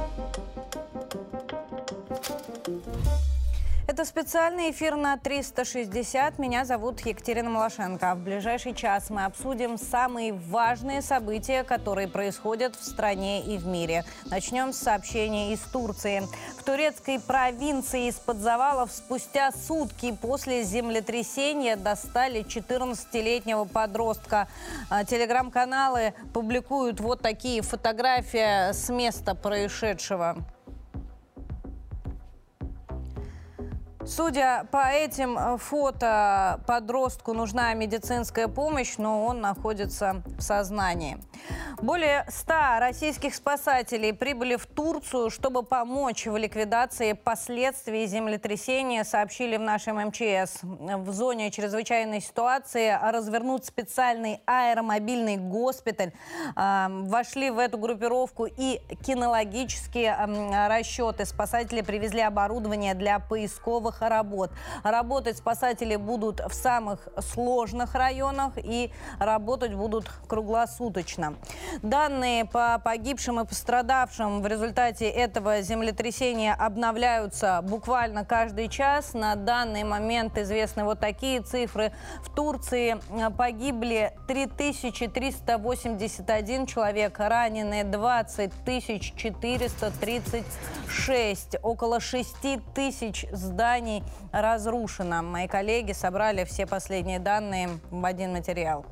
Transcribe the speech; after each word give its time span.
Thank 0.00 0.38
you. 0.38 0.49
Это 4.00 4.08
специальный 4.08 4.70
эфир 4.70 4.96
на 4.96 5.18
360. 5.18 6.38
Меня 6.38 6.64
зовут 6.64 7.00
Екатерина 7.00 7.50
Малашенко. 7.50 8.14
В 8.14 8.24
ближайший 8.24 8.74
час 8.74 9.10
мы 9.10 9.26
обсудим 9.26 9.76
самые 9.76 10.32
важные 10.32 11.02
события, 11.02 11.64
которые 11.64 12.08
происходят 12.08 12.74
в 12.76 12.82
стране 12.82 13.42
и 13.42 13.58
в 13.58 13.66
мире. 13.66 14.06
Начнем 14.24 14.72
с 14.72 14.78
сообщения 14.78 15.52
из 15.52 15.60
Турции. 15.60 16.22
В 16.56 16.64
турецкой 16.64 17.20
провинции 17.20 18.08
из-под 18.08 18.38
завалов 18.38 18.90
спустя 18.90 19.52
сутки 19.52 20.16
после 20.18 20.62
землетрясения 20.62 21.76
достали 21.76 22.40
14-летнего 22.42 23.66
подростка. 23.66 24.48
А, 24.88 25.04
телеграм-каналы 25.04 26.14
публикуют 26.32 27.00
вот 27.00 27.20
такие 27.20 27.60
фотографии 27.60 28.72
с 28.72 28.88
места 28.88 29.34
происшедшего. 29.34 30.38
Судя 34.10 34.66
по 34.72 34.88
этим 34.88 35.38
э, 35.38 35.56
фото, 35.56 36.60
подростку 36.66 37.32
нужна 37.32 37.72
медицинская 37.74 38.48
помощь, 38.48 38.96
но 38.98 39.24
он 39.24 39.40
находится 39.40 40.24
в 40.36 40.40
сознании. 40.40 41.18
Более 41.80 42.26
100 42.28 42.54
российских 42.80 43.36
спасателей 43.36 44.12
прибыли 44.12 44.56
в 44.56 44.66
Турцию, 44.66 45.30
чтобы 45.30 45.62
помочь 45.62 46.26
в 46.26 46.36
ликвидации 46.36 47.12
последствий 47.12 48.04
землетрясения, 48.06 49.04
сообщили 49.04 49.56
в 49.56 49.60
нашем 49.60 49.96
МЧС. 50.08 50.58
В 50.62 51.12
зоне 51.12 51.52
чрезвычайной 51.52 52.20
ситуации 52.20 52.98
развернут 53.00 53.64
специальный 53.64 54.40
аэромобильный 54.44 55.36
госпиталь. 55.36 56.12
А, 56.56 56.90
вошли 56.90 57.50
в 57.50 57.58
эту 57.58 57.78
группировку 57.78 58.46
и 58.46 58.80
кинологические 59.06 60.16
расчеты. 60.68 61.24
Спасатели 61.24 61.80
привезли 61.80 62.22
оборудование 62.22 62.94
для 62.94 63.20
поисковых 63.20 63.99
работ. 64.08 64.50
Работать 64.82 65.36
спасатели 65.36 65.96
будут 65.96 66.40
в 66.40 66.54
самых 66.54 67.08
сложных 67.18 67.94
районах 67.94 68.54
и 68.56 68.90
работать 69.18 69.74
будут 69.74 70.08
круглосуточно. 70.28 71.34
Данные 71.82 72.44
по 72.44 72.78
погибшим 72.78 73.40
и 73.40 73.44
пострадавшим 73.44 74.42
в 74.42 74.46
результате 74.46 75.08
этого 75.08 75.62
землетрясения 75.62 76.54
обновляются 76.54 77.60
буквально 77.62 78.24
каждый 78.24 78.68
час. 78.68 79.14
На 79.14 79.34
данный 79.34 79.82
момент 79.84 80.38
известны 80.38 80.84
вот 80.84 81.00
такие 81.00 81.40
цифры. 81.42 81.92
В 82.22 82.32
Турции 82.34 83.00
погибли 83.36 84.12
3381 84.28 86.66
человек, 86.66 87.18
ранены 87.18 87.82
20 87.84 88.52
436. 89.16 91.56
Около 91.62 92.00
6 92.00 92.36
тысяч 92.74 93.26
зданий 93.32 93.89
разрушено. 94.32 95.22
Мои 95.22 95.46
коллеги 95.48 95.92
собрали 95.92 96.44
все 96.44 96.66
последние 96.66 97.18
данные 97.18 97.68
в 97.90 98.04
один 98.04 98.32
материал. 98.32 98.84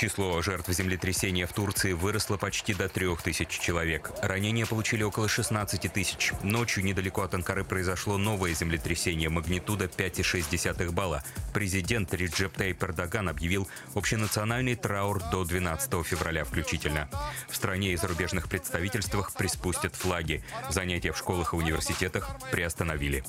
Число 0.00 0.40
жертв 0.40 0.70
землетрясения 0.70 1.46
в 1.46 1.52
Турции 1.52 1.92
выросло 1.92 2.38
почти 2.38 2.72
до 2.72 2.88
трех 2.88 3.20
тысяч 3.20 3.50
человек. 3.50 4.10
Ранения 4.22 4.64
получили 4.64 5.02
около 5.02 5.28
16 5.28 5.92
тысяч. 5.92 6.32
Ночью 6.42 6.82
недалеко 6.82 7.20
от 7.20 7.34
Анкары 7.34 7.64
произошло 7.64 8.16
новое 8.16 8.54
землетрясение 8.54 9.28
магнитуда 9.28 9.84
5,6 9.84 10.90
балла. 10.92 11.22
Президент 11.52 12.14
Реджеп 12.14 12.56
Тайп 12.56 12.82
Эрдоган 12.82 13.28
объявил 13.28 13.68
общенациональный 13.94 14.74
траур 14.74 15.22
до 15.30 15.44
12 15.44 15.92
февраля 16.06 16.44
включительно. 16.46 17.10
В 17.50 17.56
стране 17.56 17.92
и 17.92 17.96
зарубежных 17.96 18.48
представительствах 18.48 19.34
приспустят 19.34 19.94
флаги. 19.94 20.42
Занятия 20.70 21.12
в 21.12 21.18
школах 21.18 21.52
и 21.52 21.56
университетах 21.56 22.38
приостановили. 22.50 23.22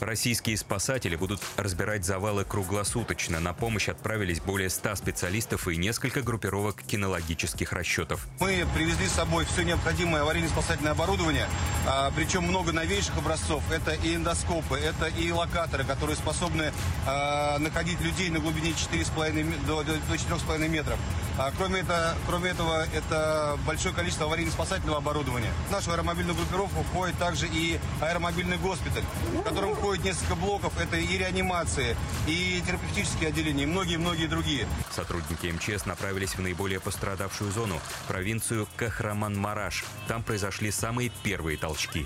Российские 0.00 0.56
спасатели 0.56 1.16
будут 1.16 1.40
разбирать 1.56 2.04
завалы 2.04 2.44
круглосуточно. 2.44 3.40
На 3.40 3.54
помощь 3.54 3.88
отправились 3.88 4.40
более 4.40 4.68
100 4.68 4.96
специалистов 4.96 5.68
и 5.68 5.76
несколько 5.76 6.22
группировок 6.22 6.82
кинологических 6.82 7.72
расчетов. 7.72 8.26
Мы 8.40 8.66
привезли 8.74 9.06
с 9.06 9.12
собой 9.12 9.46
все 9.46 9.62
необходимое 9.62 10.22
аварийно-спасательное 10.22 10.92
оборудование, 10.92 11.48
а, 11.86 12.12
причем 12.14 12.44
много 12.44 12.72
новейших 12.72 13.16
образцов. 13.16 13.62
Это 13.70 13.92
и 13.92 14.16
эндоскопы, 14.16 14.76
это 14.76 15.06
и 15.06 15.30
локаторы, 15.30 15.84
которые 15.84 16.16
способны 16.16 16.72
а, 17.06 17.58
находить 17.58 18.00
людей 18.00 18.28
на 18.30 18.38
глубине 18.38 18.70
4,5 18.70 19.66
до, 19.66 19.82
до 19.82 19.94
4,5 19.94 20.68
метров. 20.68 20.98
А, 21.38 21.52
кроме, 21.56 21.80
это, 21.80 22.16
кроме 22.26 22.50
этого, 22.50 22.86
это 22.94 23.58
большое 23.66 23.94
количество 23.94 24.24
аварийно-спасательного 24.26 24.98
оборудования. 24.98 25.52
В 25.68 25.72
нашу 25.72 25.92
аэромобильную 25.92 26.34
группировку 26.34 26.82
входит 26.84 27.18
также 27.18 27.46
и 27.46 27.78
аэромобильный 28.00 28.56
госпиталь, 28.56 29.04
в 29.34 29.42
котором 29.42 29.74
входит 29.86 30.04
несколько 30.04 30.34
блоков. 30.34 30.72
Это 30.80 30.96
и 30.96 31.16
реанимации, 31.16 31.96
и 32.26 32.60
терапевтические 32.66 33.28
отделения, 33.28 33.62
и 33.62 33.66
многие-многие 33.66 34.26
другие. 34.26 34.66
Сотрудники 34.90 35.46
МЧС 35.46 35.86
направились 35.86 36.34
в 36.34 36.40
наиболее 36.40 36.80
пострадавшую 36.80 37.52
зону– 37.52 37.80
провинцию 38.08 38.66
Кахраман-Мараш. 38.76 39.84
Там 40.08 40.24
произошли 40.24 40.72
самые 40.72 41.12
первые 41.22 41.56
толчки. 41.56 42.04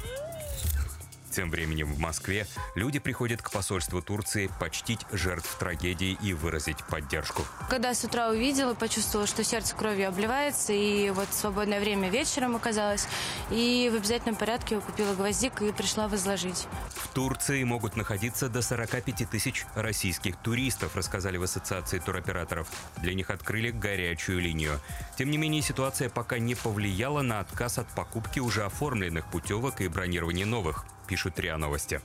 Тем 1.30 1.50
временем 1.50 1.92
в 1.92 1.98
Москве 1.98 2.46
люди 2.74 2.98
приходят 2.98 3.40
к 3.40 3.50
посольству 3.50 4.02
Турции 4.02 4.50
почтить 4.58 5.00
жертв 5.12 5.56
трагедии 5.58 6.18
и 6.20 6.32
выразить 6.32 6.84
поддержку. 6.84 7.44
Когда 7.68 7.94
с 7.94 8.04
утра 8.04 8.30
увидела, 8.30 8.74
почувствовала, 8.74 9.28
что 9.28 9.44
сердце 9.44 9.76
кровью 9.76 10.08
обливается, 10.08 10.72
и 10.72 11.10
вот 11.10 11.28
свободное 11.30 11.80
время 11.80 12.10
вечером 12.10 12.56
оказалось, 12.56 13.06
и 13.50 13.90
в 13.92 13.96
обязательном 13.96 14.34
порядке 14.34 14.80
купила 14.80 15.14
гвоздик 15.14 15.62
и 15.62 15.72
пришла 15.72 16.08
возложить. 16.08 16.66
В 16.94 17.08
Турции 17.14 17.62
могут 17.62 17.96
находиться 17.96 18.48
до 18.48 18.62
45 18.62 19.30
тысяч 19.30 19.64
российских 19.74 20.36
туристов, 20.36 20.96
рассказали 20.96 21.36
в 21.36 21.42
Ассоциации 21.44 21.98
туроператоров. 21.98 22.68
Для 22.98 23.14
них 23.14 23.30
открыли 23.30 23.70
горячую 23.70 24.40
линию. 24.40 24.80
Тем 25.16 25.30
не 25.30 25.38
менее, 25.38 25.62
ситуация 25.62 26.08
пока 26.08 26.38
не 26.38 26.54
повлияла 26.54 27.22
на 27.22 27.40
отказ 27.40 27.78
от 27.78 27.88
покупки 27.88 28.40
уже 28.40 28.64
оформленных 28.64 29.26
путевок 29.26 29.80
и 29.80 29.88
бронирования 29.88 30.46
новых 30.46 30.84
пишут 31.10 31.40
РИА 31.40 31.56
Новости. 31.56 32.00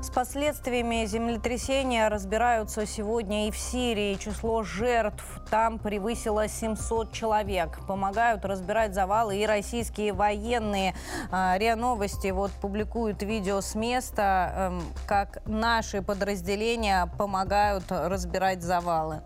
С 0.00 0.08
последствиями 0.10 1.04
землетрясения 1.04 2.08
разбираются 2.08 2.86
сегодня 2.86 3.48
и 3.48 3.50
в 3.50 3.58
Сирии. 3.58 4.14
Число 4.14 4.62
жертв 4.62 5.24
там 5.50 5.80
превысило 5.80 6.46
700 6.46 7.12
человек. 7.12 7.80
Помогают 7.88 8.44
разбирать 8.44 8.94
завалы 8.94 9.38
и 9.38 9.46
российские 9.46 10.12
военные. 10.12 10.94
А, 11.32 11.58
РИА 11.58 11.74
Новости 11.74 12.28
вот 12.28 12.52
публикуют 12.52 13.24
видео 13.24 13.60
с 13.60 13.74
места, 13.74 14.52
эм, 14.54 14.82
как 15.08 15.44
наши 15.44 16.02
подразделения 16.02 17.10
помогают 17.18 17.90
разбирать 17.90 18.62
завалы. 18.62 19.22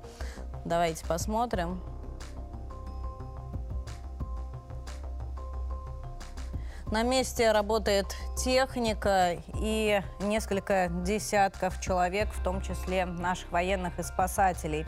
Давайте 0.64 1.04
посмотрим. 1.04 1.82
На 6.92 7.04
месте 7.04 7.52
работает 7.52 8.04
техника 8.36 9.38
и 9.54 10.02
несколько 10.20 10.88
десятков 10.90 11.80
человек, 11.80 12.28
в 12.34 12.44
том 12.44 12.60
числе 12.60 13.06
наших 13.06 13.50
военных 13.50 13.98
и 13.98 14.02
спасателей. 14.02 14.84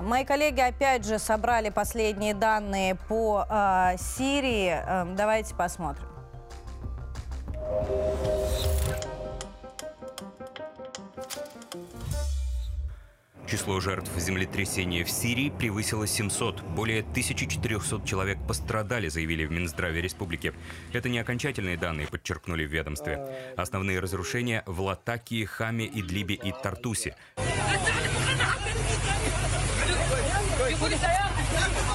Мои 0.00 0.24
коллеги 0.24 0.60
опять 0.60 1.06
же 1.06 1.20
собрали 1.20 1.68
последние 1.68 2.34
данные 2.34 2.96
по 2.96 3.46
э, 3.48 3.98
Сирии. 3.98 4.74
Э, 4.84 5.14
давайте 5.14 5.54
посмотрим. 5.54 6.08
Число 13.52 13.80
жертв 13.80 14.10
землетрясения 14.16 15.04
в 15.04 15.10
Сирии 15.10 15.50
превысило 15.50 16.06
700. 16.06 16.62
Более 16.62 17.00
1400 17.00 18.00
человек 18.06 18.38
пострадали, 18.48 19.08
заявили 19.08 19.44
в 19.44 19.50
Минздраве 19.50 20.00
республики. 20.00 20.54
Это 20.94 21.10
не 21.10 21.18
окончательные 21.18 21.76
данные, 21.76 22.06
подчеркнули 22.06 22.64
в 22.64 22.72
ведомстве. 22.72 23.52
Основные 23.58 24.00
разрушения 24.00 24.62
в 24.64 24.80
Латакии, 24.80 25.44
Хаме, 25.44 25.84
Идлибе 25.84 26.34
и 26.34 26.50
Тартусе. 26.62 27.14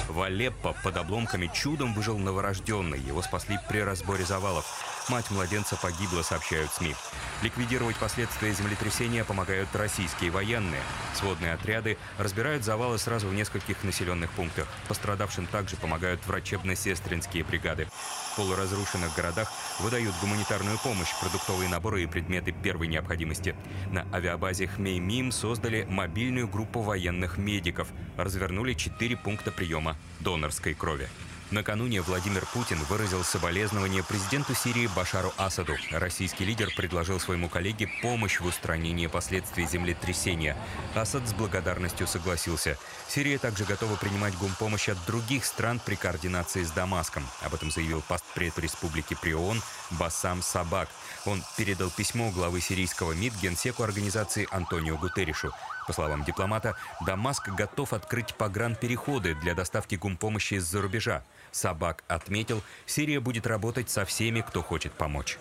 В 0.08 0.22
Алеппо 0.22 0.76
под 0.84 0.96
обломками 0.96 1.50
чудом 1.52 1.92
выжил 1.92 2.18
новорожденный. 2.18 3.00
Его 3.00 3.20
спасли 3.20 3.58
при 3.68 3.78
разборе 3.78 4.24
завалов. 4.24 4.97
Мать 5.08 5.30
младенца 5.30 5.76
погибла, 5.76 6.20
сообщают 6.20 6.70
СМИ. 6.70 6.94
Ликвидировать 7.42 7.96
последствия 7.96 8.52
землетрясения 8.52 9.24
помогают 9.24 9.74
российские 9.74 10.30
военные. 10.30 10.82
Сводные 11.14 11.54
отряды 11.54 11.96
разбирают 12.18 12.62
завалы 12.62 12.98
сразу 12.98 13.28
в 13.28 13.32
нескольких 13.32 13.82
населенных 13.84 14.30
пунктах. 14.32 14.68
Пострадавшим 14.86 15.46
также 15.46 15.76
помогают 15.76 16.20
врачебно-сестринские 16.26 17.44
бригады. 17.44 17.86
В 18.32 18.36
полуразрушенных 18.36 19.14
городах 19.14 19.50
выдают 19.80 20.14
гуманитарную 20.20 20.78
помощь, 20.78 21.18
продуктовые 21.20 21.70
наборы 21.70 22.02
и 22.02 22.06
предметы 22.06 22.52
первой 22.52 22.88
необходимости. 22.88 23.56
На 23.90 24.06
авиабазе 24.12 24.66
Хмеймим 24.66 25.32
создали 25.32 25.86
мобильную 25.88 26.48
группу 26.48 26.82
военных 26.82 27.38
медиков. 27.38 27.88
Развернули 28.18 28.74
четыре 28.74 29.16
пункта 29.16 29.52
приема 29.52 29.96
донорской 30.20 30.74
крови. 30.74 31.08
Накануне 31.50 32.02
Владимир 32.02 32.44
Путин 32.52 32.78
выразил 32.90 33.24
соболезнование 33.24 34.02
президенту 34.02 34.54
Сирии 34.54 34.86
Башару 34.94 35.32
Асаду. 35.38 35.76
Российский 35.90 36.44
лидер 36.44 36.68
предложил 36.76 37.18
своему 37.18 37.48
коллеге 37.48 37.88
помощь 38.02 38.38
в 38.38 38.44
устранении 38.44 39.06
последствий 39.06 39.66
землетрясения. 39.66 40.56
Асад 40.94 41.26
с 41.26 41.32
благодарностью 41.32 42.06
согласился. 42.06 42.76
Сирия 43.08 43.38
также 43.38 43.64
готова 43.64 43.96
принимать 43.96 44.36
гумпомощь 44.36 44.90
от 44.90 44.98
других 45.06 45.46
стран 45.46 45.80
при 45.82 45.94
координации 45.94 46.64
с 46.64 46.70
Дамаском. 46.70 47.26
Об 47.40 47.54
этом 47.54 47.70
заявил 47.70 48.02
постпред 48.06 48.58
республики 48.58 49.16
при 49.20 49.32
ООН 49.32 49.62
Басам 49.92 50.42
Сабак. 50.42 50.90
Он 51.28 51.42
передал 51.58 51.90
письмо 51.90 52.30
главы 52.30 52.62
сирийского 52.62 53.12
МИД 53.12 53.34
генсеку 53.42 53.82
организации 53.82 54.48
Антонио 54.50 54.96
Гутерришу. 54.96 55.52
По 55.86 55.92
словам 55.92 56.24
дипломата, 56.24 56.74
Дамаск 57.04 57.50
готов 57.50 57.92
открыть 57.92 58.34
погранпереходы 58.34 59.34
для 59.34 59.54
доставки 59.54 59.96
гумпомощи 59.96 60.54
из-за 60.54 60.80
рубежа. 60.80 61.22
Собак 61.52 62.02
отметил, 62.08 62.62
Сирия 62.86 63.20
будет 63.20 63.46
работать 63.46 63.90
со 63.90 64.06
всеми, 64.06 64.40
кто 64.40 64.62
хочет 64.62 64.92
помочь. 64.94 65.38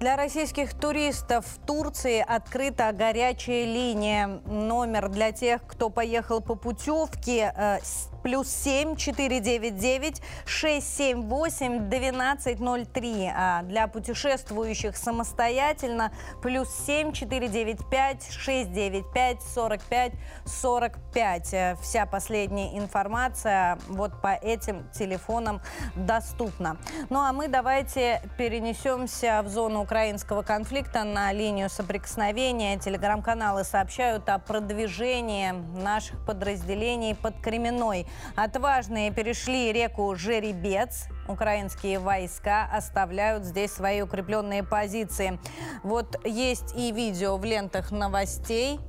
Для 0.00 0.16
российских 0.16 0.74
туристов 0.74 1.46
в 1.46 1.64
Турции 1.64 2.24
открыта 2.26 2.90
горячая 2.90 3.66
линия. 3.66 4.26
Номер 4.46 5.08
для 5.08 5.30
тех, 5.30 5.64
кто 5.64 5.90
поехал 5.90 6.40
по 6.40 6.56
путевке 6.56 7.52
э, 7.56 7.78
плюс 8.22 8.48
7 8.48 8.96
499 8.96 10.22
678 10.44 11.76
1203. 11.88 13.32
А 13.34 13.62
для 13.62 13.86
путешествующих 13.86 14.96
самостоятельно 14.96 16.12
плюс 16.42 16.68
7 16.86 17.12
495 17.12 18.30
695 18.30 19.42
45 19.42 20.12
45. 20.46 21.78
Вся 21.82 22.06
последняя 22.06 22.78
информация 22.78 23.78
вот 23.88 24.20
по 24.20 24.34
этим 24.34 24.88
телефонам 24.92 25.60
доступна. 25.94 26.76
Ну 27.10 27.20
а 27.20 27.32
мы 27.32 27.48
давайте 27.48 28.22
перенесемся 28.36 29.42
в 29.44 29.48
зону 29.48 29.82
украинского 29.82 30.42
конфликта 30.42 31.04
на 31.04 31.32
линию 31.32 31.68
соприкосновения. 31.68 32.78
Телеграм-каналы 32.78 33.64
сообщают 33.64 34.28
о 34.28 34.38
продвижении 34.38 35.52
наших 35.80 36.24
подразделений 36.24 37.14
под 37.14 37.40
Кременной. 37.40 38.06
Отважные 38.36 39.10
перешли 39.12 39.72
реку 39.72 40.14
Жеребец. 40.16 41.06
Украинские 41.28 41.98
войска 41.98 42.68
оставляют 42.72 43.44
здесь 43.44 43.72
свои 43.72 44.02
укрепленные 44.02 44.62
позиции. 44.62 45.38
Вот 45.82 46.24
есть 46.24 46.74
и 46.76 46.92
видео 46.92 47.36
в 47.36 47.44
лентах 47.44 47.90
новостей. 47.90 48.80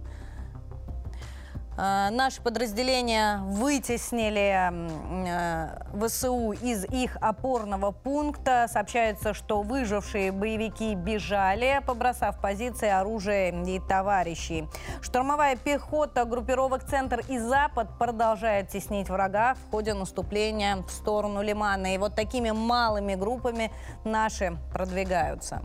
Э, 1.77 2.09
наши 2.11 2.41
подразделения 2.41 3.39
вытеснили 3.43 4.71
э, 4.71 6.07
ВСУ 6.07 6.51
из 6.51 6.85
их 6.85 7.17
опорного 7.21 7.91
пункта. 7.91 8.67
Сообщается, 8.71 9.33
что 9.33 9.61
выжившие 9.61 10.31
боевики 10.31 10.95
бежали, 10.95 11.81
побросав 11.85 12.39
позиции, 12.39 12.89
оружие 12.89 13.51
и 13.65 13.79
товарищей. 13.79 14.67
Штурмовая 15.01 15.55
пехота 15.55 16.25
группировок 16.25 16.83
«Центр» 16.83 17.21
и 17.27 17.39
«Запад» 17.39 17.97
продолжает 17.97 18.69
теснить 18.69 19.09
врага 19.09 19.55
в 19.55 19.71
ходе 19.71 19.93
наступления 19.93 20.77
в 20.77 20.89
сторону 20.89 21.41
Лимана. 21.41 21.95
И 21.95 21.97
вот 21.97 22.15
такими 22.15 22.51
малыми 22.51 23.15
группами 23.15 23.71
наши 24.03 24.57
продвигаются. 24.71 25.61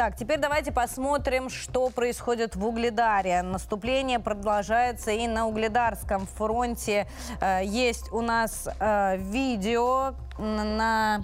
Так, 0.00 0.16
теперь 0.16 0.38
давайте 0.38 0.72
посмотрим, 0.72 1.50
что 1.50 1.90
происходит 1.90 2.56
в 2.56 2.64
Угледаре. 2.64 3.42
Наступление 3.42 4.18
продолжается 4.18 5.10
и 5.10 5.26
на 5.26 5.46
Угледарском 5.46 6.26
фронте. 6.26 7.06
Э, 7.42 7.60
есть 7.62 8.10
у 8.10 8.22
нас 8.22 8.66
э, 8.80 9.18
видео 9.18 10.14
на 10.38 11.22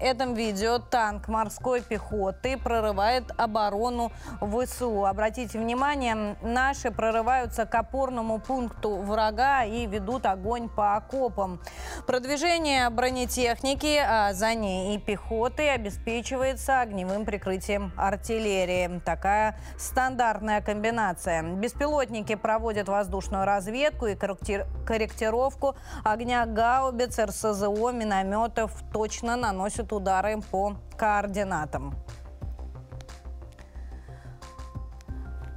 этом 0.00 0.34
видео 0.34 0.78
танк 0.78 1.28
морской 1.28 1.80
пехоты 1.80 2.56
прорывает 2.56 3.24
оборону 3.36 4.12
ВСУ. 4.40 5.06
Обратите 5.06 5.58
внимание, 5.58 6.36
наши 6.42 6.90
прорываются 6.90 7.66
к 7.66 7.74
опорному 7.74 8.38
пункту 8.38 8.96
врага 8.96 9.64
и 9.64 9.86
ведут 9.86 10.26
огонь 10.26 10.68
по 10.68 10.96
окопам. 10.96 11.60
Продвижение 12.06 12.88
бронетехники, 12.90 13.96
а 13.98 14.32
за 14.32 14.54
ней 14.54 14.96
и 14.96 14.98
пехоты 14.98 15.68
обеспечивается 15.68 16.80
огневым 16.80 17.24
прикрытием 17.24 17.92
артиллерии. 17.96 19.00
Такая 19.04 19.58
стандартная 19.78 20.60
комбинация. 20.60 21.42
Беспилотники 21.42 22.34
проводят 22.34 22.88
воздушную 22.88 23.44
разведку 23.44 24.06
и 24.06 24.14
корректировку 24.14 25.76
огня 26.04 26.46
гаубиц, 26.46 27.18
РСЗО, 27.18 27.92
минометов 27.92 28.72
точно 28.92 29.36
наносят 29.42 29.92
удары 29.92 30.40
по 30.50 30.76
координатам. 30.96 31.94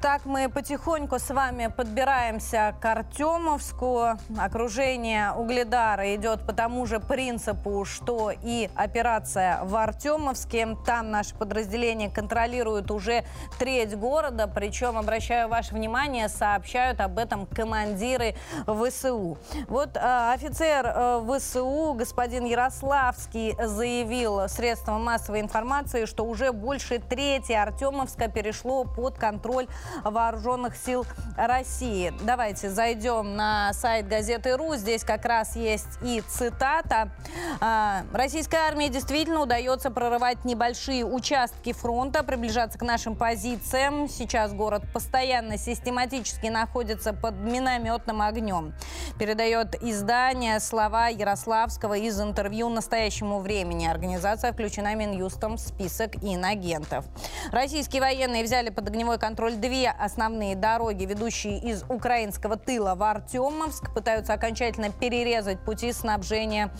Так 0.06 0.25
мы 0.25 0.50
потихоньку 0.50 1.18
с 1.18 1.31
вами 1.34 1.66
подбираемся 1.75 2.75
к 2.80 2.86
Артемовску. 2.86 4.19
Окружение 4.38 5.31
Угледара 5.31 6.13
идет 6.13 6.46
по 6.46 6.54
тому 6.54 6.86
же 6.86 7.00
принципу, 7.00 7.86
что 7.86 8.30
и 8.30 8.69
операция 8.75 9.63
в 9.63 9.75
Артемовске. 9.75 10.78
Там 10.86 11.10
наши 11.10 11.34
подразделения 11.34 12.12
контролируют 12.12 12.92
уже 12.92 13.24
треть 13.57 13.98
города. 13.98 14.46
Причем, 14.46 14.96
обращаю 14.96 15.50
ваше 15.50 15.74
внимание, 15.74 16.30
сообщают 16.30 17.02
об 17.02 17.18
этом 17.18 17.48
командиры 17.48 18.36
ВСУ. 18.68 19.40
Вот 19.68 19.98
э, 19.98 20.34
офицер 20.36 20.86
э, 20.86 21.40
ВСУ, 21.40 21.96
господин 21.96 22.46
Ярославский, 22.46 23.56
заявил 23.60 24.48
средствам 24.50 25.04
массовой 25.04 25.42
информации, 25.42 26.06
что 26.06 26.25
уже 26.25 26.52
больше 26.52 27.00
трети 27.00 27.54
Артемовска 27.54 28.28
перешло 28.28 28.84
под 28.84 29.18
контроль 29.18 29.66
вооруженных 30.03 30.75
сил 30.75 31.06
России. 31.38 32.13
Давайте 32.21 32.69
зайдем 32.69 33.36
на 33.36 33.74
сайт 33.74 34.07
газеты 34.07 34.56
«Ру». 34.57 34.75
Здесь 34.75 35.03
как 35.03 35.25
раз 35.25 35.56
есть 35.56 36.00
и 36.01 36.21
цитата. 36.27 37.09
«А, 37.62 38.03
Российской 38.13 38.56
армии 38.56 38.88
действительно 38.88 39.42
удается 39.42 39.92
прорывать 39.92 40.45
небольшие 40.45 41.06
участки 41.06 41.74
фронта, 41.74 42.24
приближаться 42.24 42.77
к 42.77 42.81
нашим 42.81 43.15
позициям. 43.15 44.07
Сейчас 44.07 44.54
город 44.54 44.83
постоянно 44.94 45.57
систематически 45.57 46.47
находится 46.47 47.14
под 47.14 47.35
минометным 47.35 48.21
огнем. 48.21 48.73
Передает 49.19 49.81
издание 49.81 50.59
слова 50.59 51.07
Ярославского 51.07 51.95
из 51.95 52.19
интервью 52.19 52.69
«Настоящему 52.69 53.40
времени». 53.40 53.87
Организация 53.87 54.52
включена 54.54 54.95
Минюстом 54.95 55.57
в 55.57 55.59
список 55.59 56.16
инагентов. 56.23 57.06
Российские 57.52 58.02
военные 58.02 58.44
взяли 58.44 58.69
под 58.69 58.87
огневой 58.87 59.18
контроль 59.18 59.54
две 59.56 59.84
основные 59.89 60.56
дороги, 60.56 61.06
ведущие 61.06 61.59
из 61.59 61.83
украинского 61.89 62.57
тыла 62.57 62.95
в 62.95 63.04
Артемовск, 63.04 63.94
пытаются 63.94 64.33
окончательно 64.33 64.92
перерезать 64.92 65.59
пути 65.59 65.92
снабжения 65.92 66.71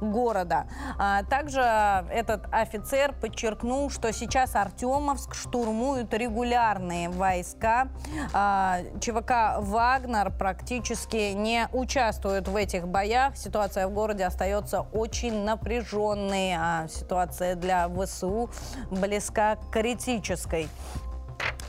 города. 0.00 0.66
А, 0.98 1.22
также 1.24 1.60
этот 1.60 2.46
офицер 2.52 3.12
подчеркнул, 3.12 3.90
что 3.90 4.12
сейчас 4.12 4.54
Артемовск 4.54 5.34
штурмуют 5.34 6.12
регулярные 6.14 7.08
войска. 7.08 7.88
А, 8.32 8.80
ЧВК 9.00 9.58
«Вагнер» 9.58 10.30
практически 10.30 11.32
не 11.32 11.68
участвует 11.72 12.48
в 12.48 12.56
этих 12.56 12.88
боях. 12.88 13.36
Ситуация 13.36 13.88
в 13.88 13.92
городе 13.92 14.24
остается 14.24 14.80
очень 14.92 15.44
напряженной, 15.44 16.54
а 16.56 16.88
ситуация 16.88 17.54
для 17.54 17.88
ВСУ 17.88 18.50
близка 18.90 19.56
к 19.56 19.70
критической. 19.70 20.68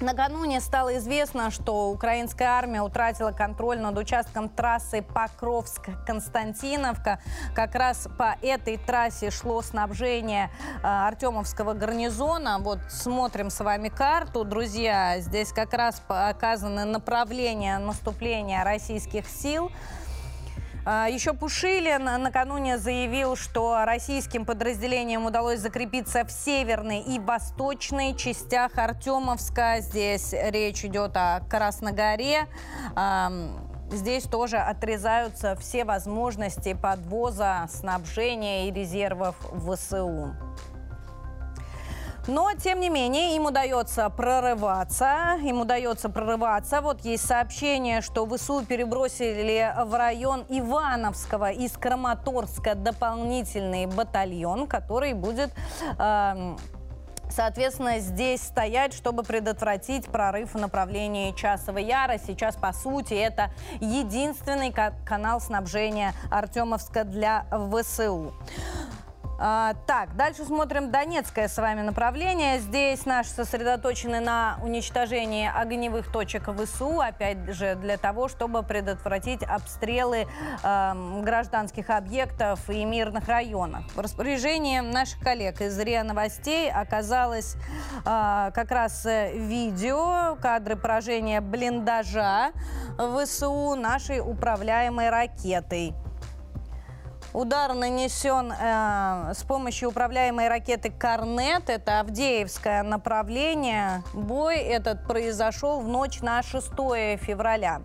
Накануне 0.02 0.60
стало 0.60 0.98
известно, 0.98 1.52
что 1.52 1.90
украинская 1.90 2.50
армия 2.50 2.82
утратила 2.82 3.32
контроль 3.32 3.80
над 3.80 3.98
участком 3.98 4.50
трассы 4.50 5.02
Покровск-Константиновка. 5.02 7.20
Как 7.54 7.76
раз 7.76 8.10
по 8.18 8.36
этой 8.42 8.76
трассе 8.76 9.32
шло 9.32 9.62
снабжение 9.62 10.52
э, 10.84 10.84
Артемовского 10.84 11.74
гарнизона. 11.74 12.60
Вот 12.60 12.80
смотрим 12.90 13.50
с 13.50 13.64
вами 13.64 13.88
карту, 13.88 14.44
друзья. 14.44 15.20
Здесь 15.20 15.54
как 15.54 15.74
раз 15.74 16.02
показаны 16.06 16.84
направления 16.84 17.78
наступления 17.78 18.66
российских 18.66 19.26
сил. 19.28 19.72
А, 20.88 21.08
Еще 21.08 21.34
Пушилин 21.34 22.04
накануне 22.04 22.78
заявил, 22.78 23.36
что 23.36 23.84
российским 23.86 24.46
подразделениям 24.46 25.26
удалось 25.26 25.60
закрепиться 25.60 26.24
в 26.24 26.32
северной 26.32 27.00
и 27.00 27.18
восточной 27.18 28.16
частях 28.16 28.78
Артемовска. 28.78 29.78
Здесь 29.80 30.32
речь 30.32 30.86
идет 30.86 31.18
о 31.18 31.42
Красногоре. 31.50 32.48
Здесь 33.92 34.24
тоже 34.26 34.58
отрезаются 34.58 35.56
все 35.56 35.86
возможности 35.86 36.74
подвоза, 36.74 37.68
снабжения 37.70 38.68
и 38.68 38.72
резервов 38.72 39.36
ВСУ. 39.68 40.36
Но, 42.28 42.52
тем 42.54 42.80
не 42.80 42.90
менее, 42.90 43.36
им 43.36 43.46
удается 43.46 44.10
прорываться. 44.10 45.38
Им 45.44 45.62
удается 45.62 46.10
прорываться. 46.10 46.82
Вот 46.82 47.06
есть 47.06 47.26
сообщение, 47.26 48.02
что 48.02 48.26
ВСУ 48.26 48.66
перебросили 48.66 49.72
в 49.86 49.94
район 49.94 50.44
Ивановского 50.50 51.52
из 51.52 51.74
Краматорска 51.74 52.74
дополнительный 52.74 53.86
батальон, 53.86 54.66
который 54.66 55.14
будет... 55.14 55.52
Э, 56.00 56.56
соответственно, 57.30 58.00
здесь 58.00 58.42
стоять, 58.42 58.94
чтобы 58.94 59.22
предотвратить 59.22 60.08
прорыв 60.08 60.56
в 60.56 60.58
направлении 60.58 61.32
Часовой 61.32 61.84
Яра. 61.84 62.18
Сейчас, 62.18 62.56
по 62.56 62.74
сути, 62.74 63.14
это 63.14 63.52
единственный 63.80 64.74
канал 65.06 65.40
снабжения 65.40 66.14
Артемовска 66.32 67.04
для 67.04 67.46
ВСУ. 67.52 68.34
А, 69.38 69.74
так, 69.86 70.16
дальше 70.16 70.46
смотрим 70.46 70.92
Донецкое 70.92 71.48
с 71.48 71.58
вами 71.58 71.82
направление. 71.82 72.60
Здесь 72.60 73.06
наши 73.06 73.32
сосредоточены 73.32 74.22
на 74.22 74.58
уничтожении 74.64 75.52
огневых 75.54 76.12
точек 76.12 76.50
ВСУ, 76.56 77.02
опять 77.02 77.52
же, 77.54 77.76
для 77.76 77.98
того, 77.98 78.30
чтобы 78.30 78.64
предотвратить 78.64 79.44
обстрелы 79.44 80.28
э, 80.64 81.22
гражданских 81.22 81.90
объектов 81.90 82.70
и 82.70 82.86
мирных 82.86 83.28
районов. 83.28 83.84
В 83.94 84.00
распоряжении 84.00 84.80
наших 84.80 85.20
коллег 85.20 85.60
из 85.62 85.78
РИА 85.78 86.04
Новостей 86.04 86.72
оказалось 86.72 87.58
э, 88.06 88.52
как 88.54 88.72
раз 88.72 89.06
видео, 89.06 90.38
кадры 90.42 90.78
поражения 90.78 91.42
блиндажа 91.42 92.52
ВСУ 92.98 93.76
нашей 93.76 94.22
управляемой 94.22 95.10
ракетой. 95.10 95.94
Удар 97.36 97.74
нанесен 97.74 98.50
э, 98.54 99.34
с 99.34 99.44
помощью 99.44 99.90
управляемой 99.90 100.48
ракеты 100.48 100.90
«Корнет». 100.90 101.70
Это 101.70 102.00
Авдеевское 102.00 102.82
направление. 102.82 104.04
Бой 104.14 104.56
этот 104.60 105.06
произошел 105.06 105.82
в 105.82 105.88
ночь 105.90 106.22
на 106.22 106.42
6 106.42 106.70
февраля. 107.18 107.82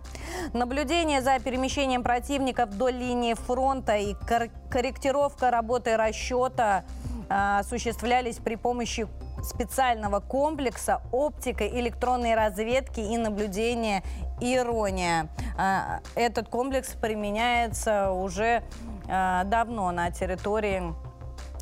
Наблюдение 0.53 1.21
за 1.21 1.37
перемещением 1.39 2.01
противника 2.01 2.65
вдоль 2.65 2.93
линии 2.93 3.33
фронта 3.33 3.97
и 3.97 4.13
кор 4.13 4.47
корректировка 4.69 5.51
работы 5.51 5.97
расчета 5.97 6.85
э, 7.29 7.59
осуществлялись 7.59 8.37
при 8.37 8.55
помощи 8.55 9.05
специального 9.43 10.21
комплекса 10.21 11.01
оптика, 11.11 11.67
электронной 11.67 12.35
разведки 12.35 13.01
и 13.01 13.17
наблюдения 13.17 14.01
«Ирония». 14.39 15.27
Э, 15.57 15.99
этот 16.15 16.47
комплекс 16.47 16.93
применяется 16.93 18.13
уже 18.13 18.63
давно 19.07 19.91
на 19.91 20.11
территории 20.11 20.93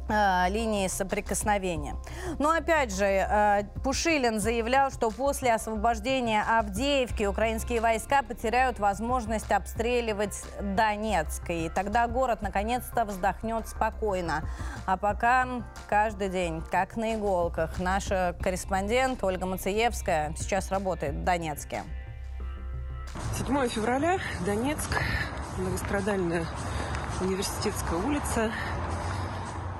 э, 0.09 0.49
линии 0.49 0.87
соприкосновения. 0.87 1.95
Но 2.37 2.51
опять 2.51 2.93
же, 2.93 3.05
э, 3.05 3.63
Пушилин 3.83 4.39
заявлял, 4.39 4.91
что 4.91 5.11
после 5.11 5.53
освобождения 5.53 6.43
Авдеевки 6.43 7.25
украинские 7.25 7.81
войска 7.81 8.21
потеряют 8.23 8.79
возможность 8.79 9.51
обстреливать 9.51 10.43
Донецк. 10.61 11.43
И 11.49 11.69
тогда 11.69 12.07
город 12.07 12.41
наконец-то 12.41 13.05
вздохнет 13.05 13.67
спокойно. 13.67 14.43
А 14.85 14.97
пока 14.97 15.47
каждый 15.87 16.29
день, 16.29 16.63
как 16.71 16.97
на 16.97 17.15
иголках, 17.15 17.79
наша 17.79 18.35
корреспондент 18.41 19.23
Ольга 19.23 19.45
Мациевская 19.45 20.33
сейчас 20.37 20.71
работает 20.71 21.15
в 21.15 21.23
Донецке. 21.23 21.83
7 23.37 23.67
февраля, 23.69 24.17
Донецк, 24.45 25.01
многострадальная 25.57 26.45
университетская 27.21 27.99
улица. 27.99 28.51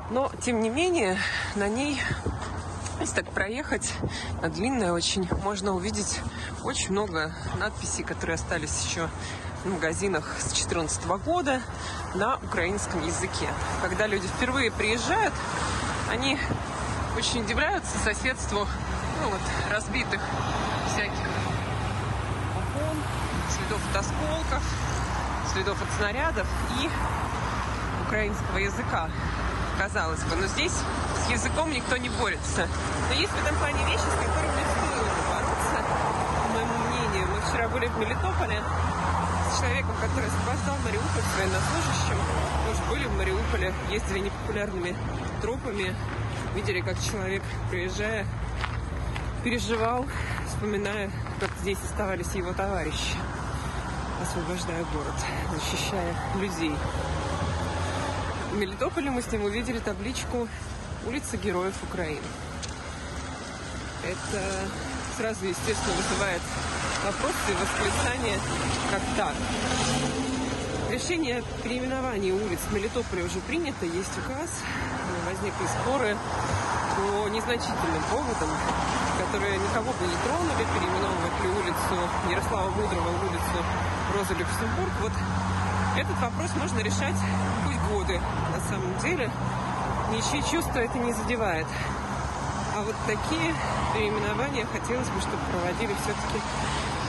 Но, 0.10 0.32
тем 0.42 0.62
не 0.62 0.70
менее, 0.70 1.18
на 1.56 1.68
ней, 1.68 2.02
если 3.00 3.16
так 3.16 3.32
проехать, 3.32 3.94
длинная 4.42 4.92
очень, 4.92 5.28
можно 5.44 5.74
увидеть 5.76 6.20
очень 6.64 6.92
много 6.92 7.34
надписей, 7.60 8.04
которые 8.04 8.36
остались 8.36 8.86
еще 8.86 9.10
в 9.64 9.70
магазинах 9.70 10.36
с 10.40 10.46
2014 10.46 11.06
года 11.24 11.62
на 12.16 12.38
украинском 12.38 13.06
языке. 13.06 13.48
Когда 13.82 14.08
люди 14.08 14.28
впервые 14.28 14.72
приезжают, 14.72 15.34
они 16.10 16.38
очень 17.16 17.42
удивляются 17.44 17.98
соседству 18.00 18.68
ну, 19.22 19.30
вот, 19.30 19.42
разбитых 19.70 20.22
всяких 20.88 21.28
окон, 22.56 22.98
следов 23.50 23.82
от 23.92 23.98
осколков, 23.98 24.64
следов 25.54 25.82
от 25.82 25.88
снарядов 25.98 26.48
и 26.80 26.90
украинского 28.06 28.58
языка, 28.58 29.10
казалось 29.78 30.22
бы. 30.24 30.36
Но 30.36 30.48
здесь 30.48 30.74
с 30.74 31.30
языком 31.30 31.72
никто 31.72 31.98
не 31.98 32.10
борется. 32.10 32.68
Но 33.10 33.16
есть 33.16 33.32
в 33.32 33.44
этом 33.44 33.56
плане 33.58 33.84
вещи, 33.86 34.00
с 34.00 34.18
которыми 34.18 34.64
стоило 34.78 35.10
бороться, 35.30 35.80
по 36.42 36.54
моему 36.54 36.74
мнению. 36.90 37.28
Мы 37.28 37.42
вчера 37.42 37.68
были 37.68 37.88
в 37.88 37.98
Мелитополе 37.98 38.62
с 39.52 39.60
человеком, 39.60 39.96
который 40.02 40.28
освобождал 40.28 40.78
Мариуполь 40.86 41.24
военнослужащим. 41.38 42.18
Может, 42.68 42.84
были 42.90 43.06
в 43.06 43.18
Мариуполе, 43.18 43.74
ездили 43.90 44.20
непопулярными 44.20 44.96
тропами, 45.42 45.96
видели, 46.56 46.82
как 46.82 47.00
человек, 47.00 47.42
приезжая, 47.70 48.26
переживал, 49.44 50.06
вспоминая, 50.48 51.10
как 51.40 51.50
здесь 51.62 51.78
оставались 51.84 52.34
его 52.34 52.54
товарищи, 52.54 53.16
освобождая 54.22 54.84
город, 54.94 55.14
защищая 55.54 56.16
людей. 56.36 56.76
В 58.52 58.58
Мелитополе 58.58 59.12
мы 59.12 59.22
с 59.22 59.32
ним 59.32 59.44
увидели 59.44 59.80
табличку 59.80 60.48
«Улица 61.06 61.38
Героев 61.38 61.76
Украины». 61.84 62.28
Это 64.04 64.44
сразу, 65.18 65.46
естественно, 65.46 65.96
вызывает 65.96 66.42
вопросы 67.06 67.36
и 67.50 67.54
восклицания, 67.54 68.40
как 68.90 69.02
так. 69.18 69.34
Решение 70.90 71.44
переименования 71.64 72.34
улиц 72.34 72.60
в 72.70 72.74
Мелитополе 72.74 73.24
уже 73.24 73.40
принято, 73.42 73.86
есть 73.86 74.18
указ. 74.18 74.50
Возникли 75.26 75.68
споры 75.82 76.18
по 76.96 77.28
незначительным 77.30 78.04
поводам, 78.10 78.50
которые 79.20 79.58
никого 79.58 79.94
бы 79.94 80.08
не 80.08 80.18
тронули, 80.26 80.66
переименовывать 80.74 81.44
ли 81.44 81.50
улицу 81.50 82.10
Ярослава 82.30 82.70
Мудрого, 82.72 83.10
улицу 83.30 83.64
Роза 84.16 84.34
Люксембург. 84.34 84.92
Вот 85.02 85.12
этот 85.96 86.20
вопрос 86.20 86.50
можно 86.56 86.80
решать 86.80 87.16
хоть 87.66 87.78
годы. 87.92 88.20
На 88.52 88.60
самом 88.70 88.98
деле 89.00 89.30
ничьи 90.12 90.42
чувства 90.52 90.80
это 90.80 90.98
не 90.98 91.14
задевает. 91.14 91.68
А 92.76 92.82
вот 92.82 92.96
такие 93.06 93.54
переименования 93.94 94.66
хотелось 94.66 95.08
бы, 95.10 95.22
чтобы 95.22 95.44
проводили 95.52 95.94
все-таки 96.02 96.42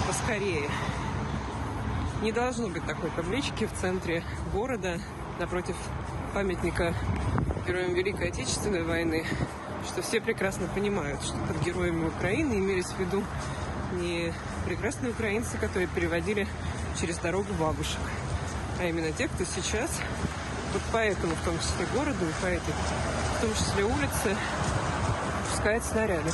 поскорее. 0.07 0.69
Не 2.23 2.33
должно 2.33 2.69
быть 2.69 2.85
такой 2.85 3.11
таблички 3.11 3.67
в 3.67 3.73
центре 3.81 4.23
города, 4.53 4.99
напротив 5.39 5.77
памятника 6.35 6.95
героям 7.67 7.95
Великой 7.95 8.29
Отечественной 8.29 8.83
войны, 8.83 9.27
что 9.87 10.03
все 10.03 10.21
прекрасно 10.21 10.67
понимают, 10.67 11.23
что 11.23 11.37
под 11.49 11.63
героями 11.63 12.09
Украины 12.09 12.55
имелись 12.55 12.87
в 12.87 12.99
виду 12.99 13.25
не 13.93 14.33
прекрасные 14.67 15.13
украинцы, 15.13 15.57
которые 15.57 15.87
переводили 15.89 16.47
через 17.01 17.17
дорогу 17.19 17.53
бабушек, 17.55 18.01
а 18.79 18.85
именно 18.85 19.11
те, 19.13 19.29
кто 19.29 19.45
сейчас, 19.45 19.91
вот 20.73 20.83
поэтому, 20.93 21.35
в 21.35 21.45
том 21.45 21.59
числе 21.59 21.87
городу, 21.95 22.25
и 22.25 22.43
по 22.43 22.47
этой, 22.47 22.75
в 23.39 23.41
том 23.41 23.55
числе 23.55 23.85
улице, 23.85 24.37
пускает 25.51 25.83
снаряды. 25.85 26.31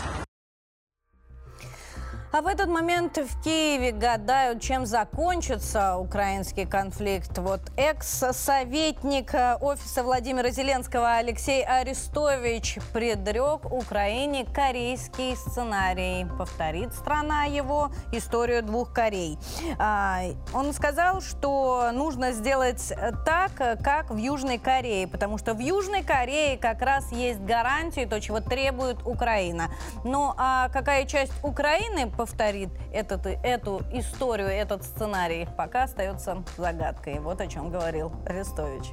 А 2.37 2.43
в 2.43 2.49
этот 2.49 2.69
момент 2.69 3.17
в 3.17 3.43
Киеве 3.43 3.93
гадают, 3.93 4.61
чем 4.61 4.85
закончится 4.85 5.97
украинский 5.97 6.67
конфликт. 6.67 7.39
Вот 7.39 7.63
экс-советник 7.79 9.33
э, 9.33 9.57
офиса 9.59 10.03
Владимира 10.03 10.51
Зеленского 10.51 11.15
Алексей 11.15 11.65
Арестович 11.65 12.77
предрек 12.93 13.73
Украине 13.73 14.45
корейский 14.45 15.35
сценарий. 15.35 16.27
Повторит 16.37 16.93
страна 16.93 17.45
его 17.45 17.91
историю 18.13 18.63
двух 18.63 18.93
Корей. 18.93 19.39
А, 19.79 20.21
он 20.53 20.75
сказал, 20.75 21.23
что 21.23 21.91
нужно 21.95 22.33
сделать 22.33 22.93
так, 23.25 23.53
как 23.83 24.11
в 24.11 24.19
Южной 24.19 24.59
Корее, 24.59 25.09
потому 25.09 25.39
что 25.39 25.55
в 25.55 25.59
Южной 25.59 26.03
Корее 26.03 26.59
как 26.59 26.83
раз 26.83 27.11
есть 27.13 27.41
гарантии, 27.41 28.05
то, 28.05 28.21
чего 28.21 28.41
требует 28.41 28.99
Украина. 29.07 29.71
Ну 30.05 30.35
а 30.37 30.69
какая 30.69 31.07
часть 31.07 31.33
Украины 31.43 32.11
повторит 32.27 32.71
этот, 32.93 33.25
эту 33.25 33.83
историю, 33.93 34.49
этот 34.49 34.83
сценарий, 34.83 35.47
пока 35.57 35.85
остается 35.85 36.43
загадкой. 36.57 37.21
Вот 37.21 37.41
о 37.41 37.47
чем 37.47 37.71
говорил 37.71 38.13
Арестович. 38.27 38.87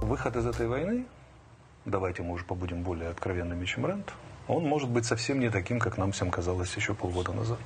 Выход 0.00 0.36
из 0.36 0.46
этой 0.46 0.66
войны, 0.66 1.04
давайте 1.84 2.22
мы 2.22 2.32
уже 2.32 2.46
побудем 2.46 2.82
более 2.82 3.10
откровенными, 3.10 3.66
чем 3.66 3.86
Рент, 3.86 4.14
он 4.48 4.64
может 4.64 4.88
быть 4.88 5.04
совсем 5.04 5.40
не 5.40 5.50
таким, 5.50 5.78
как 5.78 5.98
нам 5.98 6.12
всем 6.12 6.30
казалось 6.30 6.74
еще 6.74 6.94
полгода 6.94 7.32
назад. 7.32 7.58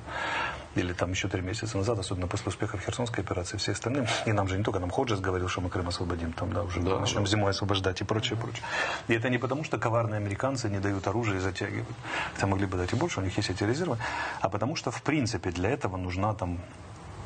Или 0.77 0.93
там 0.93 1.11
еще 1.11 1.27
три 1.27 1.41
месяца 1.41 1.75
назад, 1.75 1.97
особенно 1.97 2.27
после 2.27 2.49
успехов 2.49 2.81
Херсонской 2.81 3.23
операции, 3.23 3.57
все 3.57 3.71
остальные. 3.71 4.07
И 4.27 4.31
нам 4.31 4.47
же 4.47 4.57
не 4.57 4.63
только 4.63 4.79
нам 4.79 4.91
Ходжес 4.91 5.19
говорил, 5.19 5.47
что 5.47 5.61
мы 5.61 5.69
Крым 5.69 5.87
освободим, 5.87 6.33
там, 6.33 6.53
да, 6.53 6.63
уже 6.63 6.81
да, 6.81 6.99
начнем 6.99 7.23
да. 7.23 7.29
зимой 7.29 7.49
освобождать 7.49 7.99
и 8.01 8.03
прочее, 8.03 8.37
прочее. 8.37 8.63
И 9.07 9.13
это 9.13 9.29
не 9.29 9.39
потому, 9.39 9.63
что 9.63 9.79
коварные 9.79 10.17
американцы 10.17 10.69
не 10.69 10.79
дают 10.79 11.07
оружие 11.07 11.37
и 11.37 11.39
затягивают. 11.39 11.97
Хотя 12.35 12.45
могли 12.45 12.67
бы 12.67 12.77
дать 12.77 12.93
и 12.93 12.95
больше, 12.95 13.19
у 13.19 13.23
них 13.23 13.35
есть 13.37 13.49
эти 13.49 13.63
резервы. 13.63 13.97
А 14.39 14.49
потому 14.49 14.75
что, 14.75 14.91
в 14.91 15.01
принципе, 15.01 15.49
для 15.49 15.71
этого 15.71 15.97
нужна 15.97 16.33
там, 16.35 16.59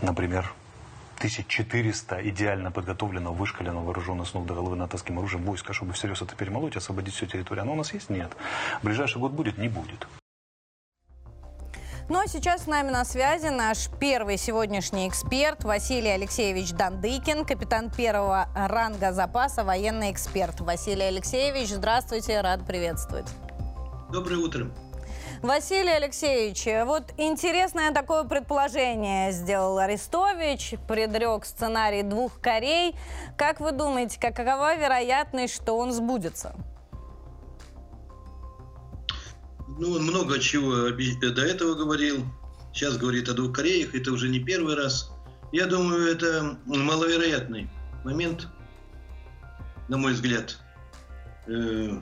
например, 0.01 0.53
1400 1.17 2.29
идеально 2.29 2.71
подготовленного, 2.71 3.33
вышкаленного, 3.33 3.83
вооруженного 3.83 4.25
с 4.25 4.33
ног 4.33 4.45
до 4.45 4.53
головы 4.53 4.77
натовским 4.77 5.19
оружием 5.19 5.43
войска, 5.43 5.73
чтобы 5.73 5.93
всерьез 5.93 6.21
это 6.21 6.35
перемолоть, 6.35 6.77
освободить 6.77 7.13
всю 7.13 7.25
территорию. 7.25 7.63
Оно 7.63 7.73
у 7.73 7.75
нас 7.75 7.93
есть? 7.93 8.09
Нет. 8.09 8.31
В 8.81 8.85
ближайший 8.85 9.19
год 9.19 9.33
будет? 9.33 9.57
Не 9.57 9.67
будет. 9.67 10.07
Ну 12.11 12.19
а 12.19 12.27
сейчас 12.27 12.63
с 12.63 12.67
нами 12.67 12.89
на 12.89 13.05
связи 13.05 13.47
наш 13.47 13.87
первый 13.97 14.35
сегодняшний 14.35 15.07
эксперт 15.07 15.63
Василий 15.63 16.09
Алексеевич 16.09 16.73
Дандыкин, 16.73 17.45
капитан 17.45 17.89
первого 17.89 18.49
ранга 18.53 19.13
запаса, 19.13 19.63
военный 19.63 20.11
эксперт. 20.11 20.59
Василий 20.59 21.05
Алексеевич, 21.05 21.69
здравствуйте, 21.69 22.41
рад 22.41 22.67
приветствовать. 22.67 23.27
Доброе 24.11 24.39
утро. 24.39 24.71
Василий 25.41 25.91
Алексеевич, 25.91 26.67
вот 26.85 27.13
интересное 27.15 27.93
такое 27.93 28.25
предположение 28.25 29.31
сделал 29.31 29.77
Арестович, 29.77 30.75
предрек 30.89 31.45
сценарий 31.45 32.03
двух 32.03 32.41
Корей. 32.41 32.93
Как 33.37 33.61
вы 33.61 33.71
думаете, 33.71 34.19
какова 34.19 34.75
вероятность, 34.75 35.55
что 35.55 35.77
он 35.77 35.93
сбудется? 35.93 36.55
Ну, 39.81 39.93
он 39.93 40.03
много 40.03 40.37
чего 40.37 40.91
до 40.91 41.41
этого 41.41 41.73
говорил. 41.73 42.23
Сейчас 42.71 42.97
говорит 42.97 43.27
о 43.29 43.33
двух 43.33 43.55
Кореях, 43.55 43.95
это 43.95 44.11
уже 44.11 44.29
не 44.29 44.37
первый 44.39 44.75
раз. 44.75 45.09
Я 45.51 45.65
думаю, 45.65 46.05
это 46.05 46.59
маловероятный 46.67 47.67
момент, 48.03 48.47
на 49.87 49.97
мой 49.97 50.13
взгляд. 50.13 50.59
Э, 51.47 51.99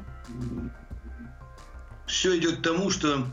все 2.06 2.38
идет 2.38 2.58
к 2.58 2.64
тому, 2.64 2.90
что 2.90 3.26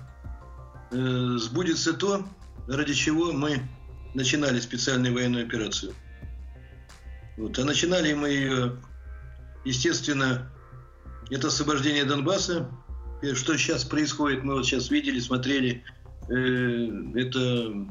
э, 0.92 1.36
сбудется 1.38 1.92
то, 1.92 2.24
ради 2.68 2.94
чего 2.94 3.32
мы 3.32 3.68
начинали 4.14 4.60
специальную 4.60 5.12
военную 5.12 5.44
операцию. 5.44 5.92
Вот. 7.36 7.58
А 7.58 7.64
начинали 7.64 8.14
мы 8.14 8.28
ее, 8.28 8.76
естественно, 9.64 10.48
это 11.30 11.48
освобождение 11.48 12.04
Донбасса. 12.04 12.70
Что 13.34 13.56
сейчас 13.56 13.84
происходит, 13.84 14.44
мы 14.44 14.54
вот 14.54 14.66
сейчас 14.66 14.90
видели, 14.90 15.20
смотрели. 15.20 15.82
Э, 16.28 16.88
это 17.14 17.86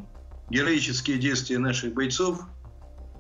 героические 0.50 1.18
действия 1.18 1.58
наших 1.58 1.94
бойцов. 1.94 2.42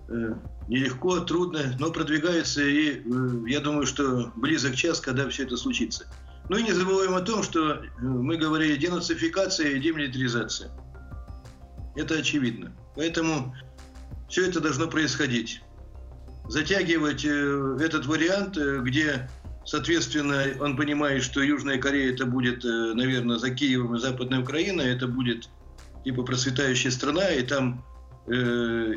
Э, 0.10 0.36
нелегко, 0.68 1.20
трудно, 1.22 1.76
но 1.80 1.92
продвигается. 1.92 2.62
И 2.62 3.00
э, 3.00 3.02
я 3.48 3.60
думаю, 3.60 3.88
что 3.88 4.32
близок 4.36 4.76
час, 4.76 5.00
когда 5.00 5.28
все 5.30 5.44
это 5.44 5.58
случится. 5.58 6.06
Ну 6.50 6.58
и 6.58 6.64
не 6.64 6.74
забываем 6.74 7.16
о 7.16 7.22
том, 7.22 7.42
что 7.42 7.82
мы 8.00 8.38
говорили 8.38 8.76
денацификация 8.76 9.70
и 9.70 9.80
демилитаризация. 9.80 10.70
Это 11.96 12.16
очевидно. 12.16 12.72
Поэтому 12.96 13.56
все 14.30 14.48
это 14.48 14.60
должно 14.60 14.88
происходить. 14.88 15.62
Затягивать 16.48 17.26
этот 17.26 18.06
вариант, 18.06 18.58
где, 18.58 19.28
соответственно, 19.66 20.44
он 20.60 20.78
понимает, 20.78 21.24
что 21.24 21.42
Южная 21.42 21.78
Корея 21.78 22.14
это 22.14 22.26
будет, 22.26 22.64
наверное, 22.64 23.38
за 23.38 23.52
Киевом 23.52 23.96
и 23.96 24.00
Западная 24.00 24.42
Украина, 24.42 24.82
это 24.82 25.08
будет 25.08 25.50
типа 26.04 26.24
процветающая 26.24 26.92
страна, 26.92 27.30
и 27.30 27.44
там 27.44 27.84
э, 28.28 28.94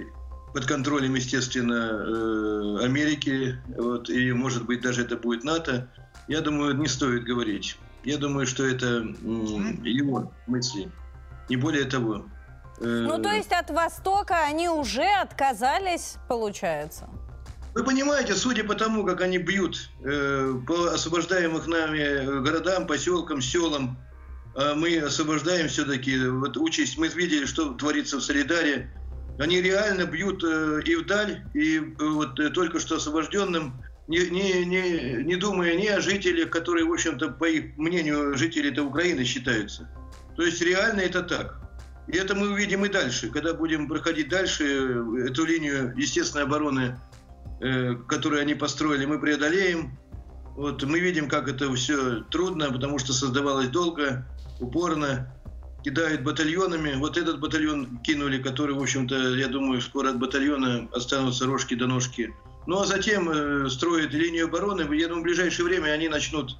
под 0.52 0.66
контролем, 0.66 1.14
естественно, 1.14 1.72
э, 1.72 2.84
Америки, 2.84 3.58
вот, 3.76 4.10
и, 4.10 4.32
может 4.32 4.66
быть, 4.66 4.82
даже 4.82 5.02
это 5.02 5.16
будет 5.16 5.42
НАТО 5.42 5.88
я 6.28 6.42
думаю, 6.42 6.76
не 6.76 6.87
стоит 6.87 7.25
говорить. 7.25 7.76
Я 8.04 8.18
думаю, 8.18 8.46
что 8.46 8.64
это 8.64 8.87
его 9.82 10.30
мысли, 10.46 10.90
не 11.48 11.56
более 11.56 11.84
того. 11.84 12.26
Э, 12.80 13.06
ну, 13.08 13.20
то 13.20 13.32
есть 13.32 13.50
от 13.50 13.70
Востока 13.70 14.44
они 14.44 14.68
уже 14.68 15.07
отказались, 15.20 16.16
получается? 16.28 17.09
Вы 17.78 17.84
понимаете, 17.84 18.34
судя 18.34 18.64
по 18.64 18.74
тому, 18.74 19.04
как 19.04 19.20
они 19.20 19.38
бьют 19.38 19.88
э, 20.02 20.52
по 20.66 20.86
освобождаемых 20.86 21.68
нами 21.68 22.42
городам, 22.42 22.88
поселкам, 22.88 23.40
селам, 23.40 23.96
э, 24.56 24.74
мы 24.74 24.98
освобождаем 24.98 25.68
все-таки, 25.68 26.18
вот 26.26 26.56
участь, 26.56 26.98
мы 26.98 27.06
видели, 27.06 27.44
что 27.44 27.74
творится 27.74 28.16
в 28.16 28.20
Солидаре, 28.20 28.92
они 29.38 29.62
реально 29.62 30.06
бьют 30.06 30.42
э, 30.42 30.82
и 30.86 30.96
вдаль, 30.96 31.44
и 31.54 31.76
э, 31.76 31.82
вот 32.00 32.40
э, 32.40 32.50
только 32.50 32.80
что 32.80 32.96
освобожденным 32.96 33.80
не, 34.08 34.26
не, 34.26 34.64
не, 34.64 35.22
не 35.22 35.36
думая 35.36 35.76
ни 35.76 35.86
о 35.86 36.00
жителях, 36.00 36.50
которые, 36.50 36.84
в 36.84 36.92
общем-то, 36.92 37.28
по 37.28 37.44
их 37.44 37.76
мнению, 37.76 38.36
жители 38.36 38.72
это 38.72 38.82
Украины 38.82 39.22
считаются. 39.22 39.88
То 40.34 40.42
есть 40.42 40.60
реально 40.60 41.02
это 41.02 41.22
так. 41.22 41.60
И 42.08 42.16
это 42.16 42.34
мы 42.34 42.50
увидим 42.50 42.84
и 42.84 42.88
дальше, 42.88 43.30
когда 43.30 43.54
будем 43.54 43.86
проходить 43.86 44.30
дальше 44.30 44.64
эту 45.28 45.44
линию 45.44 45.94
естественной 45.96 46.42
обороны, 46.42 46.98
э, 47.61 47.94
которую 48.07 48.42
они 48.42 48.55
построили, 48.55 49.07
мы 49.07 49.18
преодолеем. 49.18 49.99
Вот 50.57 50.83
мы 50.83 50.99
видим, 50.99 51.29
как 51.29 51.49
это 51.49 51.73
все 51.75 52.23
трудно, 52.31 52.73
потому 52.73 52.99
что 52.99 53.12
создавалось 53.12 53.68
долго, 53.68 54.27
упорно, 54.61 55.33
кидают 55.85 56.23
батальонами. 56.23 56.94
Вот 56.97 57.16
этот 57.16 57.38
батальон 57.40 57.99
кинули, 57.99 58.42
который, 58.42 58.75
в 58.75 58.83
общем-то, 58.83 59.37
я 59.37 59.49
думаю, 59.49 59.81
скоро 59.81 60.11
от 60.11 60.18
батальона 60.18 60.88
останутся 60.92 61.47
рожки 61.47 61.75
до 61.75 61.87
ножки 61.87 62.33
ну 62.68 62.83
а 62.83 62.85
затем 62.85 63.31
э, 63.31 63.71
строят 63.71 64.12
линию 64.12 64.44
обороны. 64.44 64.83
Я 64.94 65.09
думаю, 65.09 65.23
в 65.23 65.25
ближайшее 65.25 65.64
время 65.64 65.88
они 65.88 66.07
начнут 66.11 66.59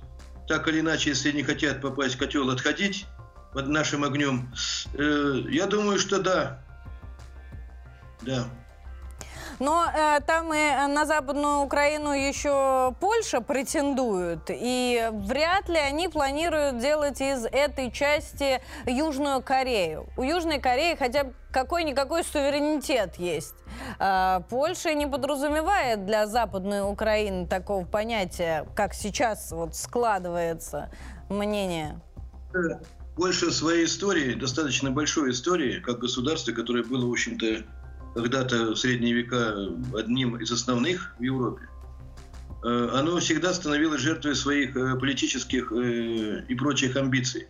так 0.49 0.67
или 0.67 0.81
иначе, 0.81 1.11
если 1.11 1.31
не 1.33 1.43
хотят 1.43 1.83
попасть 1.83 2.15
в 2.15 2.19
котел, 2.19 2.49
отходить 2.49 3.05
под 3.53 3.69
нашим 3.69 4.05
огнем. 4.05 4.51
Э, 4.95 5.43
я 5.51 5.67
думаю, 5.67 5.99
что 5.99 6.19
да. 6.19 6.65
Да. 8.23 8.47
Но 9.59 9.87
э, 9.93 10.21
там 10.27 10.53
и 10.53 10.87
на 10.89 11.05
Западную 11.05 11.61
Украину 11.61 12.13
еще 12.13 12.95
Польша 13.01 13.41
претендует, 13.41 14.43
и 14.49 15.09
вряд 15.13 15.69
ли 15.69 15.79
они 15.79 16.09
планируют 16.09 16.79
делать 16.79 17.21
из 17.21 17.45
этой 17.45 17.91
части 17.91 18.61
Южную 18.87 19.43
Корею. 19.43 20.07
У 20.17 20.23
Южной 20.23 20.61
Кореи 20.61 20.97
хотя 20.97 21.25
бы 21.25 21.35
какой-никакой 21.51 22.25
суверенитет 22.25 23.17
есть. 23.17 23.55
Э, 23.99 24.41
Польша 24.49 24.95
не 24.95 25.07
подразумевает 25.07 26.07
для 26.07 26.27
Западной 26.27 26.89
Украины 26.89 27.47
такого 27.47 27.85
понятия, 27.85 28.67
как 28.77 28.95
сейчас 28.95 29.51
вот 29.51 29.75
складывается 29.75 30.91
мнение. 31.29 32.01
Польша 33.17 33.51
своей 33.51 33.87
истории, 33.87 34.35
достаточно 34.35 34.93
большой 34.93 35.33
истории, 35.33 35.81
как 35.81 35.99
государство, 35.99 36.53
которое 36.53 36.85
было, 36.85 37.05
в 37.05 37.11
общем-то, 37.11 37.65
когда-то 38.23 38.73
в 38.73 38.77
средние 38.77 39.15
века 39.15 39.55
одним 39.97 40.37
из 40.37 40.51
основных 40.51 41.15
в 41.19 41.23
Европе, 41.23 41.69
э, 42.65 42.89
оно 42.93 43.19
всегда 43.19 43.55
становилось 43.55 44.01
жертвой 44.01 44.35
своих 44.35 44.77
э, 44.77 44.97
политических 44.97 45.71
э, 45.71 46.45
и 46.49 46.55
прочих 46.57 46.97
амбиций, 46.97 47.47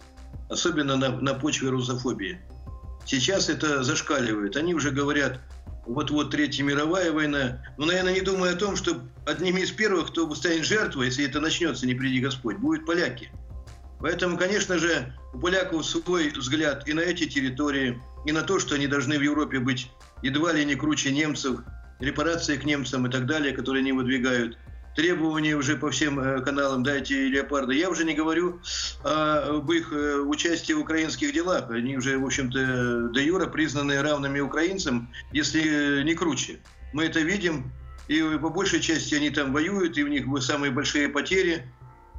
особенно 0.51 0.97
на, 0.97 1.09
на 1.21 1.35
почве 1.35 1.71
русофобии. 1.71 2.39
Сейчас 3.07 3.49
это 3.49 3.83
зашкаливает. 3.83 4.57
Они 4.57 4.75
уже 4.75 4.91
говорят, 4.91 5.41
вот-вот 5.87 6.31
Третья 6.31 6.63
мировая 6.65 7.11
война. 7.13 7.65
Но, 7.79 7.87
наверное, 7.87 8.13
не 8.13 8.21
думая 8.21 8.53
о 8.53 8.57
том, 8.57 8.77
что 8.77 9.01
одними 9.25 9.63
из 9.63 9.71
первых, 9.71 10.09
кто 10.09 10.33
станет 10.35 10.67
жертвой, 10.67 11.07
если 11.07 11.25
это 11.25 11.41
начнется, 11.41 11.87
не 11.87 11.95
приди 11.95 12.21
Господь, 12.21 12.59
будут 12.59 12.85
поляки. 12.85 13.33
Поэтому, 14.01 14.37
конечно 14.37 14.79
же, 14.79 15.15
у 15.33 15.39
поляков 15.39 15.87
свой 15.87 16.31
взгляд 16.31 16.87
и 16.87 16.93
на 16.93 17.01
эти 17.01 17.27
территории, 17.27 17.99
и 18.27 18.33
на 18.33 18.43
то, 18.43 18.59
что 18.59 18.75
они 18.75 18.87
должны 18.87 19.19
в 19.19 19.23
Европе 19.23 19.59
быть 19.61 19.91
едва 20.23 20.53
ли 20.53 20.65
не 20.65 20.75
круче 20.75 21.13
немцев, 21.13 21.61
репарации 22.01 22.57
к 22.57 22.65
немцам 22.65 23.07
и 23.07 23.11
так 23.11 23.27
далее, 23.27 23.53
которые 23.53 23.83
они 23.83 23.93
выдвигают– 23.93 24.59
требования 24.99 25.55
уже 25.55 25.77
по 25.77 25.93
всем 25.93 26.19
э, 26.19 26.41
каналам 26.41 26.83
«Дайте 26.83 27.29
леопарда». 27.29 27.73
Я 27.73 27.89
уже 27.89 28.05
не 28.05 28.15
говорю 28.15 28.61
об 29.05 29.71
их 29.71 29.93
э, 29.93 30.17
участии 30.17 30.73
в 30.73 30.81
украинских 30.81 31.33
делах. 31.33 31.71
Они 31.71 31.97
уже, 31.97 32.19
в 32.19 32.27
общем-то, 32.27 33.11
до 33.11 33.21
юра 33.21 33.47
признаны 33.47 34.03
равными 34.03 34.41
украинцам, 34.41 35.09
если 35.31 36.03
не 36.03 36.15
круче. 36.15 36.59
Мы 36.93 37.05
это 37.05 37.21
видим, 37.21 37.71
и 38.09 38.21
по 38.43 38.49
большей 38.49 38.81
части 38.81 39.15
они 39.15 39.31
там 39.31 39.53
воюют, 39.53 39.97
и 39.97 40.03
у 40.03 40.09
них 40.09 40.27
самые 40.43 40.73
большие 40.73 41.09
потери. 41.09 41.73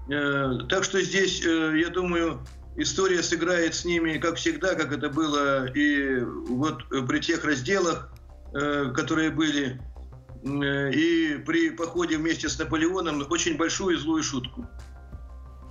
Э, 0.09 0.59
так 0.69 0.85
что 0.85 1.01
здесь, 1.01 1.41
я 1.41 1.89
думаю, 1.89 2.39
история 2.81 3.21
сыграет 3.21 3.75
с 3.75 3.85
ними, 3.85 4.17
как 4.17 4.35
всегда, 4.35 4.75
как 4.75 4.91
это 4.91 5.09
было 5.09 5.65
и 5.67 6.19
вот 6.21 6.83
при 7.07 7.19
тех 7.19 7.43
разделах, 7.43 8.11
которые 8.51 9.29
были 9.29 9.79
Э, 10.43 10.91
и 10.91 11.37
при 11.39 11.71
походе 11.71 12.17
вместе 12.17 12.47
с 12.47 12.57
Наполеоном 12.57 13.25
очень 13.29 13.57
большую 13.57 13.97
и 13.97 13.99
злую 13.99 14.23
шутку. 14.23 14.67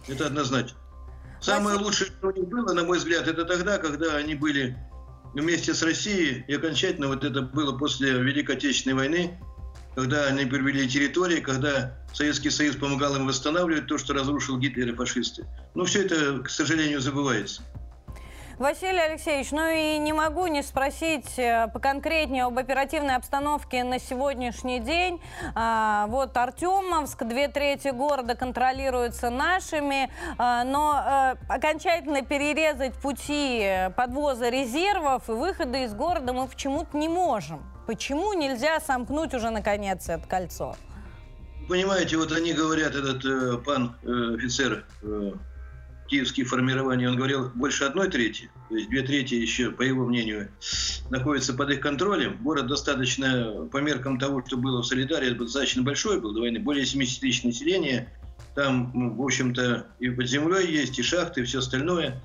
Это 0.07 0.27
однозначно. 0.27 0.77
Самое 1.41 1.79
лучшее, 1.79 2.09
что 2.09 2.29
у 2.29 2.33
них 2.33 2.49
было, 2.49 2.73
на 2.73 2.85
мой 2.85 2.99
взгляд, 2.99 3.29
это 3.29 3.45
тогда, 3.45 3.79
когда 3.79 4.17
они 4.17 4.35
были 4.35 4.77
вместе 5.35 5.73
с 5.73 5.83
Россией, 5.83 6.45
и 6.49 6.55
окончательно 6.55 7.09
вот 7.09 7.25
это 7.25 7.43
было 7.43 7.77
после 7.77 8.13
Великой 8.13 8.57
Отечественной 8.57 8.97
войны, 8.97 9.41
когда 9.95 10.27
они 10.27 10.45
привели 10.45 10.89
территории, 10.89 11.41
когда 11.41 11.95
Советский 12.13 12.51
Союз 12.51 12.77
помогал 12.77 13.17
им 13.17 13.27
восстанавливать 13.27 13.87
то, 13.87 13.99
что 13.99 14.15
разрушил 14.15 14.59
Гитлер 14.59 14.89
и 14.89 14.95
фашисты. 14.95 15.47
Но 15.75 15.85
все 15.85 16.05
это, 16.05 16.41
к 16.41 16.51
сожалению, 16.51 17.01
забывается. 17.01 17.63
Василий 18.59 18.99
Алексеевич, 18.99 19.53
ну 19.53 19.69
и 19.69 19.99
не 19.99 20.13
могу 20.13 20.49
не 20.49 20.65
спросить 20.65 21.39
э, 21.39 21.69
поконкретнее 21.73 22.47
об 22.47 22.59
оперативной 22.59 23.15
обстановке 23.15 23.85
на 23.85 24.01
сегодняшний 24.01 24.81
день. 24.81 25.21
А, 25.55 26.09
вот 26.09 26.37
Артемовск, 26.37 27.23
две 27.23 27.47
трети 27.47 27.89
города 27.91 28.35
контролируются 28.35 29.31
нашими, 29.31 30.11
а, 30.39 30.65
но 30.65 30.91
а, 30.91 31.37
окончательно 31.49 32.23
перерезать 32.23 32.95
пути 32.95 33.65
подвоза 33.97 34.49
резервов 34.51 35.29
и 35.29 35.33
выхода 35.33 35.85
из 35.85 35.95
города 35.95 36.33
мы 36.33 36.49
почему-то 36.49 36.99
не 36.99 37.09
можем. 37.09 37.78
Почему 37.89 38.35
нельзя 38.35 38.81
сомкнуть 38.81 39.33
уже 39.33 39.49
наконец 39.49 40.11
это 40.11 40.29
кольцо? 40.29 40.77
Понимаете, 41.71 42.19
вот 42.19 42.33
они 42.33 42.53
говорят, 42.53 42.95
этот 42.95 43.25
э, 43.25 43.57
пан 43.65 43.97
э, 44.03 44.35
офицер 44.35 44.85
э, 45.01 45.33
киевские 46.07 46.45
формирования, 46.45 47.09
он 47.09 47.17
говорил, 47.17 47.51
больше 47.55 47.85
одной 47.85 48.11
трети, 48.11 48.51
то 48.69 48.77
есть 48.77 48.91
две 48.91 49.01
трети 49.01 49.37
еще, 49.37 49.71
по 49.71 49.81
его 49.81 50.05
мнению, 50.05 50.51
находятся 51.09 51.55
под 51.55 51.71
их 51.71 51.81
контролем. 51.81 52.37
Город 52.43 52.67
достаточно, 52.67 53.67
по 53.73 53.79
меркам 53.79 54.19
того, 54.19 54.45
что 54.47 54.59
было 54.59 54.83
в 54.83 54.87
Солидаре, 54.87 55.31
достаточно 55.31 55.83
большой 55.83 56.21
был 56.21 56.35
до 56.35 56.41
войны, 56.41 56.59
более 56.59 56.85
70 56.85 57.21
тысяч 57.23 57.43
населения. 57.43 58.13
Там, 58.55 58.91
ну, 58.93 59.15
в 59.15 59.23
общем-то, 59.23 59.87
и 59.99 60.11
под 60.11 60.29
землей 60.29 60.71
есть, 60.71 60.99
и 60.99 61.03
шахты, 61.03 61.41
и 61.41 61.45
все 61.45 61.61
остальное. 61.61 62.23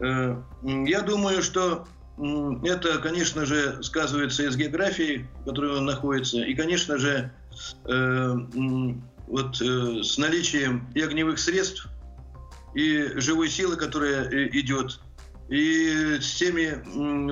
Э, 0.00 0.36
я 0.62 1.00
думаю, 1.00 1.42
что 1.42 1.86
это, 2.18 2.98
конечно 2.98 3.46
же, 3.46 3.82
сказывается 3.82 4.42
из 4.44 4.56
географии, 4.56 5.28
в 5.42 5.44
которой 5.50 5.78
он 5.78 5.86
находится, 5.86 6.38
и, 6.38 6.54
конечно 6.54 6.98
же, 6.98 7.32
э, 7.86 8.36
вот 9.26 9.60
э, 9.60 10.02
с 10.02 10.18
наличием 10.18 10.88
и 10.94 11.00
огневых 11.00 11.38
средств– 11.38 11.88
и 12.74 13.08
живой 13.16 13.48
силы, 13.48 13.76
которая 13.76 14.28
э, 14.28 14.48
идет, 14.52 15.00
и 15.48 16.18
с 16.20 16.34
теми 16.34 16.80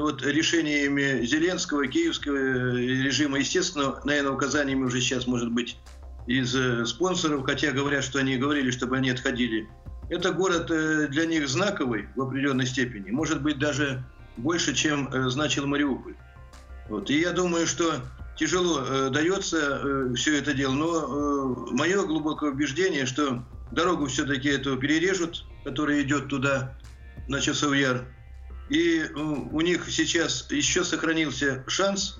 вот 0.00 0.22
решениями 0.22 1.24
Зеленского, 1.24 1.86
киевского 1.86 2.36
э, 2.36 2.76
режима, 2.76 3.38
естественно, 3.38 4.00
наверное, 4.04 4.32
указаниями 4.32 4.84
уже 4.84 5.00
сейчас, 5.00 5.26
может 5.26 5.52
быть, 5.52 5.78
из 6.26 6.54
э, 6.54 6.84
спонсоров, 6.86 7.44
хотя 7.44 7.70
говорят, 7.70 8.02
что 8.04 8.18
они 8.18 8.36
говорили, 8.36 8.70
чтобы 8.70 8.96
они 8.96 9.10
отходили. 9.10 9.68
Это 10.10 10.32
город 10.32 10.68
для 11.10 11.26
них 11.26 11.46
знаковый 11.48 12.08
в 12.16 12.22
определенной 12.22 12.66
степени, 12.66 13.10
может 13.10 13.42
быть, 13.42 13.58
даже 13.58 14.02
больше, 14.38 14.74
чем 14.74 15.10
значил 15.30 15.66
Мариуполь. 15.66 16.14
Вот. 16.88 17.10
И 17.10 17.20
я 17.20 17.32
думаю, 17.32 17.66
что 17.66 18.00
тяжело 18.36 18.82
э, 18.82 19.10
дается 19.10 19.80
э, 19.82 20.14
все 20.14 20.38
это 20.38 20.54
дело, 20.54 20.72
но 20.72 20.86
э, 20.86 21.74
мое 21.74 22.02
глубокое 22.06 22.52
убеждение, 22.52 23.04
что 23.04 23.44
Дорогу 23.70 24.06
все-таки 24.06 24.48
эту 24.48 24.76
перережут, 24.78 25.44
которая 25.64 26.00
идет 26.02 26.28
туда, 26.28 26.74
на 27.28 27.40
Часов 27.40 27.74
Яр. 27.74 28.06
И 28.70 29.04
ну, 29.14 29.48
у 29.52 29.60
них 29.60 29.90
сейчас 29.90 30.50
еще 30.50 30.84
сохранился 30.84 31.64
шанс 31.66 32.18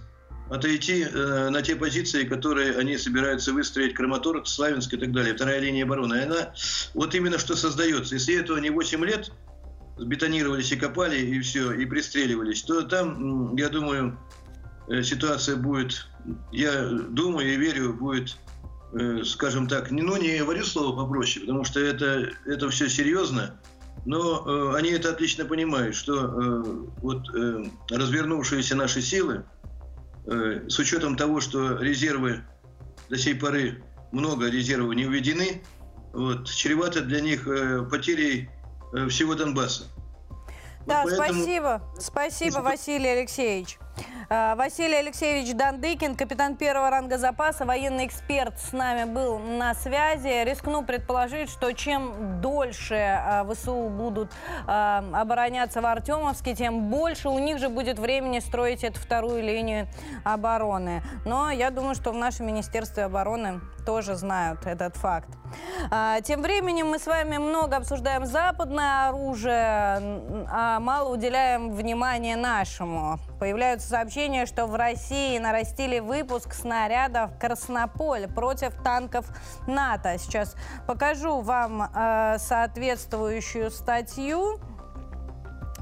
отойти 0.51 1.03
э, 1.03 1.49
на 1.51 1.63
те 1.63 1.77
позиции, 1.77 2.25
которые 2.25 2.77
они 2.77 2.97
собираются 2.97 3.53
выстроить 3.53 3.95
Краматорск, 3.95 4.47
Славянск 4.47 4.93
и 4.95 4.97
так 4.97 5.13
далее. 5.13 5.35
Вторая 5.35 5.61
линия 5.61 5.85
обороны. 5.85 6.15
И 6.15 6.23
она 6.23 6.55
вот 6.95 7.15
именно 7.15 7.39
что 7.39 7.55
создается. 7.55 8.15
Если 8.15 8.39
этого 8.39 8.59
не 8.59 8.71
8 8.71 9.05
лет 9.05 9.31
бетонировались 10.01 10.73
и 10.73 10.77
копали, 10.77 11.19
и 11.19 11.41
все, 11.41 11.73
и 11.73 11.85
пристреливались, 11.87 12.63
то 12.63 12.83
там, 12.83 13.57
я 13.57 13.69
думаю, 13.69 14.19
э, 14.89 15.03
ситуация 15.03 15.57
будет, 15.57 16.07
я 16.53 16.89
думаю 16.89 17.55
и 17.55 17.57
верю, 17.57 17.95
будет 17.95 18.37
Э, 18.93 19.23
скажем 19.23 19.69
так, 19.69 19.91
ну 19.91 20.17
не 20.17 20.39
говорю 20.39 20.65
слово 20.65 20.97
попроще, 20.97 21.45
потому 21.45 21.65
что 21.65 21.79
это, 21.79 22.31
это 22.47 22.71
все 22.71 22.89
серьезно, 22.89 23.61
но 24.07 24.45
э, 24.47 24.77
они 24.79 24.91
это 24.91 25.11
отлично 25.11 25.45
понимают, 25.45 25.95
что 25.95 26.87
вот 27.03 27.29
развернувшиеся 27.91 28.77
наши 28.77 29.03
силы, 29.03 29.45
с 30.27 30.79
учетом 30.79 31.17
того, 31.17 31.41
что 31.41 31.79
резервы 31.79 32.45
до 33.09 33.17
сей 33.17 33.35
поры 33.35 33.83
много 34.13 34.51
резервов 34.51 34.95
не 34.95 35.05
введены, 35.05 35.63
вот, 36.13 36.49
чревато 36.51 37.01
для 37.01 37.21
них 37.21 37.49
потерей 37.91 38.51
всего 39.09 39.35
Донбасса. 39.35 39.85
Да, 40.87 41.03
вот 41.03 41.15
поэтому... 41.19 41.43
спасибо. 41.43 41.83
Спасибо, 41.99 42.59
Василий 42.61 43.09
Алексеевич. 43.09 43.79
Э, 44.31 44.55
Василий 44.57 44.97
Алексеевич 44.97 45.55
Дандыкин, 45.55 46.15
капитан 46.15 46.57
первого 46.57 46.91
ранга 46.91 47.17
запаса, 47.17 47.65
военный 47.65 48.07
эксперт 48.07 48.59
с 48.59 48.73
нами 48.73 49.11
был 49.11 49.39
на 49.39 49.75
связи. 49.75 50.45
Рискну 50.45 50.85
предположить, 50.85 51.49
что 51.49 51.73
чем 51.73 52.41
дольше 52.41 52.95
э, 52.95 53.45
ВСУ 53.51 53.89
будут 53.89 54.31
э, 54.67 55.03
обороняться 55.13 55.81
в 55.81 55.87
Артемовске, 55.87 56.55
тем 56.55 56.91
больше 56.91 57.29
у 57.31 57.39
них 57.39 57.59
же 57.59 57.69
будет 57.71 57.99
времени 57.99 58.41
строить 58.41 58.85
эту 58.85 59.01
вторую 59.01 59.43
линию 59.43 59.89
обороны. 60.25 61.03
Но 61.25 61.51
я 61.51 61.71
думаю, 61.71 61.95
что 61.95 62.13
в 62.13 62.17
нашем 62.17 62.47
Министерстве 62.47 63.05
обороны 63.05 63.61
тоже 63.87 64.17
знают 64.17 64.67
этот 64.67 64.97
факт. 64.97 65.29
Тем 66.25 66.43
временем 66.43 66.89
мы 66.89 66.99
с 66.99 67.07
вами 67.07 67.39
много 67.39 67.77
обсуждаем 67.77 68.27
западное 68.27 69.09
оружие, 69.09 70.45
а 70.51 70.79
мало 70.81 71.15
уделяем 71.15 71.73
внимания 71.73 72.37
нашему. 72.37 73.19
Появляются 73.39 73.89
сообщения, 73.89 74.47
что 74.47 74.67
в 74.67 74.75
России 74.75 75.39
нарастили 75.39 76.01
выпуск 76.01 76.55
снарядов 76.55 77.31
«Краснополь» 77.39 78.27
против 78.27 78.75
танков 78.83 79.27
НАТО. 79.67 80.17
Сейчас 80.19 80.57
покажу 80.87 81.41
вам 81.41 81.83
э, 81.95 82.37
соответствующую 82.39 83.71
статью. 83.71 84.59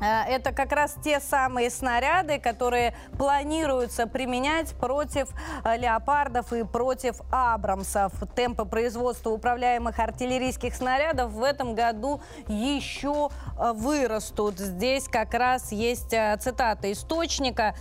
Э, 0.01 0.25
это 0.29 0.53
как 0.53 0.73
раз 0.73 0.97
те 1.03 1.21
самые 1.21 1.71
снаряды, 1.71 2.39
которые 2.39 2.95
планируются 3.19 4.07
применять 4.07 4.75
против 4.75 5.29
э, 5.65 5.77
леопардов 5.79 6.53
и 6.53 6.65
против 6.65 7.21
абрамсов. 7.31 8.13
Темпы 8.35 8.65
производства 8.65 9.31
управляемых 9.31 9.99
артиллерийских 9.99 10.75
снарядов 10.75 11.33
в 11.33 11.43
этом 11.43 11.75
году 11.75 12.21
еще 12.49 13.31
э, 13.59 13.73
вырастут. 13.73 14.59
Здесь 14.59 15.09
как 15.09 15.35
раз 15.35 15.73
есть 15.73 16.11
цитата 16.41 16.93
источника. 16.93 17.75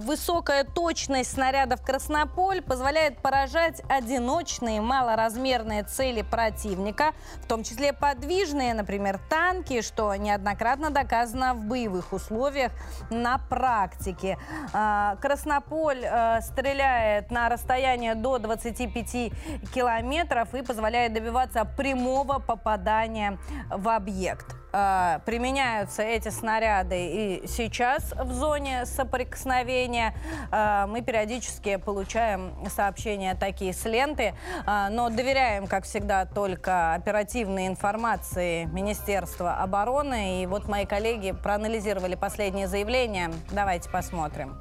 Высокая 0.00 0.64
точность 0.64 1.32
снарядов 1.32 1.82
«Краснополь» 1.82 2.62
позволяет 2.62 3.18
поражать 3.18 3.82
одиночные 3.88 4.80
малоразмерные 4.80 5.84
цели 5.84 6.22
противника, 6.22 7.12
в 7.42 7.46
том 7.46 7.62
числе 7.62 7.92
подвижные, 7.92 8.74
например, 8.74 9.18
танки, 9.28 9.82
что 9.82 10.14
неоднократно 10.14 10.90
доказано 10.90 11.39
нужна 11.40 11.54
в 11.54 11.64
боевых 11.64 12.12
условиях 12.12 12.72
на 13.10 13.38
практике. 13.38 14.36
А, 14.72 15.16
Краснополь 15.16 16.02
э, 16.04 16.40
стреляет 16.42 17.30
на 17.30 17.48
расстояние 17.48 18.14
до 18.14 18.38
25 18.38 19.32
километров 19.74 20.54
и 20.54 20.62
позволяет 20.62 21.14
добиваться 21.14 21.64
прямого 21.64 22.38
попадания 22.38 23.38
в 23.70 23.88
объект. 23.88 24.46
Э, 24.72 25.18
применяются 25.24 26.02
эти 26.02 26.28
снаряды 26.28 27.06
и 27.06 27.46
сейчас 27.46 28.12
в 28.12 28.32
зоне 28.32 28.86
соприкосновения. 28.86 30.14
Э, 30.50 30.86
мы 30.86 31.02
периодически 31.02 31.76
получаем 31.76 32.54
сообщения 32.68 33.34
такие 33.34 33.72
с 33.72 33.84
ленты, 33.84 34.34
э, 34.66 34.88
но 34.90 35.08
доверяем, 35.10 35.66
как 35.66 35.84
всегда, 35.84 36.26
только 36.26 36.94
оперативной 36.94 37.66
информации 37.66 38.64
Министерства 38.66 39.54
обороны. 39.54 40.42
И 40.42 40.46
вот 40.46 40.68
мои 40.68 40.86
коллеги 40.86 41.32
проанализировали 41.32 42.14
последние 42.14 42.68
заявления. 42.68 43.30
Давайте 43.50 43.90
посмотрим. 43.90 44.58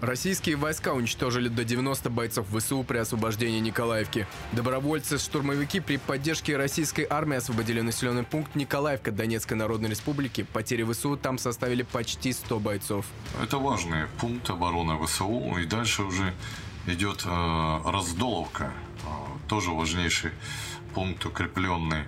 Российские 0.00 0.56
войска 0.56 0.94
уничтожили 0.94 1.48
до 1.48 1.62
90 1.62 2.08
бойцов 2.08 2.46
ВСУ 2.56 2.82
при 2.84 2.96
освобождении 2.96 3.60
Николаевки. 3.60 4.26
Добровольцы-штурмовики 4.52 5.80
при 5.80 5.98
поддержке 5.98 6.56
российской 6.56 7.06
армии 7.08 7.36
освободили 7.36 7.82
населенный 7.82 8.22
пункт 8.22 8.54
Николаевка 8.54 9.12
Донецкой 9.12 9.58
Народной 9.58 9.90
Республики. 9.90 10.46
Потери 10.54 10.90
ВСУ 10.90 11.18
там 11.18 11.36
составили 11.36 11.82
почти 11.82 12.32
100 12.32 12.58
бойцов. 12.60 13.06
Это 13.42 13.58
важный 13.58 14.06
пункт 14.18 14.48
обороны 14.48 14.96
ВСУ. 15.06 15.58
И 15.58 15.66
дальше 15.66 16.02
уже 16.04 16.32
идет 16.86 17.26
э, 17.26 17.80
раздоловка, 17.84 18.72
э, 19.02 19.48
тоже 19.48 19.70
важнейший 19.70 20.30
пункт 20.94 21.24
укрепленный 21.26 22.04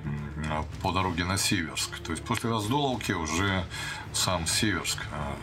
по 0.82 0.92
дороге 0.92 1.24
на 1.24 1.38
Северск. 1.38 1.98
То 2.00 2.12
есть 2.12 2.24
после 2.24 2.50
Раздоловки 2.50 3.12
уже 3.12 3.64
сам 4.12 4.46
Северск, 4.46 4.98
а, 5.12 5.36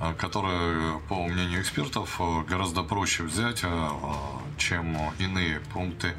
а, 0.00 0.14
который, 0.14 0.98
по 1.08 1.26
мнению 1.26 1.60
экспертов, 1.60 2.20
гораздо 2.48 2.82
проще 2.82 3.22
взять, 3.22 3.60
а, 3.64 4.40
чем 4.56 4.96
иные 5.18 5.60
пункты 5.72 6.14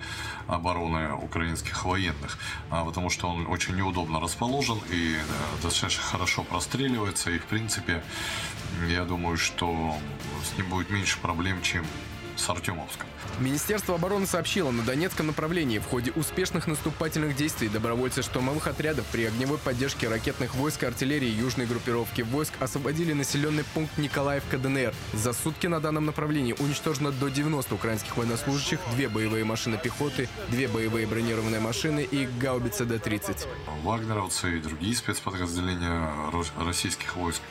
обороны 0.47 1.13
украинских 1.13 1.85
военных, 1.85 2.37
потому 2.69 3.09
что 3.09 3.29
он 3.29 3.47
очень 3.47 3.75
неудобно 3.75 4.19
расположен 4.19 4.77
и 4.91 5.17
достаточно 5.63 6.03
хорошо 6.03 6.43
простреливается, 6.43 7.31
и 7.31 7.39
в 7.39 7.45
принципе, 7.45 8.03
я 8.87 9.05
думаю, 9.05 9.37
что 9.37 9.95
с 10.43 10.55
ним 10.57 10.69
будет 10.69 10.91
меньше 10.91 11.17
проблем, 11.19 11.61
чем 11.63 11.83
с 12.35 12.47
Артемовском. 12.47 13.07
Министерство 13.39 13.95
обороны 13.95 14.25
сообщило, 14.25 14.71
на 14.71 14.83
Донецком 14.83 15.27
направлении 15.27 15.79
в 15.79 15.85
ходе 15.85 16.11
успешных 16.11 16.67
наступательных 16.67 17.35
действий 17.35 17.67
добровольцы 17.67 18.21
штурмовых 18.21 18.67
отрядов 18.67 19.05
при 19.11 19.25
огневой 19.25 19.57
поддержке 19.57 20.07
ракетных 20.07 20.55
войск 20.55 20.83
и 20.83 20.85
артиллерии 20.85 21.29
южной 21.29 21.65
группировки 21.65 22.21
войск 22.21 22.53
освободили 22.59 23.13
населенный 23.13 23.65
пункт 23.73 23.97
Николаевка 23.97 24.57
ДНР. 24.57 24.93
За 25.13 25.33
сутки 25.33 25.67
на 25.67 25.81
данном 25.81 26.05
направлении 26.05 26.55
уничтожено 26.57 27.11
до 27.11 27.29
90 27.29 27.75
украинских 27.75 28.15
военнослужащих, 28.15 28.79
две 28.95 29.09
боевые 29.09 29.43
машины 29.43 29.77
пехоты, 29.81 30.29
две 30.49 30.67
боевые 30.67 31.05
бронированные 31.05 31.59
машины 31.59 32.07
и 32.09 32.27
гаубица 32.39 32.85
Д-30. 32.85 33.47
Вагнеровцы 33.83 34.57
и 34.57 34.61
другие 34.61 34.95
спецподразделения 34.95 36.09
российских 36.57 37.15
войск 37.17 37.41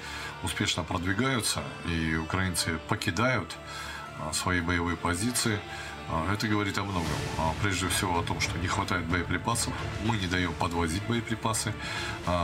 успешно 0.42 0.84
продвигаются, 0.84 1.62
и 1.86 2.16
украинцы 2.16 2.78
покидают 2.88 3.56
свои 4.32 4.60
боевые 4.60 4.96
позиции. 4.96 5.58
А, 6.08 6.32
это 6.32 6.46
говорит 6.48 6.76
о 6.78 6.84
многом. 6.84 7.06
А, 7.38 7.54
прежде 7.62 7.88
всего 7.88 8.18
о 8.18 8.22
том, 8.22 8.40
что 8.40 8.58
не 8.58 8.66
хватает 8.66 9.06
боеприпасов. 9.06 9.72
Мы 10.04 10.16
не 10.16 10.26
даем 10.26 10.52
подвозить 10.54 11.02
боеприпасы, 11.04 11.72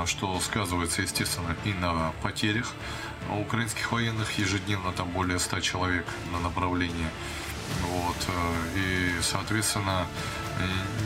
что 0.07 0.39
сказывается, 0.41 1.03
естественно, 1.03 1.57
и 1.65 1.73
на 1.75 2.13
потерях 2.23 2.73
украинских 3.29 3.93
военных. 3.93 4.39
Ежедневно 4.39 4.93
там 4.93 5.11
более 5.11 5.39
100 5.39 5.61
человек 5.61 6.07
на 6.33 6.41
направлении. 6.41 7.07
Вот. 7.83 8.17
И, 8.77 9.13
соответственно, 9.23 10.07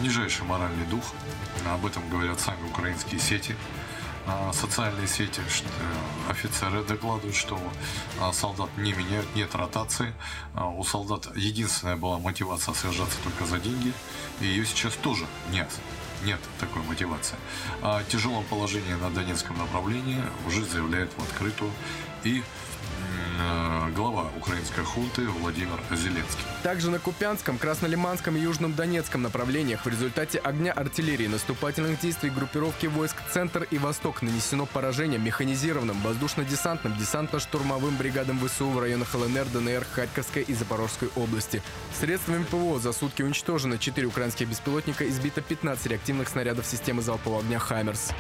нижайший 0.01 0.45
моральный 0.45 0.87
дух. 0.87 1.05
Об 1.67 1.85
этом 1.87 2.09
говорят 2.09 2.41
сами 2.41 2.67
украинские 2.69 3.21
сети 3.21 3.57
социальные 4.53 5.07
сети, 5.07 5.41
что 5.49 5.69
офицеры 6.29 6.83
докладывают, 6.85 7.37
что 7.37 7.59
а, 8.21 8.33
солдат 8.33 8.71
не 8.77 8.93
меняют, 8.93 9.27
нет 9.35 9.55
ротации. 9.55 10.15
А, 10.55 10.69
у 10.69 10.83
солдат 10.85 11.29
единственная 11.37 11.97
была 11.97 12.19
мотивация 12.19 12.75
сражаться 12.75 13.19
только 13.23 13.45
за 13.45 13.59
деньги, 13.59 13.93
и 14.41 14.47
ее 14.47 14.65
сейчас 14.65 14.95
тоже 14.95 15.27
нет. 15.51 15.69
Нет 16.25 16.41
такой 16.59 16.83
мотивации. 16.83 17.37
О 17.83 18.03
тяжелом 18.05 18.45
положении 18.45 18.95
на 18.95 19.11
Донецком 19.11 19.59
направлении 19.59 20.23
уже 20.47 20.65
заявляет 20.65 21.13
в 21.19 21.23
открытую 21.23 21.71
и 22.23 22.43
глава 23.95 24.31
украинской 24.37 24.83
хунты 24.85 25.23
Владимир 25.23 25.81
Зеленский. 25.91 26.45
Также 26.63 26.91
на 26.91 26.99
Купянском, 26.99 27.59
Краснолиманском 27.59 28.37
и 28.37 28.41
Южном 28.41 28.75
Донецком 28.75 29.23
направлениях 29.23 29.85
в 29.85 29.89
результате 29.89 30.39
огня 30.39 30.73
артиллерии 30.73 31.27
наступательных 31.27 32.01
действий 32.01 32.31
группировки 32.31 32.87
войск 32.87 33.17
«Центр» 33.33 33.67
и 33.71 33.79
«Восток» 33.79 34.23
нанесено 34.23 34.67
поражение 34.67 35.19
механизированным 35.19 36.01
воздушно-десантным 36.03 36.97
десантно-штурмовым 36.97 37.97
бригадам 37.97 38.39
ВСУ 38.47 38.69
в 38.69 38.79
районах 38.79 39.15
ЛНР, 39.15 39.47
ДНР, 39.53 39.87
Харьковской 39.93 40.43
и 40.43 40.55
Запорожской 40.55 41.11
области. 41.17 41.63
Средствами 41.99 42.45
ПВО 42.45 42.79
за 42.79 42.93
сутки 42.93 43.23
уничтожено 43.23 43.79
4 43.79 44.07
украинских 44.07 44.49
беспилотника, 44.49 45.09
избито 45.09 45.41
15 45.41 45.87
реактивных 45.87 46.29
снарядов 46.29 46.67
системы 46.67 47.03
залпового 47.03 47.41
огня 47.41 47.59
«Хаймерс». 47.59 48.11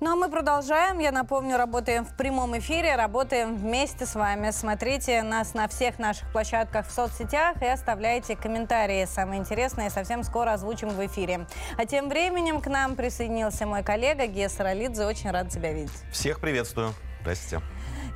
Ну 0.00 0.12
а 0.12 0.16
мы 0.16 0.30
продолжаем. 0.30 1.00
Я 1.00 1.10
напомню, 1.10 1.56
работаем 1.56 2.04
в 2.04 2.16
прямом 2.16 2.56
эфире, 2.58 2.94
работаем 2.94 3.56
вместе 3.56 4.06
с 4.06 4.14
вами. 4.14 4.52
Смотрите 4.52 5.22
нас 5.22 5.54
на 5.54 5.66
всех 5.66 5.98
наших 5.98 6.30
площадках 6.30 6.86
в 6.86 6.92
соцсетях 6.92 7.60
и 7.60 7.66
оставляйте 7.66 8.36
комментарии. 8.36 9.04
Самое 9.06 9.40
интересное 9.40 9.90
совсем 9.90 10.22
скоро 10.22 10.52
озвучим 10.52 10.90
в 10.90 11.04
эфире. 11.06 11.46
А 11.76 11.84
тем 11.84 12.08
временем 12.08 12.60
к 12.60 12.68
нам 12.68 12.94
присоединился 12.94 13.66
мой 13.66 13.82
коллега 13.82 14.26
Гея 14.26 14.48
Саралидзе. 14.48 15.04
Очень 15.04 15.32
рад 15.32 15.48
тебя 15.48 15.72
видеть. 15.72 15.90
Всех 16.12 16.38
приветствую. 16.40 16.94
Здравствуйте. 17.22 17.64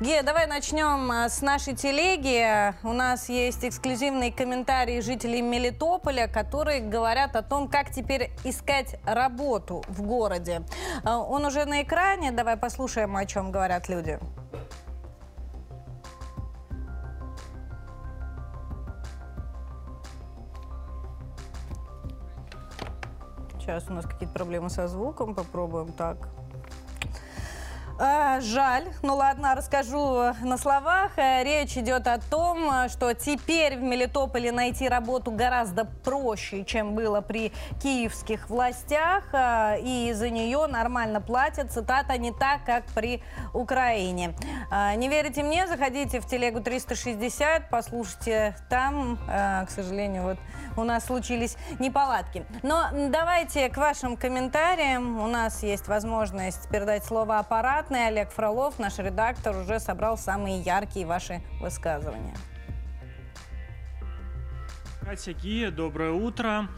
Гея, 0.02 0.24
давай 0.24 0.48
начнем 0.48 1.12
а, 1.12 1.28
с 1.28 1.42
нашей 1.42 1.76
телеги. 1.76 2.74
У 2.84 2.92
нас 2.92 3.28
есть 3.28 3.64
эксклюзивные 3.64 4.32
комментарии 4.32 4.98
жителей 4.98 5.42
Мелитополя, 5.42 6.26
которые 6.26 6.80
говорят 6.80 7.36
о 7.36 7.42
том, 7.42 7.68
как 7.68 7.92
теперь 7.92 8.32
искать 8.42 8.96
работу 9.04 9.84
в 9.86 10.02
городе. 10.02 10.62
А, 11.04 11.18
он 11.18 11.44
уже 11.44 11.66
на 11.66 11.82
экране. 11.82 12.32
Давай 12.32 12.56
послушаем, 12.56 13.14
о 13.14 13.24
чем 13.26 13.52
говорят 13.52 13.88
люди. 13.88 14.18
Сейчас 23.60 23.88
у 23.88 23.92
нас 23.92 24.04
какие-то 24.04 24.34
проблемы 24.34 24.68
со 24.68 24.88
звуком. 24.88 25.36
Попробуем 25.36 25.92
так. 25.92 26.16
А, 27.98 28.40
жаль. 28.40 28.84
Ну 29.02 29.16
ладно, 29.16 29.54
расскажу 29.54 30.34
на 30.42 30.56
словах. 30.56 31.12
Э, 31.16 31.44
речь 31.44 31.76
идет 31.76 32.06
о 32.06 32.18
том, 32.18 32.88
что 32.88 33.12
теперь 33.14 33.76
в 33.76 33.82
Мелитополе 33.82 34.50
найти 34.50 34.88
работу 34.88 35.30
гораздо 35.30 35.84
проще, 35.84 36.64
чем 36.64 36.94
было 36.94 37.20
при 37.20 37.52
киевских 37.82 38.48
властях. 38.48 39.24
Э, 39.32 39.78
и 39.80 40.12
за 40.14 40.30
нее 40.30 40.66
нормально 40.66 41.20
платят. 41.20 41.70
Цитата 41.70 42.16
не 42.16 42.32
так, 42.32 42.64
как 42.64 42.84
при 42.94 43.22
Украине. 43.52 44.34
Э, 44.70 44.94
не 44.94 45.08
верите 45.08 45.42
мне? 45.42 45.66
Заходите 45.66 46.20
в 46.20 46.26
телегу 46.26 46.60
360, 46.60 47.68
послушайте 47.70 48.56
там. 48.68 49.18
К 49.26 49.68
сожалению, 49.70 50.22
вот 50.22 50.38
у 50.76 50.84
нас 50.84 51.06
случились 51.06 51.56
неполадки. 51.78 52.44
Но 52.62 52.86
давайте 53.10 53.68
к 53.68 53.76
вашим 53.76 54.16
комментариям. 54.16 55.20
У 55.20 55.26
нас 55.26 55.62
есть 55.62 55.88
возможность 55.88 56.68
передать 56.70 57.04
слово 57.04 57.38
аппаратной. 57.82 58.08
Олег 58.08 58.30
Фролов, 58.30 58.78
наш 58.78 58.98
редактор, 58.98 59.56
уже 59.56 59.80
собрал 59.80 60.16
самые 60.16 60.60
яркие 60.60 61.06
ваши 61.06 61.42
высказывания. 61.60 62.36
Катя 65.00 65.32
Гия, 65.32 65.70
доброе 65.70 66.12
утро. 66.12 66.68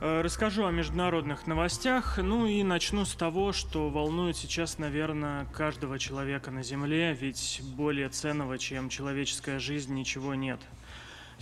Э, 0.00 0.20
расскажу 0.20 0.66
о 0.66 0.70
международных 0.70 1.46
новостях. 1.46 2.18
Ну 2.18 2.46
и 2.46 2.62
начну 2.62 3.04
с 3.04 3.14
того, 3.14 3.52
что 3.52 3.88
волнует 3.88 4.36
сейчас, 4.36 4.78
наверное, 4.78 5.46
каждого 5.46 5.98
человека 5.98 6.50
на 6.50 6.62
Земле, 6.62 7.14
ведь 7.14 7.62
более 7.76 8.08
ценного, 8.08 8.58
чем 8.58 8.88
человеческая 8.88 9.58
жизнь, 9.58 9.94
ничего 9.94 10.34
нет– 10.34 10.60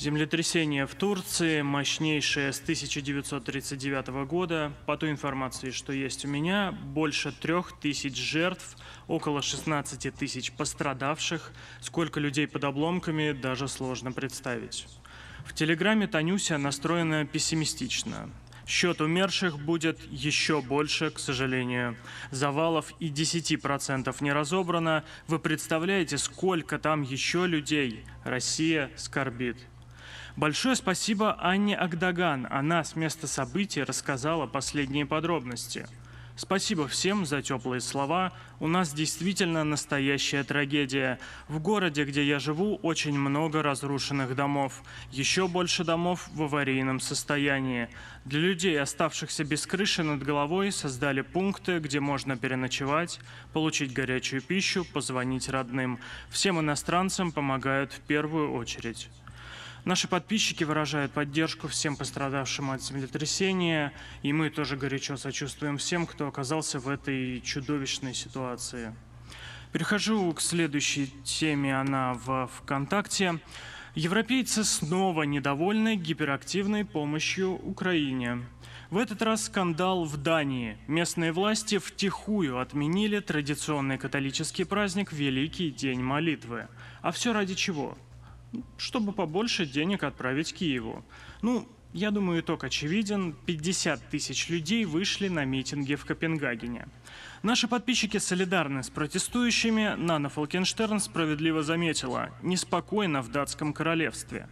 Землетрясение 0.01 0.87
в 0.87 0.95
Турции, 0.95 1.61
мощнейшее 1.61 2.55
с 2.55 2.61
1939 2.61 4.25
года. 4.27 4.73
По 4.87 4.97
той 4.97 5.11
информации, 5.11 5.73
что 5.73 5.93
есть 5.93 6.25
у 6.25 6.29
меня, 6.29 6.73
больше 6.73 7.33
трех 7.33 7.79
тысяч 7.79 8.17
жертв, 8.17 8.79
около 9.09 9.43
16 9.43 10.15
тысяч 10.15 10.53
пострадавших. 10.53 11.53
Сколько 11.83 12.19
людей 12.19 12.49
под 12.49 12.65
обломками, 12.65 13.33
даже 13.33 13.69
сложно 13.69 14.11
представить. 14.11 14.87
В 15.45 15.53
Телеграме 15.53 16.07
Танюся 16.07 16.57
настроена 16.57 17.27
пессимистично. 17.27 18.31
Счет 18.67 19.03
умерших 19.03 19.59
будет 19.59 20.01
еще 20.11 20.63
больше, 20.63 21.11
к 21.11 21.19
сожалению. 21.19 21.95
Завалов 22.31 22.95
и 23.01 23.11
10% 23.11 24.17
не 24.21 24.33
разобрано. 24.33 25.05
Вы 25.27 25.39
представляете, 25.39 26.17
сколько 26.17 26.79
там 26.79 27.03
еще 27.03 27.47
людей? 27.47 28.07
Россия 28.25 28.91
скорбит. 28.97 29.59
Большое 30.41 30.75
спасибо 30.75 31.37
Анне 31.39 31.77
Агдаган. 31.77 32.47
Она 32.49 32.83
с 32.83 32.97
места 32.97 33.27
событий 33.27 33.83
рассказала 33.83 34.47
последние 34.47 35.05
подробности. 35.05 35.87
Спасибо 36.35 36.89
всем 36.89 37.27
за 37.27 37.43
теплые 37.43 37.83
слова. 37.83 38.33
У 38.59 38.67
нас 38.67 38.95
действительно 38.95 39.65
настоящая 39.65 40.43
трагедия. 40.43 41.19
В 41.49 41.61
городе, 41.61 42.07
где 42.07 42.25
я 42.25 42.39
живу, 42.39 42.77
очень 42.77 43.19
много 43.19 43.63
разрушенных 43.63 44.35
домов. 44.35 44.83
Еще 45.11 45.47
больше 45.47 45.85
домов 45.85 46.31
в 46.33 46.45
аварийном 46.45 47.01
состоянии. 47.01 47.91
Для 48.25 48.41
людей, 48.41 48.81
оставшихся 48.81 49.45
без 49.45 49.67
крыши 49.67 50.03
над 50.03 50.23
головой, 50.23 50.73
создали 50.73 51.21
пункты, 51.21 51.81
где 51.81 52.01
можно 52.01 52.39
переночевать, 52.39 53.21
получить 53.53 53.93
горячую 53.93 54.41
пищу, 54.41 54.87
позвонить 54.91 55.51
родным. 55.51 55.99
Всем 56.31 56.59
иностранцам 56.59 57.31
помогают 57.31 57.93
в 57.93 58.01
первую 58.01 58.55
очередь. 58.55 59.11
Наши 59.85 60.09
подписчики 60.09 60.63
выражают 60.63 61.13
поддержку 61.13 61.67
всем 61.67 61.97
пострадавшим 61.97 62.71
от 62.71 62.83
землетрясения, 62.83 63.93
и 64.23 64.33
мы 64.33 64.51
тоже 64.51 64.77
горячо 64.77 65.17
сочувствуем 65.17 65.79
всем, 65.79 66.07
кто 66.07 66.29
оказался 66.29 66.79
в 66.79 66.89
этой 66.89 67.41
чудовищной 67.41 68.13
ситуации. 68.13 68.95
Перехожу 69.73 70.33
к 70.35 70.41
следующей 70.41 71.07
теме, 71.25 71.79
она 71.79 72.15
в 72.15 72.51
ВКонтакте. 72.59 73.41
Европейцы 73.95 74.65
снова 74.65 75.23
недовольны 75.23 75.97
гиперактивной 75.97 76.85
помощью 76.85 77.53
Украине. 77.53 78.45
В 78.91 78.99
этот 78.99 79.23
раз 79.23 79.45
скандал 79.45 80.05
в 80.05 80.17
Дании. 80.17 80.77
Местные 80.89 81.33
власти 81.33 81.79
втихую 81.79 82.59
отменили 82.59 83.21
традиционный 83.21 83.97
католический 83.97 84.65
праздник 84.65 85.13
Великий 85.13 85.71
День 85.71 86.03
молитвы. 86.03 86.69
А 87.01 87.13
все 87.13 87.33
ради 87.33 87.55
чего? 87.55 87.97
Чтобы 88.77 89.13
побольше 89.13 89.67
денег 89.67 90.03
отправить 90.03 90.55
Киеву. 90.55 91.05
Ну, 91.43 91.69
я 91.93 92.11
думаю, 92.11 92.41
итог 92.41 92.65
очевиден. 92.65 93.35
50 93.47 94.11
тысяч 94.11 94.49
людей 94.49 94.85
вышли 94.85 95.29
на 95.29 95.45
митинги 95.45 95.97
в 95.97 96.05
Копенгагене. 96.05 96.87
Наши 97.43 97.67
подписчики 97.69 98.19
солидарны 98.19 98.83
с 98.83 98.91
протестующими. 98.91 99.95
Нана 99.97 100.29
Фолкенштерн 100.29 101.01
справедливо 101.01 101.63
заметила. 101.63 102.31
Неспокойно 102.43 103.23
в 103.23 103.31
датском 103.31 103.73
королевстве. 103.73 104.49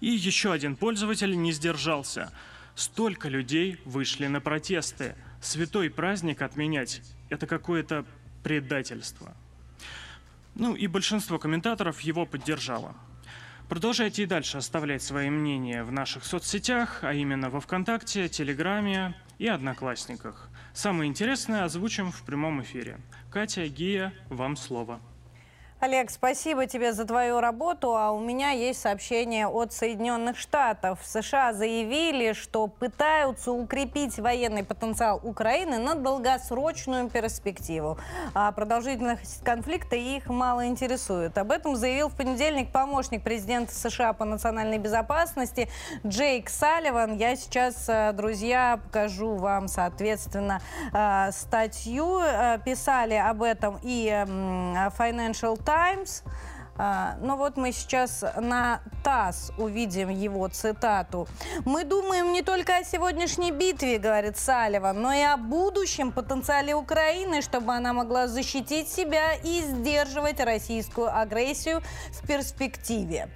И 0.00 0.08
еще 0.08 0.52
один 0.52 0.74
пользователь 0.74 1.40
не 1.40 1.52
сдержался. 1.52 2.32
Столько 2.74 3.28
людей 3.28 3.78
вышли 3.84 4.26
на 4.26 4.40
протесты. 4.40 5.14
Святой 5.40 5.90
праздник 5.90 6.42
отменять– 6.42 7.02
это 7.28 7.46
какое-то 7.46 8.04
предательство. 8.42 9.36
Ну 10.54 10.74
и 10.74 10.86
большинство 10.86 11.38
комментаторов 11.38 12.00
его 12.00 12.26
поддержало. 12.26 12.96
Продолжайте 13.70 14.24
и 14.24 14.26
дальше 14.26 14.58
оставлять 14.58 15.00
свои 15.00 15.30
мнения 15.30 15.84
в 15.84 15.92
наших 15.92 16.24
соцсетях, 16.24 17.04
а 17.04 17.14
именно 17.14 17.50
во 17.50 17.60
ВКонтакте, 17.60 18.28
Телеграме 18.28 19.14
и 19.38 19.46
Одноклассниках. 19.46 20.50
Самое 20.74 21.08
интересное 21.08 21.62
озвучим 21.62 22.10
в 22.10 22.20
прямом 22.24 22.62
эфире. 22.62 22.98
Катя, 23.30 23.68
Гия, 23.68 24.12
вам 24.28 24.56
слово. 24.56 25.00
Олег, 25.80 26.10
спасибо 26.10 26.66
тебе 26.66 26.92
за 26.92 27.06
твою 27.06 27.40
работу. 27.40 27.96
А 27.96 28.10
у 28.10 28.20
меня 28.20 28.50
есть 28.50 28.82
сообщение 28.82 29.46
от 29.46 29.72
Соединенных 29.72 30.36
Штатов. 30.36 30.98
США 31.02 31.54
заявили, 31.54 32.34
что 32.34 32.66
пытаются 32.66 33.50
укрепить 33.50 34.18
военный 34.18 34.62
потенциал 34.62 35.18
Украины 35.22 35.78
на 35.78 35.94
долгосрочную 35.94 37.08
перспективу. 37.08 37.98
А 38.34 38.52
продолжительность 38.52 39.42
конфликта 39.42 39.96
их 39.96 40.26
мало 40.26 40.66
интересует. 40.66 41.38
Об 41.38 41.50
этом 41.50 41.76
заявил 41.76 42.10
в 42.10 42.14
понедельник 42.14 42.70
помощник 42.72 43.22
президента 43.22 43.72
США 43.74 44.12
по 44.12 44.26
национальной 44.26 44.76
безопасности 44.76 45.70
Джейк 46.06 46.50
Салливан. 46.50 47.16
Я 47.16 47.36
сейчас, 47.36 47.88
э, 47.88 48.12
друзья, 48.12 48.80
покажу 48.84 49.34
вам, 49.36 49.66
соответственно, 49.66 50.60
э, 50.92 51.32
статью. 51.32 52.20
Э, 52.20 52.58
писали 52.62 53.14
об 53.14 53.42
этом 53.42 53.78
и 53.82 54.10
Financial 54.98 55.56
Times, 55.56 55.69
Times. 55.70 56.24
А, 56.76 57.16
ну 57.20 57.36
вот 57.36 57.56
мы 57.56 57.72
сейчас 57.72 58.24
на 58.38 58.80
ТАСС 59.04 59.52
увидим 59.58 60.08
его 60.08 60.48
цитату. 60.48 61.28
«Мы 61.64 61.84
думаем 61.84 62.32
не 62.32 62.42
только 62.42 62.78
о 62.78 62.84
сегодняшней 62.84 63.52
битве,— 63.52 63.98
говорит 64.06 64.36
Салливан,— 64.36 65.00
но 65.02 65.12
и 65.12 65.22
о 65.22 65.36
будущем 65.36 66.10
потенциале 66.10 66.74
Украины, 66.74 67.42
чтобы 67.42 67.74
она 67.74 67.92
могла 67.92 68.26
защитить 68.26 68.88
себя 68.88 69.34
и 69.34 69.60
сдерживать 69.60 70.40
российскую 70.40 71.14
агрессию 71.16 71.82
в 72.12 72.26
перспективе». 72.26 73.28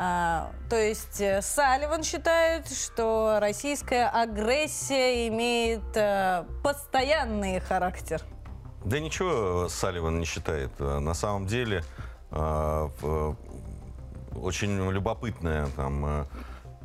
А, 0.00 0.52
то 0.70 0.76
есть 0.76 1.20
э, 1.20 1.42
Салливан 1.42 2.04
считает, 2.04 2.68
что 2.70 3.38
российская 3.40 4.08
агрессия 4.08 5.28
имеет 5.28 5.96
а, 5.96 6.46
постоянный 6.62 7.60
характер. 7.60 8.22
Да 8.84 9.00
ничего 9.00 9.68
Салливан 9.68 10.20
не 10.20 10.24
считает. 10.24 10.70
На 10.78 11.14
самом 11.14 11.46
деле 11.46 11.84
э, 12.30 12.88
очень 14.36 14.90
любопытное 14.90 15.66
там 15.76 16.06
э, 16.06 16.24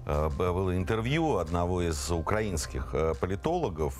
э, 0.05 0.29
было 0.29 0.75
интервью 0.75 1.37
одного 1.37 1.81
из 1.81 2.11
украинских 2.11 2.95
политологов, 3.19 3.95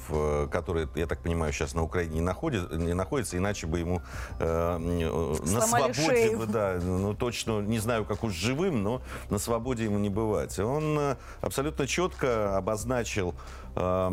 который, 0.51 0.87
я 0.95 1.05
так 1.05 1.19
понимаю, 1.21 1.53
сейчас 1.53 1.75
на 1.75 1.83
Украине 1.83 2.15
не, 2.15 2.21
находит, 2.21 2.71
не 2.71 2.93
находится, 2.93 3.37
иначе 3.37 3.67
бы 3.67 3.79
ему 3.79 4.01
э, 4.39 4.77
на 4.77 5.61
свободе, 5.61 5.93
шею. 5.93 6.47
да, 6.47 6.79
ну 6.81 7.13
точно 7.13 7.61
не 7.61 7.79
знаю, 7.79 8.05
как 8.05 8.23
уж 8.23 8.33
живым, 8.33 8.81
но 8.83 9.01
на 9.29 9.37
свободе 9.37 9.85
ему 9.85 9.99
не 9.99 10.09
бывать. 10.09 10.57
Он 10.59 11.15
абсолютно 11.41 11.87
четко 11.87 12.57
обозначил 12.57 13.35
э, 13.75 14.11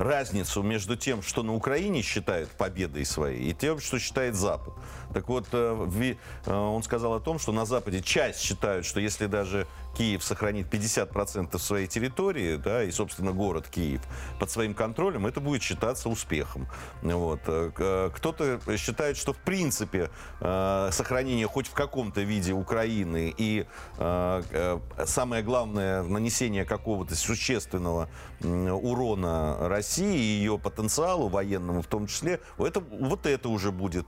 разницу 0.00 0.62
между 0.62 0.96
тем, 0.96 1.22
что 1.22 1.42
на 1.42 1.54
Украине 1.54 2.02
считают 2.02 2.50
победой 2.50 3.04
своей, 3.04 3.50
и 3.50 3.54
тем, 3.54 3.80
что 3.80 3.98
считает 3.98 4.34
Запад. 4.34 4.74
Так 5.12 5.28
вот, 5.28 5.46
э, 5.52 6.16
э, 6.46 6.52
он 6.52 6.82
сказал 6.82 7.14
о 7.14 7.20
том, 7.20 7.38
что 7.38 7.52
на 7.52 7.66
Западе 7.66 8.00
часть 8.00 8.40
считают, 8.40 8.86
что 8.86 9.00
если 9.00 9.26
даже 9.26 9.66
Киев 9.96 10.22
сохранит 10.22 10.72
50% 10.72 11.58
своей 11.58 11.86
территории, 11.86 12.56
да, 12.56 12.84
и, 12.84 12.90
собственно, 12.90 13.32
город 13.32 13.68
Киев 13.68 14.00
под 14.38 14.50
своим 14.50 14.74
контролем, 14.74 15.26
это 15.26 15.40
будет 15.40 15.62
считаться 15.62 16.08
успехом. 16.08 16.68
Вот. 17.02 17.40
Э, 17.46 18.10
кто-то 18.14 18.60
считает, 18.76 19.16
что, 19.16 19.32
в 19.32 19.38
принципе, 19.38 20.10
сохранение 20.40 21.46
хоть 21.46 21.66
в 21.66 21.72
каком-то 21.72 22.22
виде 22.22 22.52
Украины 22.52 23.34
и, 23.36 23.66
самое 23.96 25.42
главное, 25.42 26.02
нанесение 26.02 26.64
какого-то 26.64 27.14
существенного 27.14 28.08
урона 28.42 29.68
России 29.68 30.16
и 30.16 30.38
ее 30.38 30.58
потенциалу 30.58 31.28
военному 31.28 31.82
в 31.82 31.86
том 31.86 32.06
числе, 32.06 32.40
это, 32.58 32.80
вот 32.80 33.26
это 33.26 33.48
уже 33.48 33.72
будет 33.72 34.06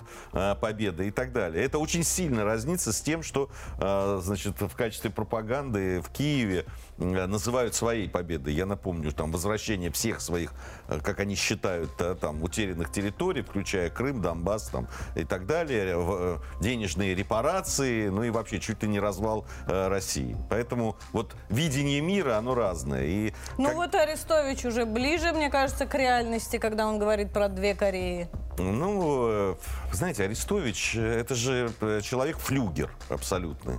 победа 0.60 1.04
и 1.04 1.10
так 1.10 1.32
далее. 1.32 1.64
Это 1.64 1.78
очень 1.78 2.04
сильно 2.04 2.44
разнится 2.44 2.92
с 2.92 3.00
тем, 3.00 3.22
что 3.22 3.50
значит, 3.78 4.60
в 4.60 4.74
качестве 4.74 5.10
пропаганды 5.10 5.71
в 5.72 6.10
Киеве 6.10 6.64
называют 7.02 7.74
своей 7.74 8.08
победой. 8.08 8.54
Я 8.54 8.66
напомню, 8.66 9.12
там 9.12 9.32
возвращение 9.32 9.90
всех 9.90 10.20
своих, 10.20 10.52
э, 10.88 11.00
как 11.00 11.20
они 11.20 11.34
считают, 11.34 11.90
э, 12.00 12.14
там 12.20 12.42
утерянных 12.42 12.90
территорий, 12.92 13.42
включая 13.42 13.90
Крым, 13.90 14.20
Донбасс 14.20 14.68
там, 14.68 14.88
и 15.16 15.24
так 15.24 15.46
далее, 15.46 15.96
э, 15.96 16.38
денежные 16.60 17.14
репарации, 17.14 18.08
ну 18.08 18.22
и 18.22 18.30
вообще 18.30 18.60
чуть 18.60 18.82
ли 18.82 18.88
не 18.88 19.00
развал 19.00 19.46
России. 19.66 20.36
Поэтому 20.50 20.96
вот 21.12 21.34
видение 21.48 22.00
мира, 22.00 22.36
оно 22.36 22.54
разное. 22.54 23.04
И 23.04 23.32
ну 23.58 23.68
как... 23.68 23.74
вот 23.74 23.94
Арестович 23.94 24.64
уже 24.64 24.86
ближе, 24.86 25.32
мне 25.32 25.50
кажется, 25.50 25.86
к 25.86 25.94
реальности, 25.94 26.58
когда 26.58 26.86
он 26.86 26.98
говорит 26.98 27.32
про 27.32 27.48
две 27.48 27.74
Кореи. 27.74 28.28
Ну, 28.58 29.56
знаете, 29.92 30.24
Арестович, 30.24 30.96
это 30.96 31.34
же 31.34 31.72
человек-флюгер 32.02 32.90
абсолютный. 33.08 33.78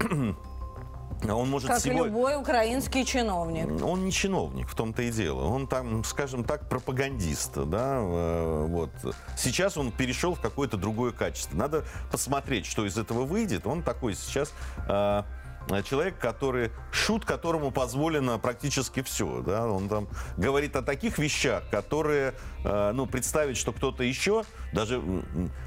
Он 1.22 1.48
может 1.48 1.68
как 1.68 1.80
всего... 1.80 2.04
любой 2.04 2.36
украинский 2.36 3.04
чиновник. 3.04 3.82
Он 3.82 4.04
не 4.04 4.12
чиновник, 4.12 4.68
в 4.68 4.74
том-то 4.74 5.02
и 5.02 5.10
дело. 5.10 5.44
Он 5.44 5.66
там, 5.66 6.04
скажем 6.04 6.44
так, 6.44 6.68
пропагандист. 6.68 7.52
Да? 7.54 7.98
Э, 8.00 8.66
вот. 8.68 8.90
Сейчас 9.36 9.76
он 9.76 9.92
перешел 9.92 10.34
в 10.34 10.40
какое-то 10.40 10.76
другое 10.76 11.12
качество. 11.12 11.56
Надо 11.56 11.84
посмотреть, 12.10 12.66
что 12.66 12.86
из 12.86 12.98
этого 12.98 13.24
выйдет. 13.24 13.66
Он 13.66 13.82
такой 13.82 14.14
сейчас 14.14 14.52
э, 14.88 14.96
Э, 14.96 15.22
человек, 15.84 16.18
который, 16.18 16.70
шут 16.92 17.24
которому 17.24 17.70
позволено 17.70 18.38
практически 18.38 19.02
все. 19.02 19.42
Да? 19.44 19.66
Он 19.66 19.88
там 19.88 20.08
говорит 20.36 20.76
о 20.76 20.82
таких 20.82 21.18
вещах, 21.18 21.64
которые, 21.70 22.34
э, 22.64 22.92
ну, 22.92 23.06
представить, 23.06 23.56
что 23.56 23.72
кто-то 23.72 24.02
еще, 24.02 24.44
даже 24.72 25.02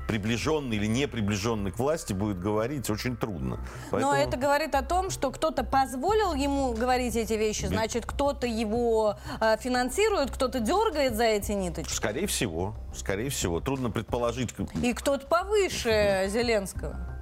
приближенный 0.07 0.77
или 0.77 0.85
не 0.85 1.07
приближенный 1.07 1.71
к 1.71 1.79
власти, 1.79 2.13
будет 2.13 2.39
говорить, 2.39 2.89
очень 2.89 3.17
трудно. 3.17 3.59
Поэтому... 3.91 4.13
Но 4.13 4.17
это 4.17 4.37
говорит 4.37 4.75
о 4.75 4.81
том, 4.81 5.09
что 5.09 5.31
кто-то 5.31 5.63
позволил 5.63 6.33
ему 6.33 6.73
говорить 6.73 7.15
эти 7.15 7.33
вещи, 7.33 7.65
значит, 7.65 8.05
кто-то 8.05 8.47
его 8.47 9.17
э, 9.39 9.57
финансирует, 9.59 10.31
кто-то 10.31 10.59
дергает 10.59 11.15
за 11.15 11.25
эти 11.25 11.51
ниточки. 11.51 11.93
Скорее 11.93 12.27
всего, 12.27 12.75
скорее 12.95 13.29
всего. 13.29 13.59
Трудно 13.59 13.91
предположить. 13.91 14.53
И 14.81 14.93
кто-то 14.93 15.27
повыше 15.27 16.27
Зеленского. 16.29 16.95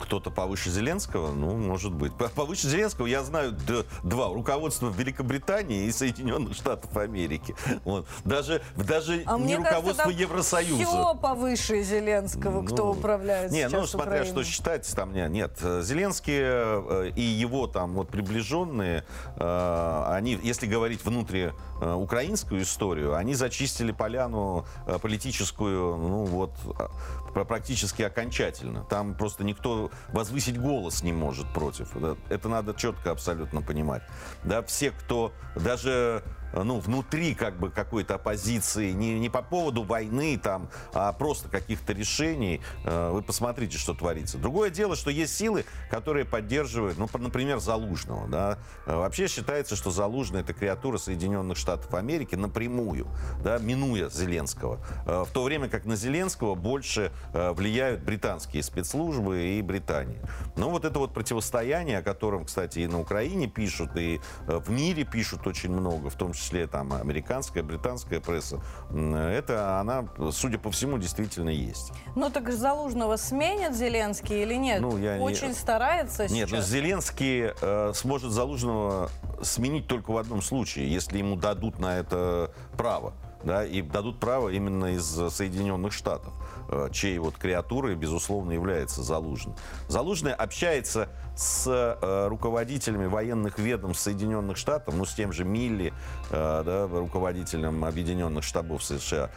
кто-то 0.00 0.30
повыше 0.30 0.70
Зеленского, 0.70 1.32
ну, 1.32 1.56
может 1.56 1.92
быть. 1.92 2.12
Повыше 2.14 2.68
Зеленского 2.68 3.06
я 3.06 3.22
знаю 3.22 3.56
два. 4.02 4.28
Руководство 4.28 4.90
Великобритании 4.90 5.84
и 5.84 5.92
Соединенных 5.92 6.54
Штатов 6.54 6.96
Америки. 6.96 7.54
Вот. 7.84 8.06
Даже, 8.24 8.62
даже 8.76 9.22
а 9.26 9.38
не 9.38 9.56
руководство 9.56 10.04
кажется, 10.04 10.22
Евросоюза. 10.22 10.84
Все 10.84 11.14
повыше 11.14 11.82
Зеленского, 11.82 12.64
кто 12.64 12.86
ну, 12.86 12.90
управляет 12.92 13.52
Не, 13.52 13.68
ну, 13.68 13.86
смотря 13.86 14.22
Украиной. 14.22 14.30
что 14.30 14.44
считать, 14.44 14.94
там 14.94 15.12
нет. 15.12 15.30
Нет, 15.30 15.58
Зеленский 15.60 16.38
э, 16.38 17.12
и 17.14 17.22
его 17.22 17.66
там 17.66 17.94
вот 17.94 18.08
приближенные, 18.08 19.04
э, 19.36 20.04
они, 20.08 20.38
если 20.42 20.66
говорить 20.66 21.04
внутри 21.04 21.52
украинскую 21.80 22.62
историю, 22.62 23.14
они 23.14 23.34
зачистили 23.34 23.92
поляну 23.92 24.66
политическую, 25.02 25.96
ну 25.96 26.24
вот, 26.24 26.52
практически 27.32 28.02
окончательно. 28.02 28.84
Там 28.84 29.14
просто 29.14 29.44
никто 29.44 29.90
возвысить 30.08 30.60
голос 30.60 31.02
не 31.02 31.12
может 31.12 31.52
против. 31.52 31.94
Это 32.28 32.48
надо 32.48 32.74
четко 32.74 33.10
абсолютно 33.10 33.62
понимать. 33.62 34.02
Да, 34.44 34.62
все, 34.62 34.90
кто 34.90 35.32
даже 35.54 36.22
ну, 36.54 36.78
внутри 36.78 37.34
как 37.34 37.58
бы 37.58 37.70
какой-то 37.70 38.14
оппозиции, 38.14 38.92
не, 38.92 39.18
не 39.18 39.28
по 39.28 39.42
поводу 39.42 39.82
войны 39.82 40.38
там, 40.42 40.68
а 40.92 41.12
просто 41.12 41.48
каких-то 41.48 41.92
решений, 41.92 42.60
э, 42.84 43.10
вы 43.10 43.22
посмотрите, 43.22 43.78
что 43.78 43.94
творится. 43.94 44.38
Другое 44.38 44.70
дело, 44.70 44.96
что 44.96 45.10
есть 45.10 45.36
силы, 45.36 45.64
которые 45.90 46.24
поддерживают, 46.24 46.98
ну, 46.98 47.08
например, 47.14 47.58
Залужного, 47.58 48.28
да. 48.28 48.58
Э, 48.86 48.96
вообще 48.96 49.28
считается, 49.28 49.76
что 49.76 49.90
Залужный 49.90 50.40
это 50.40 50.52
креатура 50.52 50.98
Соединенных 50.98 51.56
Штатов 51.56 51.94
Америки 51.94 52.34
напрямую, 52.34 53.08
да, 53.42 53.58
минуя 53.58 54.08
Зеленского. 54.08 54.78
Э, 55.06 55.24
в 55.26 55.30
то 55.32 55.42
время 55.42 55.68
как 55.68 55.84
на 55.84 55.96
Зеленского 55.96 56.54
больше 56.54 57.12
влияют 57.32 58.02
британские 58.02 58.62
спецслужбы 58.62 59.58
и 59.58 59.62
Британия. 59.62 60.20
Но 60.56 60.70
вот 60.70 60.84
это 60.84 60.98
вот 60.98 61.12
противостояние, 61.12 61.98
о 61.98 62.02
котором, 62.02 62.44
кстати, 62.44 62.80
и 62.80 62.86
на 62.86 63.00
Украине 63.00 63.46
пишут, 63.46 63.90
и 63.96 64.20
в 64.46 64.70
мире 64.70 65.04
пишут 65.04 65.46
очень 65.46 65.70
много, 65.70 66.10
в 66.10 66.14
том 66.14 66.32
числе 66.36 66.56
числе 66.56 66.66
там 66.66 66.92
американская, 66.92 67.62
британская 67.62 68.20
пресса, 68.20 68.60
это 68.90 69.80
она, 69.80 70.06
судя 70.32 70.58
по 70.58 70.70
всему, 70.70 70.98
действительно 70.98 71.50
есть. 71.50 71.92
Ну 72.14 72.30
так 72.30 72.52
Залужного 72.52 73.16
сменит 73.16 73.74
Зеленский 73.74 74.42
или 74.42 74.54
нет? 74.54 74.80
Ну, 74.80 74.96
я 74.98 75.16
Очень 75.16 75.48
не... 75.48 75.54
старается 75.54 76.22
Нет, 76.22 76.30
сейчас. 76.30 76.50
Нет, 76.50 76.50
ну 76.52 76.60
Зеленский 76.60 77.52
э, 77.60 77.92
сможет 77.94 78.32
Залужного 78.32 79.10
сменить 79.42 79.86
только 79.86 80.12
в 80.12 80.16
одном 80.16 80.42
случае, 80.42 80.90
если 80.92 81.18
ему 81.18 81.36
дадут 81.36 81.78
на 81.78 81.98
это 81.98 82.52
право 82.76 83.12
да, 83.44 83.64
и 83.64 83.80
дадут 83.82 84.18
право 84.18 84.48
именно 84.48 84.94
из 84.94 85.04
Соединенных 85.04 85.92
Штатов, 85.92 86.32
чьей 86.92 87.18
вот 87.18 87.36
креатурой, 87.36 87.94
безусловно, 87.94 88.52
является 88.52 89.02
Залужный. 89.02 89.54
Залужный 89.88 90.32
общается 90.32 91.08
с 91.36 91.66
э, 91.66 92.28
руководителями 92.28 93.06
военных 93.06 93.58
ведомств 93.58 94.02
Соединенных 94.04 94.56
Штатов, 94.56 94.94
ну, 94.94 95.04
с 95.04 95.14
тем 95.14 95.32
же 95.32 95.44
Милли, 95.44 95.92
э, 96.30 96.62
да, 96.64 96.86
руководителем 96.86 97.84
Объединенных 97.84 98.44
Штабов 98.44 98.82
США, 98.82 99.30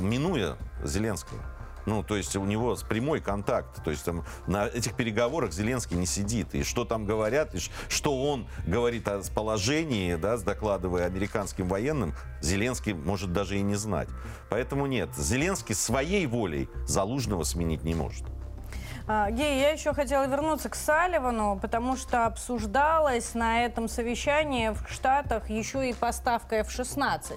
минуя 0.00 0.56
Зеленского. 0.84 1.55
Ну, 1.86 2.02
то 2.02 2.16
есть 2.16 2.36
у 2.36 2.44
него 2.44 2.76
прямой 2.88 3.20
контакт. 3.20 3.82
То 3.84 3.90
есть 3.90 4.04
там 4.04 4.24
на 4.46 4.66
этих 4.66 4.94
переговорах 4.94 5.52
Зеленский 5.52 5.96
не 5.96 6.06
сидит. 6.06 6.54
И 6.54 6.62
что 6.62 6.84
там 6.84 7.06
говорят, 7.06 7.54
и 7.54 7.58
что 7.88 8.30
он 8.30 8.48
говорит 8.66 9.08
о 9.08 9.22
положении, 9.34 10.16
да, 10.16 10.36
докладывая 10.36 11.06
американским 11.06 11.68
военным, 11.68 12.14
Зеленский 12.42 12.92
может 12.92 13.32
даже 13.32 13.58
и 13.58 13.62
не 13.62 13.76
знать. 13.76 14.08
Поэтому 14.50 14.86
нет, 14.86 15.10
Зеленский 15.16 15.74
своей 15.74 16.26
волей 16.26 16.68
Залужного 16.86 17.44
сменить 17.44 17.84
не 17.84 17.94
может. 17.94 18.24
А, 19.08 19.30
Гей, 19.30 19.60
я 19.60 19.70
еще 19.70 19.94
хотела 19.94 20.26
вернуться 20.26 20.68
к 20.68 20.74
Салливану, 20.74 21.58
потому 21.62 21.96
что 21.96 22.26
обсуждалась 22.26 23.34
на 23.34 23.64
этом 23.64 23.88
совещании 23.88 24.70
в 24.70 24.92
Штатах 24.92 25.48
еще 25.48 25.88
и 25.88 25.92
поставка 25.92 26.56
F-16. 26.56 27.34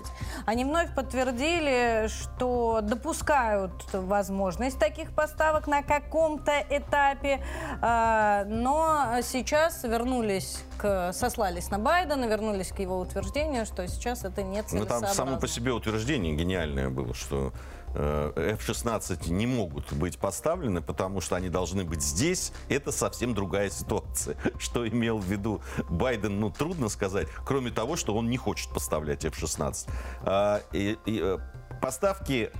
Они 0.47 0.65
вновь 0.65 0.93
подтвердили, 0.95 2.07
что 2.07 2.79
допускают 2.81 3.71
возможность 3.93 4.79
таких 4.79 5.13
поставок 5.13 5.67
на 5.67 5.83
каком-то 5.83 6.51
этапе, 6.71 7.43
а, 7.81 8.45
но 8.45 9.19
сейчас 9.21 9.83
вернулись 9.83 10.63
к, 10.79 11.13
сослались 11.13 11.69
на 11.69 11.77
Байдена, 11.77 12.25
вернулись 12.25 12.69
к 12.69 12.79
его 12.79 12.97
утверждению, 12.97 13.67
что 13.67 13.87
сейчас 13.87 14.23
это 14.23 14.41
не 14.41 14.63
целесообразно. 14.63 15.07
Ну, 15.07 15.13
там 15.13 15.27
само 15.27 15.39
по 15.39 15.47
себе 15.47 15.71
утверждение 15.71 16.33
гениальное 16.35 16.89
было, 16.89 17.13
что 17.13 17.53
F-16 17.95 19.31
не 19.31 19.47
могут 19.47 19.91
быть 19.93 20.17
поставлены, 20.17 20.81
потому 20.81 21.21
что 21.21 21.35
они 21.35 21.49
должны 21.49 21.83
быть 21.83 22.01
здесь. 22.01 22.51
Это 22.69 22.91
совсем 22.91 23.33
другая 23.33 23.69
ситуация. 23.69 24.37
Что 24.59 24.87
имел 24.87 25.17
в 25.17 25.25
виду 25.25 25.61
Байден, 25.89 26.39
ну, 26.39 26.51
трудно 26.51 26.89
сказать, 26.89 27.27
кроме 27.45 27.71
того, 27.71 27.95
что 27.95 28.15
он 28.15 28.29
не 28.29 28.37
хочет 28.37 28.69
поставлять 28.71 29.25
F-16. 29.25 29.89
А, 30.21 30.61
и, 30.71 30.97
и, 31.05 31.19
э, 31.21 31.37
поставки 31.81 32.51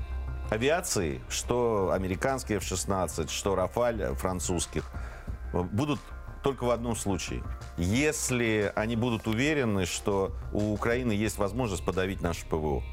авиации, 0.50 1.22
что 1.30 1.92
американские 1.94 2.58
F-16, 2.58 3.30
что 3.30 3.56
Рафаль 3.56 4.16
французских, 4.16 4.84
будут 5.54 6.00
только 6.44 6.64
в 6.64 6.70
одном 6.72 6.96
случае. 6.96 7.44
Если 7.78 8.72
они 8.76 8.96
будут 8.96 9.28
уверены, 9.28 9.86
что 9.86 10.32
у 10.54 10.74
Украины 10.74 11.12
есть 11.12 11.38
возможность 11.38 11.84
подавить 11.84 12.22
наше 12.22 12.46
ПВО. 12.46 12.84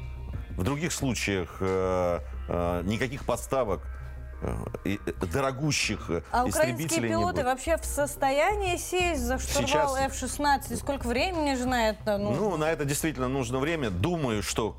В 0.57 0.63
других 0.63 0.91
случаях 0.91 1.57
э, 1.59 2.19
э, 2.49 2.81
никаких 2.83 3.25
поставок 3.25 3.81
дорогущих 5.31 6.09
а 6.31 6.45
украинские 6.45 7.07
пилоты 7.07 7.43
вообще 7.43 7.77
в 7.77 7.85
состоянии 7.85 8.77
сесть 8.77 9.21
за 9.21 9.39
штурвал 9.39 9.95
Сейчас... 9.95 10.21
F-16? 10.21 10.75
Сколько 10.77 11.07
времени 11.07 11.55
же 11.55 11.65
на 11.65 11.89
это 11.89 12.17
нужно? 12.17 12.41
Ну, 12.41 12.57
на 12.57 12.71
это 12.71 12.85
действительно 12.85 13.27
нужно 13.27 13.59
время. 13.59 13.89
Думаю, 13.89 14.43
что 14.43 14.75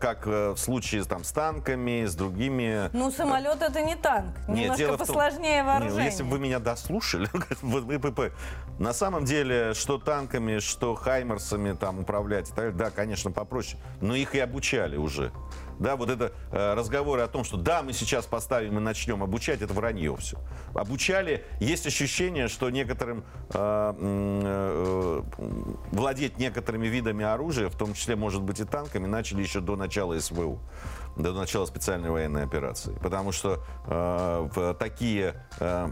как 0.00 0.26
в 0.26 0.56
случае 0.56 1.04
там, 1.04 1.24
с 1.24 1.32
танками, 1.32 2.04
с 2.04 2.14
другими... 2.14 2.90
Ну, 2.92 3.10
самолет 3.10 3.62
это 3.62 3.82
не 3.82 3.96
танк. 3.96 4.36
Нет, 4.48 4.58
Немножко 4.58 4.78
дело 4.78 4.96
посложнее 4.96 5.60
том... 5.60 5.66
вооружение. 5.66 6.04
Нет, 6.04 6.12
если 6.12 6.22
бы 6.22 6.30
вы 6.30 6.38
меня 6.38 6.58
дослушали, 6.58 7.28
на 8.78 8.92
самом 8.92 9.24
деле, 9.24 9.74
что 9.74 9.98
танками, 9.98 10.58
что 10.58 10.94
хаймерсами 10.94 11.72
там 11.72 12.00
управлять, 12.00 12.52
да, 12.54 12.90
конечно, 12.90 13.30
попроще. 13.30 13.80
Но 14.00 14.14
их 14.14 14.34
и 14.34 14.38
обучали 14.38 14.96
уже. 14.96 15.32
Да, 15.78 15.96
вот 15.96 16.10
это 16.10 16.32
э, 16.50 16.74
разговоры 16.74 17.22
о 17.22 17.28
том, 17.28 17.44
что 17.44 17.56
да, 17.56 17.82
мы 17.82 17.92
сейчас 17.92 18.26
поставим 18.26 18.78
и 18.78 18.80
начнем 18.80 19.22
обучать, 19.22 19.62
это 19.62 19.72
вранье 19.72 20.16
все. 20.16 20.38
Обучали, 20.74 21.44
есть 21.60 21.86
ощущение, 21.86 22.48
что 22.48 22.70
некоторым 22.70 23.24
э, 23.50 23.94
э, 24.00 25.22
владеть 25.92 26.38
некоторыми 26.38 26.88
видами 26.88 27.24
оружия, 27.24 27.68
в 27.68 27.76
том 27.76 27.94
числе, 27.94 28.16
может 28.16 28.42
быть, 28.42 28.60
и 28.60 28.64
танками, 28.64 29.06
начали 29.06 29.42
еще 29.42 29.60
до 29.60 29.76
начала 29.76 30.18
СВУ 30.18 30.60
до 31.16 31.32
начала 31.32 31.66
специальной 31.66 32.10
военной 32.10 32.44
операции. 32.44 32.96
Потому 33.02 33.32
что 33.32 33.64
э, 33.86 34.74
такие, 34.78 35.34
э, 35.58 35.88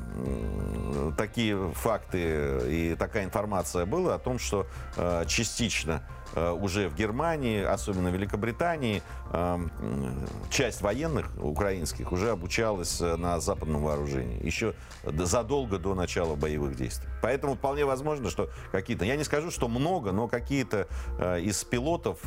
такие 1.18 1.72
факты 1.72 2.60
и 2.68 2.96
такая 2.96 3.24
информация 3.24 3.86
была 3.86 4.14
о 4.14 4.18
том, 4.18 4.38
что 4.38 4.66
э, 4.96 5.24
частично 5.26 6.02
Э, 6.06 6.15
уже 6.36 6.88
в 6.88 6.94
Германии, 6.94 7.62
особенно 7.62 8.10
в 8.10 8.14
Великобритании, 8.14 9.02
э, 9.32 9.58
часть 10.50 10.82
военных 10.82 11.30
украинских 11.38 12.12
уже 12.12 12.30
обучалась 12.30 13.00
э, 13.00 13.16
на 13.16 13.40
западном 13.40 13.82
вооружении. 13.82 14.44
Еще 14.44 14.74
задолго 15.04 15.78
до 15.78 15.94
начала 15.94 16.34
боевых 16.34 16.76
действий. 16.76 17.08
Поэтому 17.22 17.54
вполне 17.54 17.84
возможно, 17.84 18.30
что 18.30 18.50
какие-то, 18.72 19.04
я 19.04 19.16
не 19.16 19.24
скажу, 19.24 19.50
что 19.50 19.68
много, 19.68 20.12
но 20.12 20.28
какие-то 20.28 20.86
из 21.40 21.64
пилотов 21.64 22.18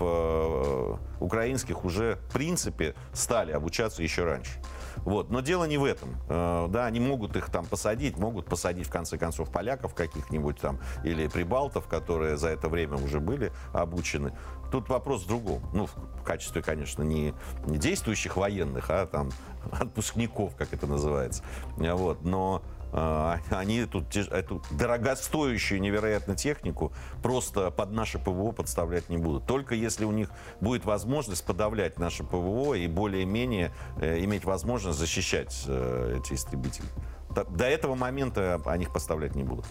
украинских 1.19 1.85
уже 1.85 2.17
в 2.29 2.33
принципе 2.33 2.95
стали 3.13 3.51
обучаться 3.51 4.03
еще 4.03 4.25
раньше. 4.25 4.59
Вот. 4.97 5.29
Но 5.29 5.41
дело 5.41 5.65
не 5.65 5.77
в 5.77 5.83
этом. 5.83 6.09
Э, 6.29 6.67
да, 6.69 6.85
они 6.85 6.99
могут 6.99 7.35
их 7.35 7.49
там 7.49 7.65
посадить, 7.65 8.17
могут 8.17 8.45
посадить 8.45 8.87
в 8.87 8.91
конце 8.91 9.17
концов 9.17 9.51
поляков 9.51 9.93
каких-нибудь 9.93 10.57
там 10.59 10.79
или 11.03 11.27
прибалтов, 11.27 11.87
которые 11.87 12.37
за 12.37 12.49
это 12.49 12.69
время 12.69 12.97
уже 12.97 13.19
были 13.19 13.51
обучены. 13.73 14.33
Тут 14.71 14.89
вопрос 14.89 15.23
в 15.23 15.27
другом. 15.27 15.61
Ну, 15.73 15.87
в 15.87 16.23
качестве, 16.23 16.61
конечно, 16.61 17.01
не, 17.01 17.33
действующих 17.65 18.37
военных, 18.37 18.89
а 18.89 19.07
там 19.07 19.31
отпускников, 19.71 20.55
как 20.55 20.73
это 20.73 20.87
называется. 20.87 21.43
Вот. 21.77 22.23
Но 22.23 22.61
они 22.91 23.85
тут 23.85 24.15
эту 24.15 24.61
дорогостоящую 24.71 25.81
невероятно 25.81 26.35
технику 26.35 26.91
просто 27.21 27.71
под 27.71 27.91
наше 27.91 28.19
ПВО 28.19 28.51
подставлять 28.51 29.09
не 29.09 29.17
будут. 29.17 29.45
Только 29.45 29.75
если 29.75 30.05
у 30.05 30.11
них 30.11 30.29
будет 30.59 30.85
возможность 30.85 31.45
подавлять 31.45 31.99
наше 31.99 32.23
ПВО 32.23 32.73
и 32.73 32.87
более-менее 32.87 33.71
э, 34.01 34.23
иметь 34.23 34.45
возможность 34.45 34.97
защищать 34.97 35.63
э, 35.67 36.19
эти 36.19 36.33
истребители. 36.33 36.87
До 37.29 37.65
этого 37.65 37.95
момента 37.95 38.59
они 38.65 38.85
их 38.85 38.93
поставлять 38.93 39.35
не 39.35 39.43
будут. 39.43 39.65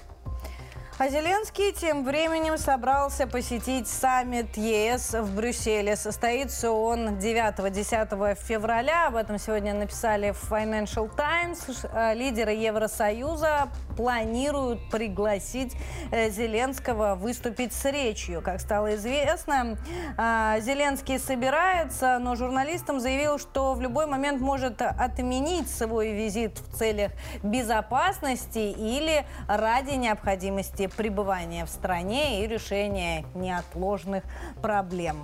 А 1.01 1.09
Зеленский 1.11 1.70
тем 1.72 2.03
временем 2.03 2.59
собрался 2.59 3.28
посетить 3.28 3.86
саммит 3.86 4.57
ЕС 4.57 5.12
в 5.14 5.36
Брюсселе. 5.36 5.94
Состоится 5.94 6.72
он 6.72 7.18
9-10 7.18 8.34
февраля. 8.34 9.07
Об 9.07 9.14
этом 9.14 9.38
сегодня 9.38 9.74
написали 9.74 10.32
в 10.32 10.51
Financial 10.51 11.09
Times. 11.14 11.84
Э, 11.84 12.14
лидеры 12.14 12.51
Евросоюза 12.51 13.68
планируют 13.96 14.90
пригласить 14.90 15.76
э, 16.11 16.30
Зеленского 16.30 17.14
выступить 17.14 17.72
с 17.72 17.84
речью. 17.84 18.42
Как 18.42 18.61
стало 18.61 18.96
известно, 18.96 19.78
э, 20.16 20.57
Зеленский 20.61 21.20
собирается, 21.20 22.18
но 22.18 22.34
журналистам 22.34 22.99
заявил, 22.99 23.38
что 23.38 23.74
в 23.74 23.80
любой 23.80 24.07
момент 24.07 24.40
может 24.40 24.82
отменить 24.82 25.70
свой 25.70 26.11
визит 26.11 26.59
в 26.59 26.76
целях 26.76 27.12
безопасности 27.44 28.59
или 28.59 29.24
ради 29.46 29.94
необходимости 29.94 30.88
пребывания 30.93 31.64
в 31.64 31.68
стране 31.68 32.45
и 32.45 32.47
решения 32.47 33.24
неотложных 33.34 34.24
проблем. 34.62 35.18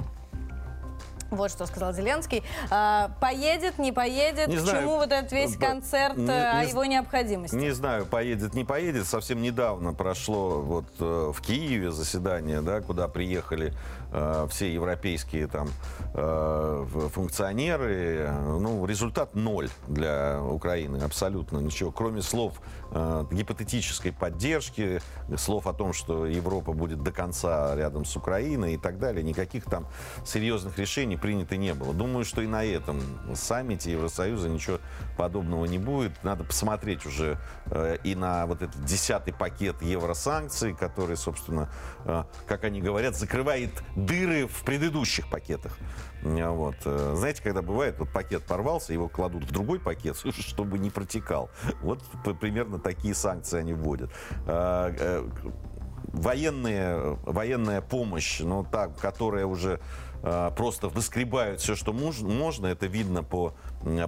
Вот 1.34 1.50
что 1.50 1.66
сказал 1.66 1.92
Зеленский. 1.92 2.42
А, 2.70 3.10
поедет, 3.20 3.78
не 3.78 3.92
поедет? 3.92 4.48
Не 4.48 4.56
К 4.56 4.60
знаю. 4.60 4.82
чему 4.82 4.96
вот 4.96 5.12
этот 5.12 5.32
весь 5.32 5.56
концерт 5.56 6.16
не, 6.16 6.28
э, 6.28 6.60
о 6.60 6.64
его 6.64 6.84
необходимости? 6.84 7.54
Не 7.54 7.70
знаю, 7.72 8.06
поедет, 8.06 8.54
не 8.54 8.64
поедет. 8.64 9.06
Совсем 9.06 9.42
недавно 9.42 9.92
прошло 9.92 10.60
вот 10.60 10.86
э, 11.00 11.32
в 11.34 11.40
Киеве 11.40 11.90
заседание, 11.90 12.60
да, 12.60 12.80
куда 12.80 13.08
приехали 13.08 13.72
э, 14.12 14.46
все 14.50 14.72
европейские 14.72 15.48
там 15.48 15.68
э, 16.14 16.86
функционеры. 17.12 18.30
Ну, 18.60 18.86
результат 18.86 19.34
ноль 19.34 19.68
для 19.88 20.40
Украины, 20.40 20.98
абсолютно 20.98 21.58
ничего. 21.58 21.90
Кроме 21.90 22.22
слов 22.22 22.60
э, 22.94 23.24
гипотетической 23.30 24.12
поддержки, 24.12 25.00
слов 25.36 25.66
о 25.66 25.72
том, 25.72 25.92
что 25.92 26.26
Европа 26.26 26.72
будет 26.72 27.02
до 27.02 27.12
конца 27.12 27.74
рядом 27.74 28.04
с 28.04 28.16
Украиной 28.16 28.74
и 28.74 28.78
так 28.78 28.98
далее. 28.98 29.22
Никаких 29.22 29.64
там 29.64 29.86
серьезных 30.24 30.78
решений 30.78 31.16
принято 31.16 31.56
не 31.56 31.74
было. 31.74 31.92
Думаю, 31.92 32.24
что 32.24 32.40
и 32.40 32.46
на 32.46 32.64
этом 32.64 33.02
саммите 33.34 33.92
Евросоюза 33.92 34.48
ничего 34.48 34.78
подобного 35.16 35.64
не 35.66 35.78
будет. 35.78 36.22
Надо 36.22 36.44
посмотреть 36.44 37.04
уже 37.04 37.38
э, 37.66 37.98
и 38.04 38.14
на 38.14 38.46
вот 38.46 38.62
этот 38.62 38.84
десятый 38.84 39.34
пакет 39.34 39.82
евросанкций, 39.82 40.74
который, 40.74 41.16
собственно, 41.16 41.68
э, 42.04 42.24
как 42.46 42.64
они 42.64 42.80
говорят, 42.80 43.16
закрывает 43.16 43.70
дыры 43.96 44.46
в 44.46 44.62
предыдущих 44.64 45.28
пакетах. 45.28 45.76
Вот. 46.24 46.76
Э, 46.84 47.14
знаете, 47.16 47.42
когда 47.42 47.62
бывает, 47.62 47.98
вот 47.98 48.08
пакет 48.10 48.44
порвался, 48.44 48.92
его 48.92 49.08
кладут 49.08 49.44
в 49.44 49.52
другой 49.52 49.78
пакет, 49.78 50.16
чтобы 50.38 50.78
не 50.78 50.90
протекал. 50.90 51.50
Вот 51.82 52.00
примерно 52.40 52.78
такие 52.78 53.14
санкции 53.14 53.58
они 53.58 53.74
вводят 53.74 54.10
военные, 56.14 57.18
военная 57.24 57.80
помощь, 57.80 58.40
ну, 58.40 58.64
так, 58.64 58.96
которая 58.98 59.46
уже 59.46 59.80
э, 60.22 60.50
просто 60.56 60.88
выскребают 60.88 61.60
все, 61.60 61.74
что 61.74 61.92
можно. 61.92 62.66
Это 62.66 62.86
видно 62.86 63.22
по 63.22 63.54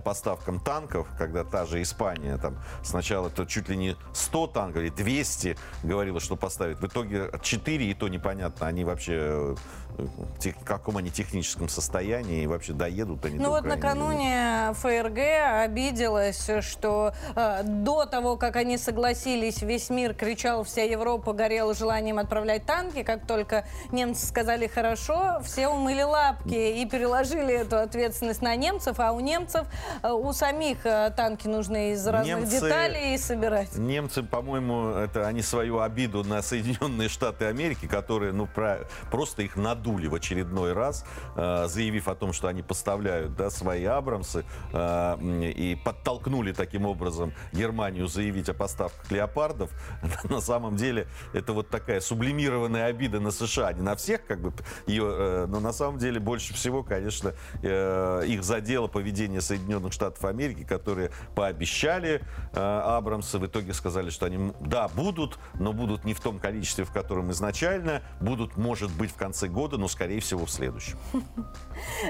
поставкам 0.05 0.61
танков, 0.61 1.07
когда 1.19 1.45
та 1.45 1.67
же 1.67 1.83
Испания 1.83 2.39
там 2.39 2.59
сначала 2.83 3.29
то 3.29 3.45
чуть 3.45 3.69
ли 3.69 3.77
не 3.77 3.97
100 4.15 4.47
танков 4.49 4.83
или 4.83 4.89
200 4.89 5.57
говорила, 5.83 6.21
что 6.21 6.37
поставит. 6.37 6.81
В 6.81 6.87
итоге 6.87 7.31
4, 7.43 7.85
и 7.85 7.95
то 7.95 8.09
непонятно, 8.09 8.67
они 8.67 8.85
вообще 8.85 9.55
в 9.97 10.65
каком 10.65 10.97
они 10.99 11.11
техническом 11.11 11.69
состоянии 11.69 12.43
и 12.43 12.47
вообще 12.47 12.73
доедут 12.73 13.25
они 13.25 13.39
Ну 13.39 13.45
до 13.45 13.51
вот 13.51 13.65
накануне 13.65 14.73
ФРГ 14.75 15.19
обиделась, 15.65 16.51
что 16.61 17.15
э, 17.35 17.63
до 17.65 18.05
того, 18.05 18.37
как 18.37 18.57
они 18.57 18.79
согласились, 18.79 19.63
весь 19.63 19.91
мир 19.91 20.15
кричал, 20.15 20.65
вся 20.65 20.83
Европа 20.83 21.33
горела 21.33 21.75
желанием 21.75 22.19
отправлять 22.19 22.67
танки. 22.67 23.03
Как 23.03 23.27
только 23.27 23.67
немцы 23.93 24.27
сказали 24.27 24.67
хорошо, 24.67 25.41
все 25.45 25.69
умыли 25.69 26.03
лапки 26.03 26.81
и 26.81 26.87
переложили 26.87 27.55
эту 27.55 27.79
ответственность 27.79 28.43
на 28.43 28.55
немцев, 28.57 29.01
а 29.01 29.13
у 29.13 29.21
немцев, 29.21 29.67
э, 30.03 30.11
у 30.11 30.33
самих 30.33 30.85
э, 30.85 31.11
танки 31.17 31.47
нужны 31.49 31.93
из 31.93 32.07
разных 32.07 32.41
немцы, 32.41 32.61
деталей 32.61 33.19
собирать. 33.19 33.77
Немцы, 33.77 34.23
по-моему, 34.23 34.91
это 34.91 35.27
они 35.27 35.43
свою 35.43 35.81
обиду 35.81 36.23
на 36.25 36.43
Соединенные 36.43 37.09
Штаты 37.09 37.47
Америки, 37.47 37.87
которые, 37.87 38.33
ну, 38.33 38.47
про, 38.47 38.81
просто 39.11 39.43
их 39.43 39.57
надули 39.57 39.86
надули 39.87 40.09
в 40.09 40.15
очередной 40.15 40.73
раз, 40.73 41.05
э, 41.37 41.67
заявив 41.69 42.09
о 42.09 42.15
том, 42.15 42.33
что 42.33 42.49
они 42.49 42.63
поставляют 42.63 43.37
да, 43.37 43.51
свои 43.51 43.85
Абрамсы 43.85 44.45
э, 44.73 45.17
и 45.23 45.77
подтолкнули 45.77 46.53
таким 46.53 46.87
образом 46.87 47.33
Германию 47.53 48.09
заявить 48.09 48.49
о 48.49 48.55
поставках 48.55 49.11
леопардов. 49.11 49.71
На 50.25 50.41
самом 50.41 50.77
деле 50.77 51.07
это 51.33 51.53
вот 51.53 51.71
такая 51.71 52.01
сублимированная 52.01 52.87
обида 52.87 53.21
на 53.21 53.31
США, 53.31 53.73
не 53.73 53.83
на 53.83 53.95
всех, 53.95 54.27
как 54.27 54.41
бы 54.41 54.53
ее, 54.87 55.05
э, 55.07 55.47
но 55.49 55.61
на 55.61 55.73
самом 55.73 55.99
деле 55.99 56.21
больше 56.21 56.55
всего, 56.55 56.83
конечно, 56.83 57.35
их 57.63 58.43
задело 58.43 58.87
поведение 58.87 59.41
Соединенных 59.41 59.93
Штатов 59.93 60.25
Америки, 60.25 60.65
которые 60.65 61.11
пообещали 61.35 62.23
Абрамсы, 62.53 63.39
в 63.39 63.47
итоге 63.47 63.73
сказали, 63.75 64.11
что 64.11 64.27
они, 64.27 64.53
да, 64.61 64.89
будут, 64.89 65.39
но 65.55 65.73
будут 65.73 66.05
не 66.05 66.15
в 66.15 66.21
том 66.21 66.39
количестве, 66.39 66.85
в 66.85 66.93
котором 66.93 67.31
изначально, 67.31 68.03
будут, 68.21 68.57
может 68.57 68.91
быть, 68.91 69.11
в 69.11 69.17
конце 69.17 69.49
года, 69.49 69.76
года, 69.77 69.83
но, 69.83 69.89
скорее 69.89 70.21
всего, 70.21 70.47
в 70.47 70.51
следующем. 70.51 70.99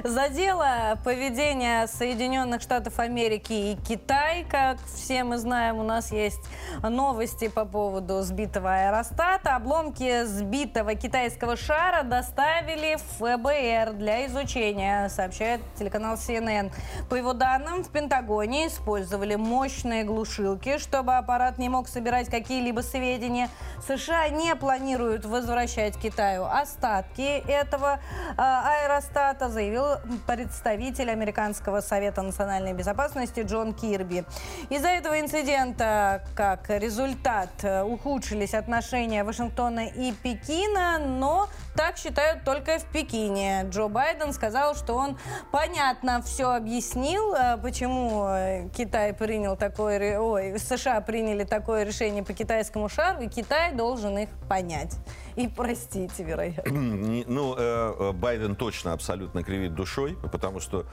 Задело 0.04 0.98
поведение 1.04 1.86
Соединенных 1.86 2.62
Штатов 2.62 2.98
Америки 2.98 3.52
и 3.52 3.76
Китай. 3.88 4.44
Как 4.48 4.78
все 4.86 5.24
мы 5.24 5.38
знаем, 5.38 5.78
у 5.78 5.82
нас 5.82 6.12
есть 6.12 6.40
новости 6.82 7.48
по 7.48 7.64
поводу 7.64 8.22
сбитого 8.22 8.72
аэростата. 8.72 9.56
Обломки 9.56 10.24
сбитого 10.24 10.94
китайского 10.94 11.56
шара 11.56 12.04
доставили 12.04 12.96
в 12.96 13.02
ФБР 13.18 13.94
для 13.94 14.26
изучения, 14.26 15.08
сообщает 15.08 15.60
телеканал 15.78 16.14
CNN. 16.14 16.72
По 17.10 17.16
его 17.16 17.32
данным, 17.32 17.82
в 17.82 17.90
Пентагоне 17.90 18.68
использовали 18.68 19.34
мощные 19.34 20.04
глушилки, 20.04 20.78
чтобы 20.78 21.16
аппарат 21.16 21.58
не 21.58 21.68
мог 21.68 21.88
собирать 21.88 22.28
какие-либо 22.28 22.80
сведения. 22.80 23.50
США 23.86 24.28
не 24.28 24.54
планируют 24.54 25.24
возвращать 25.24 25.96
Китаю 25.96 26.44
остатки 26.44 27.42
этого 27.56 28.00
а, 28.36 28.70
аэростата, 28.70 29.48
заявил 29.48 29.84
представитель 30.26 31.10
Американского 31.10 31.80
совета 31.80 32.22
национальной 32.22 32.72
безопасности 32.72 33.40
Джон 33.40 33.74
Кирби. 33.74 34.24
Из-за 34.70 34.88
этого 34.88 35.18
инцидента, 35.20 36.24
как 36.34 36.68
результат, 36.68 37.50
ухудшились 37.84 38.54
отношения 38.54 39.24
Вашингтона 39.24 39.86
и 39.86 40.12
Пекина, 40.12 40.98
но 40.98 41.48
так 41.76 41.98
считают 41.98 42.44
только 42.44 42.78
в 42.78 42.84
Пекине. 42.86 43.66
Джо 43.70 43.88
Байден 43.88 44.32
сказал, 44.32 44.74
что 44.74 44.94
он 44.94 45.18
понятно 45.52 46.22
все 46.22 46.50
объяснил, 46.52 47.34
а, 47.34 47.56
почему 47.58 48.26
э, 48.28 48.68
Китай 48.74 49.12
принял 49.12 49.56
такое, 49.56 50.18
ой, 50.18 50.58
США 50.58 51.00
приняли 51.00 51.44
такое 51.44 51.84
решение 51.84 52.24
по 52.24 52.32
китайскому 52.32 52.88
шару, 52.88 53.22
и 53.22 53.28
Китай 53.28 53.72
должен 53.72 54.16
их 54.18 54.28
понять 54.48 54.96
и 55.36 55.48
простить, 55.48 56.18
вероятно. 56.18 56.72
Ну, 56.72 57.54
э, 57.56 57.94
э, 57.98 58.12
Байден 58.12 58.56
точно 58.56 58.92
абсолютно 58.92 59.42
кривит 59.42 59.74
душой, 59.74 60.16
потому 60.32 60.60
что 60.60 60.86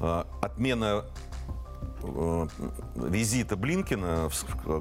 э, 0.00 0.24
отмена 0.40 1.04
визита 2.94 3.56
Блинкина, 3.56 4.28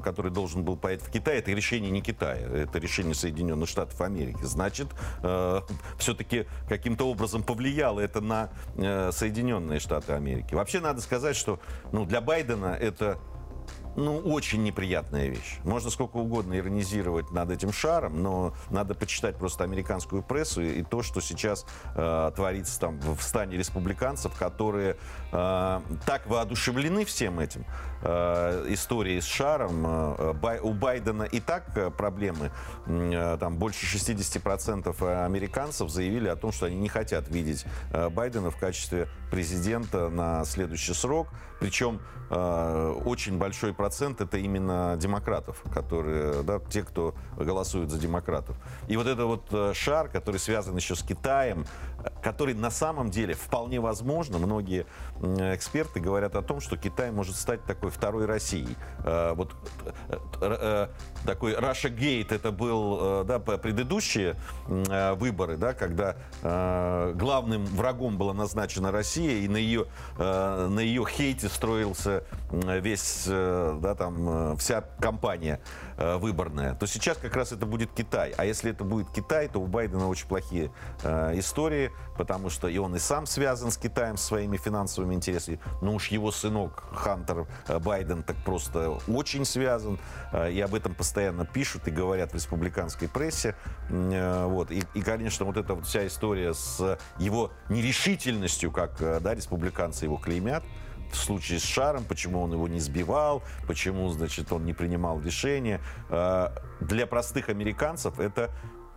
который 0.03 0.32
должен 0.32 0.63
был 0.63 0.78
поехать 0.78 1.07
в 1.07 1.11
Китай, 1.11 1.38
это 1.38 1.51
решение 1.51 1.91
не 1.91 2.01
Китая, 2.01 2.38
это 2.38 2.80
решение 2.80 3.16
Соединенных 3.16 3.70
Штатов 3.70 3.99
Америки. 4.01 4.39
Значит, 4.43 4.88
э, 5.24 5.61
все-таки 5.97 6.45
каким-то 6.68 7.09
образом 7.09 7.43
повлияло 7.43 7.99
это 7.99 8.22
на 8.22 8.49
э, 8.76 9.11
Соединенные 9.11 9.80
Штаты 9.80 10.13
Америки. 10.13 10.53
Вообще 10.53 10.80
надо 10.80 11.01
сказать, 11.01 11.36
что 11.36 11.59
ну, 11.91 12.05
для 12.05 12.22
Байдена 12.22 12.78
это 12.80 13.20
ну, 13.96 14.18
очень 14.20 14.64
неприятная 14.64 15.28
вещь. 15.28 15.60
Можно 15.64 15.89
сколько 15.89 16.18
угодно 16.18 16.58
иронизировать 16.58 17.32
над 17.32 17.50
этим 17.50 17.72
шаром, 17.72 18.22
но 18.22 18.54
надо 18.70 18.93
почитать 18.93 19.38
просто 19.38 19.64
американскую 19.64 20.22
прессу 20.22 20.62
и 20.62 20.84
то, 20.84 21.02
что 21.02 21.22
сейчас 21.22 21.66
э, 21.96 22.32
творится 22.36 22.80
там 22.80 23.00
в 23.00 23.22
стане 23.22 23.58
республиканцев, 23.58 24.34
которые 24.38 24.98
э, 25.32 25.82
так 26.06 26.28
воодушевлены 26.28 27.06
всем 27.06 27.39
этим 27.39 27.66
э, 28.02 28.66
историей 28.70 29.22
с 29.22 29.26
шаром. 29.26 29.86
Э, 29.86 30.34
бай, 30.34 30.60
у 30.60 30.74
Байдена 30.74 31.24
и 31.24 31.39
так 31.39 31.78
э, 31.78 31.89
проблемы. 31.89 32.52
Э, 32.88 33.38
там 33.39 33.58
больше 33.58 33.86
60% 33.86 35.26
американцев 35.26 35.89
заявили 35.89 36.28
о 36.28 36.36
том, 36.36 36.52
что 36.52 36.66
они 36.66 36.76
не 36.76 36.89
хотят 36.89 37.30
видеть 37.30 37.66
э, 37.91 38.10
Байдена 38.10 38.52
в 38.52 38.58
качестве 38.58 39.08
президента 39.32 40.10
на 40.10 40.43
следующий 40.43 40.93
срок. 40.93 41.30
Причем 41.60 42.02
э, 42.30 43.02
очень 43.06 43.38
большой 43.38 43.74
процент 43.74 43.85
это 44.22 44.38
именно 44.38 44.96
демократов, 44.98 45.62
которые, 45.74 46.44
да, 46.44 46.60
те, 46.70 46.84
кто 46.84 47.16
голосуют 47.38 47.92
за 47.92 48.00
демократов. 48.00 48.56
И 48.88 48.98
вот 48.98 49.08
это 49.08 49.26
вот 49.26 49.44
э, 49.52 49.74
шар, 49.74 50.10
который 50.10 50.38
связан 50.38 50.76
еще 50.76 50.96
с 50.96 51.04
Китаем, 51.04 51.66
который 52.22 52.53
на 52.53 52.72
самом 52.72 53.12
деле 53.12 53.34
вполне 53.34 53.80
возможно, 53.80 54.38
многие 54.39 54.86
эксперты 55.22 55.99
говорят 55.99 56.36
о 56.36 56.41
том, 56.41 56.60
что 56.60 56.78
Китай 56.78 57.12
может 57.12 57.36
стать 57.36 57.64
такой 57.66 57.91
второй 57.91 58.26
Россией. 58.26 58.76
Э, 59.03 59.34
вот 59.36 59.56
э, 60.10 60.18
э, 60.41 60.88
такой 61.26 61.53
Russia 61.53 61.95
Gate 61.95 62.34
это 62.34 62.51
был 62.51 63.24
да, 63.26 63.39
предыдущие 63.39 64.36
выборы, 64.68 65.58
да, 65.58 65.74
когда 65.74 66.16
главным 66.41 67.66
врагом 67.66 68.18
была 68.18 68.34
назначена 68.34 68.91
Россия, 68.91 69.39
и 69.39 69.47
на 69.47 69.58
ее, 69.58 69.86
на 70.18 70.80
ее 70.80 71.06
хейте 71.06 71.49
строился 71.49 72.24
весь, 72.51 73.26
да, 73.28 73.95
там, 73.95 74.58
вся 74.58 74.82
кампания 74.99 75.60
выборная. 75.97 76.76
То 76.76 76.86
сейчас 76.86 77.18
как 77.18 77.36
раз 77.36 77.51
это 77.51 77.66
будет 77.66 77.91
Китай. 77.93 78.34
А 78.38 78.45
если 78.45 78.72
это 78.72 78.84
будет 78.84 79.10
Китай, 79.12 79.47
то 79.47 79.60
у 79.60 79.68
Байдена 79.68 80.08
очень 80.08 80.28
плохие 80.28 80.72
истории 81.03 81.91
потому 82.18 82.50
что 82.50 82.68
и 82.68 82.78
он 82.78 82.96
и 82.96 83.00
сам 83.00 83.26
связан 83.26 83.72
с 83.72 83.78
Китаем 83.78 84.18
своими 84.18 84.58
финансовыми 84.58 85.14
интересами. 85.14 85.60
Но 85.82 85.93
уж 85.93 86.08
его 86.08 86.32
сынок 86.32 86.84
Хантер 86.93 87.48
э, 87.68 87.80
Байден 87.80 88.24
так 88.24 88.36
просто 88.38 88.98
очень 89.08 89.46
связан. 89.46 90.00
Э, 90.32 90.52
и 90.52 90.60
об 90.62 90.74
этом 90.74 90.96
постоянно 90.96 91.46
пишут 91.46 91.88
и 91.88 91.91
говорят 91.91 92.32
в 92.32 92.36
республиканской 92.36 93.08
прессе. 93.08 93.56
Э, 93.89 94.46
вот. 94.46 94.72
И, 94.72 94.84
и, 94.93 95.02
конечно, 95.02 95.46
вот 95.46 95.58
эта 95.58 95.74
вот 95.76 95.86
вся 95.86 96.06
история 96.08 96.54
с 96.54 96.98
его 97.18 97.52
нерешительностью, 97.70 98.72
как 98.72 98.98
да, 99.22 99.36
республиканцы 99.36 100.06
его 100.06 100.18
клеймят, 100.18 100.64
в 101.12 101.18
случае 101.18 101.60
с 101.60 101.64
Шаром, 101.64 102.04
почему 102.04 102.41
он 102.41 102.52
его 102.52 102.68
не 102.68 102.80
сбивал, 102.80 103.43
почему, 103.68 104.10
значит, 104.10 104.52
он 104.52 104.66
не 104.66 104.74
принимал 104.74 105.22
решения. 105.22 105.80
Для 106.10 107.08
простых 107.08 107.50
американцев 107.50 108.20
это 108.20 108.52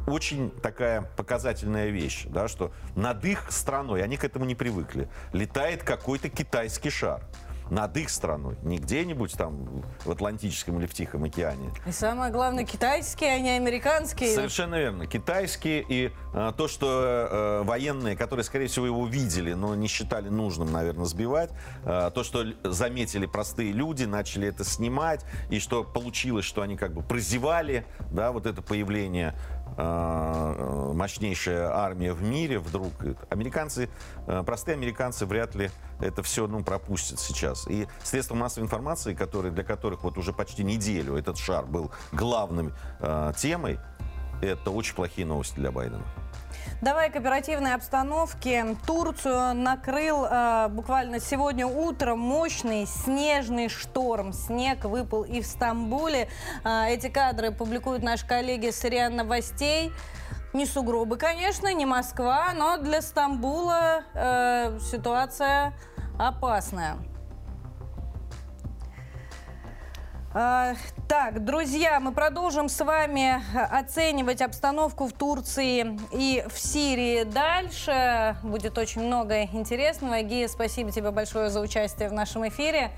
очень 0.08 0.50
такая 0.50 1.02
показательная 1.16 1.88
вещь, 1.88 2.24
да, 2.26 2.48
что 2.48 2.72
над 2.96 3.24
их 3.24 3.50
страной, 3.50 4.02
они 4.02 4.16
к 4.16 4.24
этому 4.24 4.44
не 4.44 4.54
привыкли, 4.54 5.08
летает 5.32 5.82
какой-то 5.82 6.28
китайский 6.28 6.90
шар 6.90 7.22
над 7.70 7.96
их 7.96 8.10
страной, 8.10 8.56
не 8.62 8.78
где-нибудь 8.78 9.32
там 9.34 9.82
в 10.04 10.10
Атлантическом 10.10 10.78
или 10.78 10.86
в 10.86 10.94
Тихом 10.94 11.24
океане. 11.24 11.70
И 11.86 11.92
самое 11.92 12.32
главное, 12.32 12.64
китайские, 12.64 13.34
а 13.34 13.38
не 13.38 13.50
американские. 13.50 14.34
Совершенно 14.34 14.76
верно. 14.76 15.06
Китайские 15.06 15.84
и 15.88 16.10
э, 16.34 16.52
то, 16.56 16.68
что 16.68 16.88
э, 17.30 17.62
военные, 17.64 18.16
которые, 18.16 18.44
скорее 18.44 18.66
всего, 18.66 18.86
его 18.86 19.06
видели, 19.06 19.52
но 19.52 19.74
не 19.74 19.86
считали 19.86 20.28
нужным, 20.28 20.72
наверное, 20.72 21.04
сбивать, 21.04 21.50
э, 21.84 22.10
то, 22.14 22.24
что 22.24 22.44
заметили 22.64 23.26
простые 23.26 23.72
люди, 23.72 24.04
начали 24.04 24.48
это 24.48 24.64
снимать, 24.64 25.24
и 25.50 25.58
что 25.58 25.84
получилось, 25.84 26.44
что 26.44 26.62
они 26.62 26.76
как 26.76 26.92
бы 26.92 27.02
прозевали, 27.02 27.86
да, 28.10 28.32
вот 28.32 28.46
это 28.46 28.62
появление 28.62 29.34
мощнейшая 29.76 31.70
армия 31.74 32.12
в 32.12 32.22
мире 32.22 32.58
вдруг. 32.58 32.92
Американцы, 33.30 33.88
э, 34.26 34.42
простые 34.44 34.74
американцы 34.74 35.26
вряд 35.26 35.54
ли 35.54 35.70
это 36.00 36.22
все 36.22 36.46
ну, 36.46 36.62
пропустят 36.64 37.20
сейчас. 37.20 37.66
И 37.68 37.86
средства 38.02 38.34
массовой 38.34 38.64
информации, 38.64 39.14
которые, 39.14 39.52
для 39.52 39.64
которых 39.64 40.04
вот 40.04 40.18
уже 40.18 40.32
почти 40.32 40.64
неделю 40.64 41.16
этот 41.16 41.38
шар 41.38 41.64
был 41.64 41.92
главной 42.12 42.72
э, 43.00 43.32
темой, 43.36 43.78
это 44.42 44.70
очень 44.70 44.94
плохие 44.94 45.26
новости 45.26 45.56
для 45.56 45.70
Байдена. 45.70 46.04
Давай 46.80 47.10
к 47.10 47.16
оперативной 47.16 47.74
обстановке. 47.74 48.76
Турцию 48.86 49.52
накрыл 49.54 50.24
э, 50.24 50.68
буквально 50.68 51.18
сегодня 51.18 51.66
утром 51.66 52.20
мощный 52.20 52.86
снежный 52.86 53.68
шторм. 53.68 54.32
Снег 54.32 54.84
выпал 54.84 55.24
и 55.24 55.40
в 55.40 55.46
Стамбуле. 55.46 56.28
Э, 56.64 56.86
эти 56.88 57.08
кадры 57.08 57.50
публикуют 57.50 58.04
наши 58.04 58.24
коллеги 58.24 58.70
с 58.70 58.84
РИА 58.84 59.10
Новостей. 59.10 59.92
Не 60.52 60.66
сугробы, 60.66 61.16
конечно, 61.16 61.72
не 61.74 61.84
Москва, 61.84 62.50
но 62.54 62.76
для 62.76 63.02
Стамбула 63.02 64.04
э, 64.14 64.78
ситуация 64.80 65.72
опасная. 66.16 66.96
Так, 70.32 71.42
друзья, 71.42 72.00
мы 72.00 72.12
продолжим 72.12 72.68
с 72.68 72.84
вами 72.84 73.42
оценивать 73.54 74.42
обстановку 74.42 75.06
в 75.06 75.12
Турции 75.14 75.98
и 76.12 76.44
в 76.48 76.58
Сирии 76.58 77.24
дальше. 77.24 78.36
Будет 78.42 78.76
очень 78.76 79.02
много 79.02 79.44
интересного. 79.44 80.20
Гия, 80.20 80.48
спасибо 80.48 80.90
тебе 80.90 81.12
большое 81.12 81.48
за 81.48 81.60
участие 81.60 82.10
в 82.10 82.12
нашем 82.12 82.46
эфире. 82.48 82.90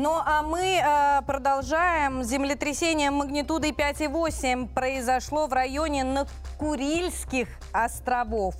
Ну 0.00 0.12
а 0.24 0.44
мы 0.44 0.80
э, 0.80 1.22
продолжаем. 1.26 2.22
Землетрясение 2.22 3.10
магнитудой 3.10 3.72
5,8 3.72 4.72
произошло 4.72 5.48
в 5.48 5.52
районе 5.52 6.04
Накурильских 6.04 7.48
островов. 7.72 8.54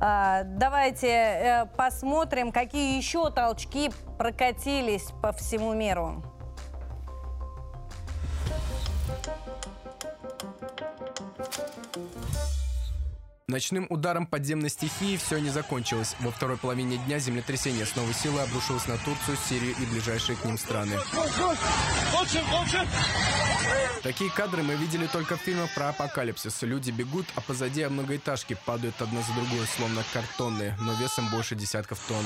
Э, 0.00 0.44
давайте 0.44 1.08
э, 1.08 1.66
посмотрим, 1.76 2.52
какие 2.52 2.96
еще 2.96 3.28
толчки 3.32 3.90
прокатились 4.18 5.10
по 5.20 5.32
всему 5.32 5.74
миру. 5.74 6.22
Ночным 13.46 13.86
ударом 13.90 14.26
подземной 14.26 14.70
стихии 14.70 15.18
все 15.18 15.38
не 15.38 15.50
закончилось. 15.50 16.16
Во 16.20 16.30
второй 16.30 16.56
половине 16.56 16.96
дня 16.96 17.18
землетрясение 17.18 17.84
с 17.84 17.94
новой 17.94 18.14
силой 18.14 18.44
обрушилось 18.44 18.88
на 18.88 18.96
Турцию, 18.96 19.36
Сирию 19.36 19.74
и 19.78 19.84
ближайшие 19.84 20.36
к 20.38 20.46
ним 20.46 20.56
страны. 20.56 20.98
Такие 24.02 24.30
кадры 24.30 24.62
мы 24.62 24.76
видели 24.76 25.06
только 25.06 25.36
в 25.36 25.40
фильмах 25.42 25.74
про 25.74 25.90
апокалипсис. 25.90 26.62
Люди 26.62 26.90
бегут, 26.90 27.26
а 27.34 27.42
позади 27.42 27.84
многоэтажки 27.84 28.56
падают 28.64 29.02
одна 29.02 29.20
за 29.20 29.34
другой, 29.34 29.66
словно 29.76 30.02
картонные, 30.14 30.74
но 30.80 30.94
весом 30.94 31.30
больше 31.30 31.54
десятков 31.54 31.98
тонн. 32.08 32.24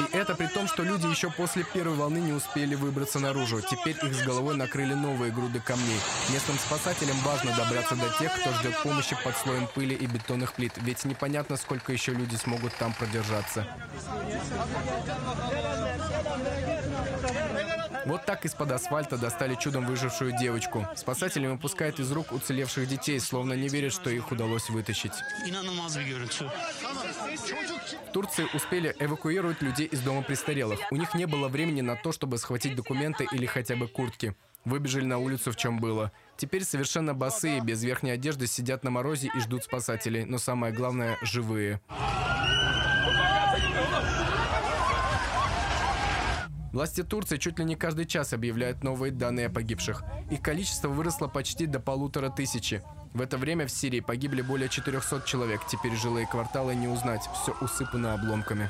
И 0.00 0.16
это 0.16 0.34
при 0.34 0.46
том, 0.46 0.66
что 0.66 0.82
люди 0.82 1.06
еще 1.06 1.30
после 1.30 1.64
первой 1.64 1.94
волны 1.96 2.18
не 2.18 2.32
успели 2.32 2.74
выбраться 2.74 3.18
наружу. 3.18 3.60
Теперь 3.60 3.96
их 4.02 4.14
с 4.14 4.22
головой 4.22 4.56
накрыли 4.56 4.94
новые 4.94 5.32
груды 5.32 5.60
камней. 5.60 6.00
Местным 6.30 6.58
спасателям 6.58 7.16
важно 7.18 7.56
добраться 7.56 7.94
до 7.94 8.08
тех, 8.18 8.32
кто 8.40 8.52
ждет 8.54 8.82
помощи 8.82 9.16
под 9.22 9.36
слоем 9.36 9.68
пыли 9.74 9.94
и 9.94 10.06
бетонных 10.06 10.52
плит. 10.54 10.72
Ведь 10.76 11.04
непонятно, 11.04 11.56
сколько 11.56 11.92
еще 11.92 12.12
люди 12.12 12.36
смогут 12.36 12.74
там 12.76 12.92
продержаться. 12.94 13.66
Вот 18.06 18.26
так 18.26 18.44
из-под 18.44 18.72
асфальта 18.72 19.16
достали 19.16 19.54
чудом 19.54 19.86
выжившую 19.86 20.36
девочку. 20.36 20.86
Спасатели 20.94 21.46
выпускают 21.46 21.98
из 22.00 22.10
рук 22.12 22.32
уцелевших 22.32 22.86
детей, 22.86 23.18
словно 23.18 23.54
не 23.54 23.68
верят, 23.68 23.92
что 23.92 24.10
их 24.10 24.30
удалось 24.30 24.68
вытащить. 24.68 25.12
В 28.08 28.12
Турции 28.12 28.46
успели 28.54 28.94
эвакуировать 28.98 29.62
людей 29.62 29.86
из 29.86 30.00
дома 30.00 30.22
престарелых. 30.22 30.80
У 30.90 30.96
них 30.96 31.14
не 31.14 31.26
было 31.26 31.48
времени 31.48 31.80
на 31.80 31.96
то, 31.96 32.12
чтобы 32.12 32.38
схватить 32.38 32.76
документы 32.76 33.26
или 33.32 33.46
хотя 33.46 33.76
бы 33.76 33.88
куртки. 33.88 34.36
Выбежали 34.64 35.04
на 35.04 35.18
улицу, 35.18 35.52
в 35.52 35.56
чем 35.56 35.78
было. 35.78 36.10
Теперь 36.36 36.64
совершенно 36.64 37.14
босые, 37.14 37.60
без 37.60 37.82
верхней 37.82 38.12
одежды, 38.12 38.46
сидят 38.46 38.82
на 38.82 38.90
морозе 38.90 39.30
и 39.34 39.40
ждут 39.40 39.64
спасателей. 39.64 40.24
Но 40.24 40.38
самое 40.38 40.72
главное– 40.72 41.18
живые. 41.22 41.80
Власти 46.74 47.04
Турции 47.04 47.36
чуть 47.36 47.60
ли 47.60 47.64
не 47.64 47.76
каждый 47.76 48.04
час 48.04 48.32
объявляют 48.32 48.82
новые 48.82 49.12
данные 49.12 49.46
о 49.46 49.48
погибших. 49.48 50.02
Их 50.32 50.42
количество 50.42 50.88
выросло 50.88 51.28
почти 51.28 51.66
до 51.66 51.78
полутора 51.78 52.30
тысячи. 52.30 52.82
В 53.12 53.20
это 53.20 53.38
время 53.38 53.68
в 53.68 53.70
Сирии 53.70 54.00
погибли 54.00 54.42
более 54.42 54.68
400 54.68 55.22
человек. 55.24 55.60
Теперь 55.68 55.94
жилые 55.94 56.26
кварталы 56.26 56.74
не 56.74 56.88
узнать. 56.88 57.22
Все 57.40 57.54
усыпано 57.60 58.14
обломками. 58.14 58.68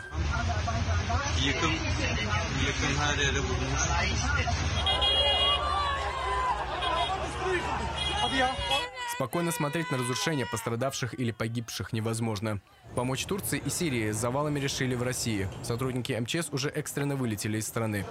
Спокойно 9.15 9.51
смотреть 9.51 9.91
на 9.91 9.97
разрушения 9.97 10.45
пострадавших 10.45 11.19
или 11.19 11.31
погибших 11.31 11.95
невозможно. 11.95 12.61
Помочь 12.95 13.25
Турции 13.25 13.61
и 13.65 13.71
Сирии 13.71 14.13
с 14.13 14.17
завалами 14.17 14.61
решили 14.61 14.95
в 14.95 15.03
России. 15.03 15.49
Сотрудники 15.63 16.13
МЧС 16.13 16.51
уже 16.53 16.69
экстренно 16.69 17.17
вылетели 17.17 17.59
из 17.59 17.67
страны. 17.67 18.07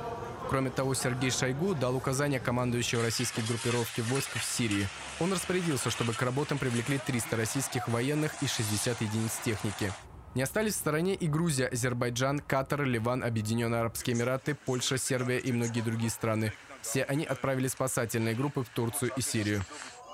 Кроме 0.50 0.72
того, 0.72 0.94
Сергей 0.94 1.32
Шойгу 1.32 1.74
дал 1.74 1.96
указания 1.96 2.40
командующего 2.40 3.02
российской 3.02 3.42
группировки 3.48 4.02
войск 4.02 4.32
в 4.36 4.44
Сирии. 4.44 4.88
Он 5.22 5.32
распорядился, 5.32 5.90
чтобы 5.90 6.14
к 6.14 6.22
работам 6.22 6.58
привлекли 6.58 6.98
300 6.98 7.38
российских 7.38 7.88
военных 7.88 8.34
и 8.44 8.48
60 8.48 9.02
единиц 9.02 9.40
техники. 9.44 9.92
Не 10.36 10.42
остались 10.42 10.74
в 10.74 10.78
стороне 10.78 11.16
и 11.16 11.28
Грузия, 11.28 11.68
Азербайджан, 11.68 12.40
Катар, 12.40 12.84
Ливан, 12.84 13.24
Объединенные 13.24 13.82
Арабские 13.82 14.18
Эмираты, 14.18 14.56
Польша, 14.66 14.98
Сербия 14.98 15.38
и 15.38 15.52
многие 15.54 15.82
другие 15.82 16.10
страны. 16.10 16.52
Все 16.82 17.04
они 17.04 17.24
отправили 17.24 17.68
спасательные 17.68 18.36
группы 18.36 18.64
в 18.64 18.70
Турцию 18.70 19.12
и 19.16 19.22
Сирию. 19.22 19.64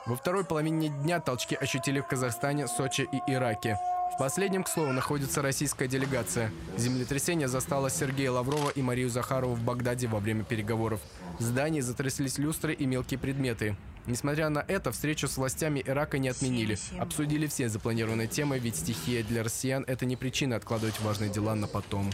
Во 0.10 0.16
второй 0.16 0.44
половине 0.44 0.90
дня 0.90 1.20
толчки 1.20 1.54
ощутили 1.54 2.00
в 2.00 2.08
Казахстане, 2.08 2.68
Сочи 2.68 3.08
и 3.12 3.32
Ираке. 3.32 3.78
В 4.16 4.18
последнем, 4.18 4.64
к 4.64 4.68
слову, 4.68 4.92
находится 4.92 5.44
российская 5.44 5.88
делегация. 5.88 6.52
Землетрясение 6.78 7.48
застало 7.48 7.92
Сергея 7.92 8.32
Лаврова 8.32 8.72
и 8.72 8.82
Марию 8.82 9.12
Захарову 9.12 9.54
в 9.54 9.62
Багдаде 9.62 10.08
во 10.08 10.18
время 10.18 10.44
переговоров. 10.44 11.00
В 11.38 11.44
здании 11.44 11.82
затряслись 11.82 12.40
люстры 12.40 12.74
и 12.74 12.88
мелкие 12.88 13.20
предметы. 13.20 13.76
Несмотря 14.08 14.50
на 14.50 14.66
это, 14.68 14.92
встречу 14.92 15.28
с 15.28 15.38
властями 15.38 15.84
Ирака 15.86 16.18
не 16.18 16.30
отменили. 16.30 16.76
Обсудили 16.98 17.46
все 17.46 17.70
запланированные 17.70 18.28
темы, 18.28 18.58
ведь 18.58 18.78
стихия 18.78 19.22
для 19.24 19.44
россиян– 19.44 19.84
это 19.88 20.08
не 20.08 20.16
причина 20.16 20.56
откладывать 20.56 21.00
важные 21.02 21.30
дела 21.30 21.54
на 21.54 21.68
потом. 21.68 22.10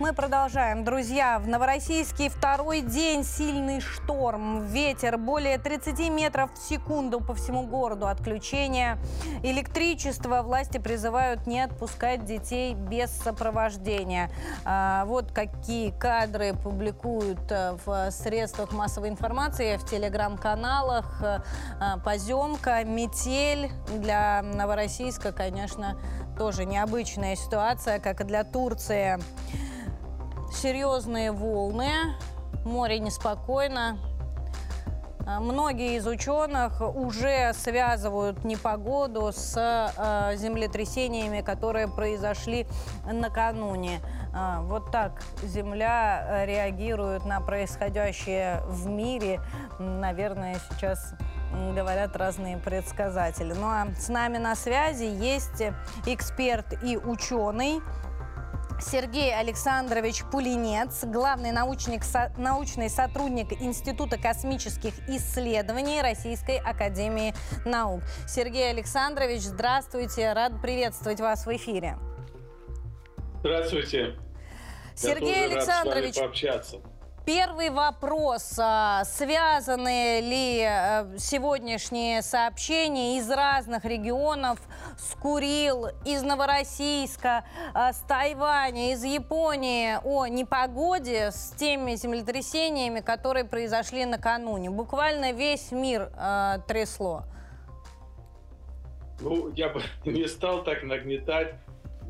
Мы 0.00 0.14
продолжаем. 0.14 0.82
Друзья, 0.82 1.38
в 1.38 1.46
Новороссийске 1.46 2.30
второй 2.30 2.80
день 2.80 3.22
сильный 3.22 3.82
шторм. 3.82 4.64
Ветер 4.64 5.18
более 5.18 5.58
30 5.58 6.08
метров 6.08 6.50
в 6.54 6.56
секунду 6.56 7.20
по 7.20 7.34
всему 7.34 7.66
городу. 7.66 8.08
Отключение 8.08 8.96
электричества. 9.42 10.40
Власти 10.40 10.78
призывают 10.78 11.46
не 11.46 11.60
отпускать 11.60 12.24
детей 12.24 12.72
без 12.72 13.10
сопровождения. 13.10 14.30
А, 14.64 15.04
вот 15.04 15.32
какие 15.32 15.90
кадры 15.90 16.54
публикуют 16.54 17.52
э, 17.52 17.76
в 17.84 18.10
средствах 18.10 18.72
массовой 18.72 19.10
информации, 19.10 19.76
в 19.76 19.84
телеграм-каналах. 19.84 21.22
А, 21.22 21.98
поземка, 21.98 22.84
метель. 22.84 23.70
Для 23.98 24.40
Новороссийска, 24.40 25.32
конечно, 25.32 26.00
тоже 26.38 26.64
необычная 26.64 27.36
ситуация, 27.36 27.98
как 27.98 28.22
и 28.22 28.24
для 28.24 28.44
Турции 28.44 29.20
серьезные 30.52 31.32
волны, 31.32 32.14
море 32.64 32.98
неспокойно. 32.98 33.98
А, 35.26 35.38
многие 35.38 35.96
из 35.96 36.06
ученых 36.06 36.80
уже 36.80 37.52
связывают 37.54 38.44
непогоду 38.44 39.30
с 39.32 39.54
э, 39.56 40.36
землетрясениями, 40.36 41.40
которые 41.40 41.88
произошли 41.88 42.66
накануне. 43.04 44.00
Э, 44.34 44.60
вот 44.62 44.90
так 44.90 45.22
Земля 45.42 46.44
реагирует 46.46 47.24
на 47.24 47.40
происходящее 47.40 48.62
в 48.66 48.88
мире. 48.88 49.40
Наверное, 49.78 50.56
сейчас 50.70 51.14
говорят 51.74 52.16
разные 52.16 52.58
предсказатели. 52.58 53.52
Ну 53.52 53.66
а 53.66 53.86
с 53.96 54.08
нами 54.08 54.38
на 54.38 54.54
связи 54.54 55.04
есть 55.04 55.62
эксперт 56.06 56.82
и 56.82 56.96
ученый 56.96 57.80
Сергей 58.80 59.34
Александрович 59.34 60.22
Пулинец, 60.30 61.04
главный 61.04 61.52
научник, 61.52 62.02
со, 62.02 62.32
научный 62.36 62.88
сотрудник 62.88 63.52
Института 63.60 64.18
космических 64.18 64.94
исследований 65.08 66.00
Российской 66.00 66.58
Академии 66.58 67.34
Наук. 67.64 68.02
Сергей 68.26 68.70
Александрович, 68.70 69.42
здравствуйте, 69.42 70.32
рад 70.32 70.60
приветствовать 70.62 71.20
вас 71.20 71.46
в 71.46 71.56
эфире. 71.56 71.98
Здравствуйте. 73.40 74.16
Сергей 74.94 75.48
Я 75.48 75.56
Александрович, 75.56 76.16
пообщаться. 76.16 76.80
Первый 77.32 77.70
вопрос. 77.70 78.58
А, 78.58 79.04
связаны 79.04 80.18
ли 80.20 80.64
э, 80.66 81.16
сегодняшние 81.16 82.22
сообщения 82.22 83.18
из 83.18 83.30
разных 83.30 83.84
регионов 83.84 84.58
с 84.98 85.14
Курил, 85.14 85.86
из 86.04 86.24
Новороссийска, 86.24 87.44
э, 87.72 87.92
с 87.92 87.98
Тайваня, 88.00 88.94
из 88.94 89.04
Японии 89.04 90.00
о 90.02 90.26
непогоде 90.26 91.30
с 91.30 91.54
теми 91.56 91.94
землетрясениями, 91.94 92.98
которые 92.98 93.44
произошли 93.44 94.04
накануне? 94.06 94.68
Буквально 94.68 95.30
весь 95.30 95.70
мир 95.70 96.10
э, 96.16 96.56
трясло. 96.66 97.22
Ну, 99.20 99.52
я 99.54 99.68
бы 99.68 99.82
не 100.04 100.26
стал 100.26 100.64
так 100.64 100.82
нагнетать. 100.82 101.54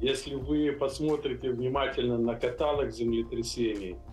Если 0.01 0.35
вы 0.35 0.73
посмотрите 0.73 1.51
внимательно 1.51 2.17
на 2.17 2.37
каталог 2.37 2.91
землетрясений– 2.91 3.99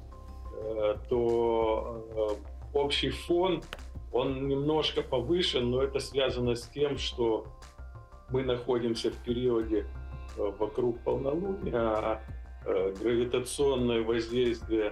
то 1.10 2.38
э, 2.74 2.78
общий 2.78 3.10
фон, 3.10 3.62
он 4.12 4.48
немножко 4.48 5.02
повышен, 5.02 5.70
но 5.70 5.82
это 5.84 6.00
связано 6.00 6.56
с 6.56 6.68
тем, 6.70 6.98
что 6.98 7.46
мы 8.30 8.44
находимся 8.44 9.12
в 9.12 9.18
периоде 9.24 9.86
э, 10.38 10.52
вокруг 10.60 11.00
полнолуния, 11.04 11.76
а 11.76 12.22
гравитационное 12.66 14.02
воздействие 14.02 14.92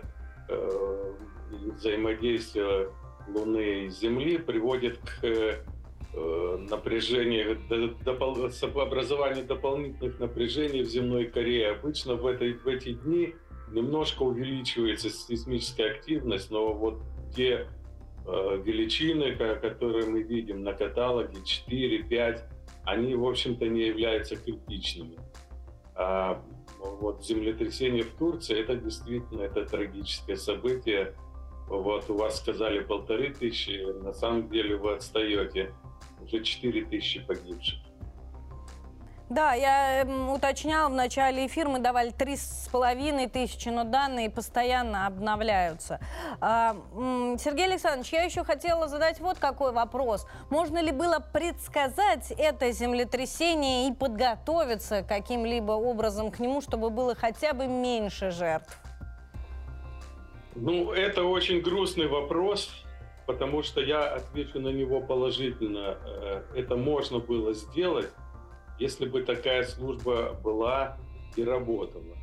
взаимодействия 1.51 2.87
Луны 3.27 3.85
и 3.85 3.89
Земли 3.89 4.37
приводит 4.37 4.97
к 4.99 5.59
напряжению, 6.69 7.59
образованию 8.81 9.45
дополнительных 9.45 10.17
напряжений 10.21 10.83
в 10.83 10.87
земной 10.87 11.25
коре. 11.25 11.71
Обычно 11.71 12.15
в, 12.15 12.25
этой, 12.25 12.53
в 12.53 12.65
эти 12.65 12.93
дни 12.93 13.35
немножко 13.75 14.23
увеличивается 14.23 15.09
сейсмическая 15.09 15.91
активность, 15.91 16.49
но 16.49 16.73
вот 16.73 17.01
те 17.35 17.67
э, 18.25 18.61
величины, 18.63 19.35
которые 19.35 20.07
мы 20.07 20.23
видим 20.23 20.63
на 20.63 20.73
каталоге, 20.73 21.43
4, 21.45 22.03
5, 22.03 22.43
они, 22.85 23.15
в 23.15 23.27
общем-то, 23.27 23.67
не 23.67 23.87
являются 23.87 24.37
критичными. 24.37 25.17
А 25.95 26.41
вот 26.79 27.25
землетрясение 27.25 28.03
в 28.03 28.11
Турции, 28.11 28.59
это 28.59 28.75
действительно 28.75 29.41
это 29.41 29.65
трагическое 29.65 30.35
событие. 30.35 31.15
Вот 31.67 32.09
у 32.09 32.17
вас 32.17 32.39
сказали 32.39 32.79
полторы 32.79 33.33
тысячи, 33.33 33.91
на 34.03 34.13
самом 34.13 34.49
деле 34.49 34.77
вы 34.77 34.93
отстаете. 34.93 35.73
Уже 36.21 36.43
четыре 36.43 36.85
тысячи 36.85 37.19
погибших. 37.25 37.84
Да, 39.29 39.53
я 39.53 40.03
эм, 40.03 40.29
уточняла 40.29 40.87
в 40.87 40.93
начале 40.93 41.47
эфира, 41.47 41.67
мы 41.67 41.79
давали 41.79 42.11
три 42.11 42.35
с 42.37 42.69
половиной 42.71 43.27
тысячи, 43.27 43.69
но 43.69 43.83
данные 43.83 44.29
постоянно 44.29 45.07
обновляются. 45.07 45.99
А, 46.41 46.75
Сергей 47.39 47.65
Александрович, 47.65 48.13
я 48.13 48.21
еще 48.21 48.43
хотела 48.43 48.87
задать 48.87 49.19
вот 49.19 49.39
какой 49.39 49.71
вопрос. 49.71 50.27
Можно 50.51 50.77
ли 50.79 50.91
было 50.91 51.17
предсказать 51.33 52.31
это 52.37 52.71
землетрясение 52.71 53.89
и 53.89 53.93
подготовиться 53.93 55.01
каким-либо 55.01 55.71
образом 55.71 56.29
к 56.29 56.37
нему, 56.37 56.61
чтобы 56.61 56.91
было 56.91 57.15
хотя 57.15 57.53
бы 57.53 57.65
меньше 57.65 58.29
жертв? 58.29 58.77
Ну, 60.53 60.91
это 60.91 61.23
очень 61.23 61.61
грустный 61.61 62.07
вопрос, 62.07 62.69
потому 63.25 63.63
что 63.63 63.81
я 63.81 64.03
отвечу 64.03 64.59
на 64.59 64.69
него 64.69 65.01
положительно. 65.01 65.97
Э, 66.05 66.43
это 66.55 66.75
можно 66.75 67.17
было 67.17 67.55
сделать 67.55 68.11
если 68.79 69.05
бы 69.07 69.21
такая 69.23 69.63
служба 69.63 70.33
была 70.43 70.97
и 71.35 71.43
работала. 71.43 72.15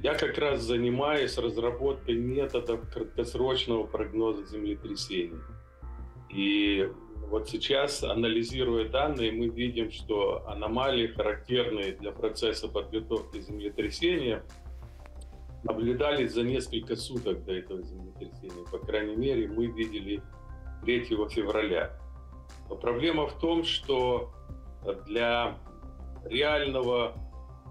Я 0.00 0.14
как 0.14 0.36
раз 0.38 0.62
занимаюсь 0.62 1.38
разработкой 1.38 2.16
методов 2.16 2.90
краткосрочного 2.90 3.84
прогноза 3.84 4.44
землетрясений. 4.44 5.38
И 6.28 6.90
вот 7.28 7.48
сейчас, 7.48 8.02
анализируя 8.02 8.88
данные, 8.88 9.30
мы 9.32 9.48
видим, 9.48 9.90
что 9.92 10.46
аномалии, 10.48 11.06
характерные 11.06 11.92
для 11.92 12.10
процесса 12.10 12.68
подготовки 12.68 13.40
землетрясения, 13.40 14.44
наблюдались 15.62 16.32
за 16.32 16.42
несколько 16.42 16.96
суток 16.96 17.44
до 17.44 17.52
этого 17.52 17.82
землетрясения. 17.82 18.64
По 18.70 18.78
крайней 18.78 19.14
мере, 19.14 19.46
мы 19.46 19.66
видели 19.66 20.20
3 20.84 21.04
февраля. 21.04 21.96
Но 22.68 22.76
проблема 22.76 23.28
в 23.28 23.38
том, 23.38 23.62
что 23.62 24.32
для 25.06 25.58
реального, 26.24 27.14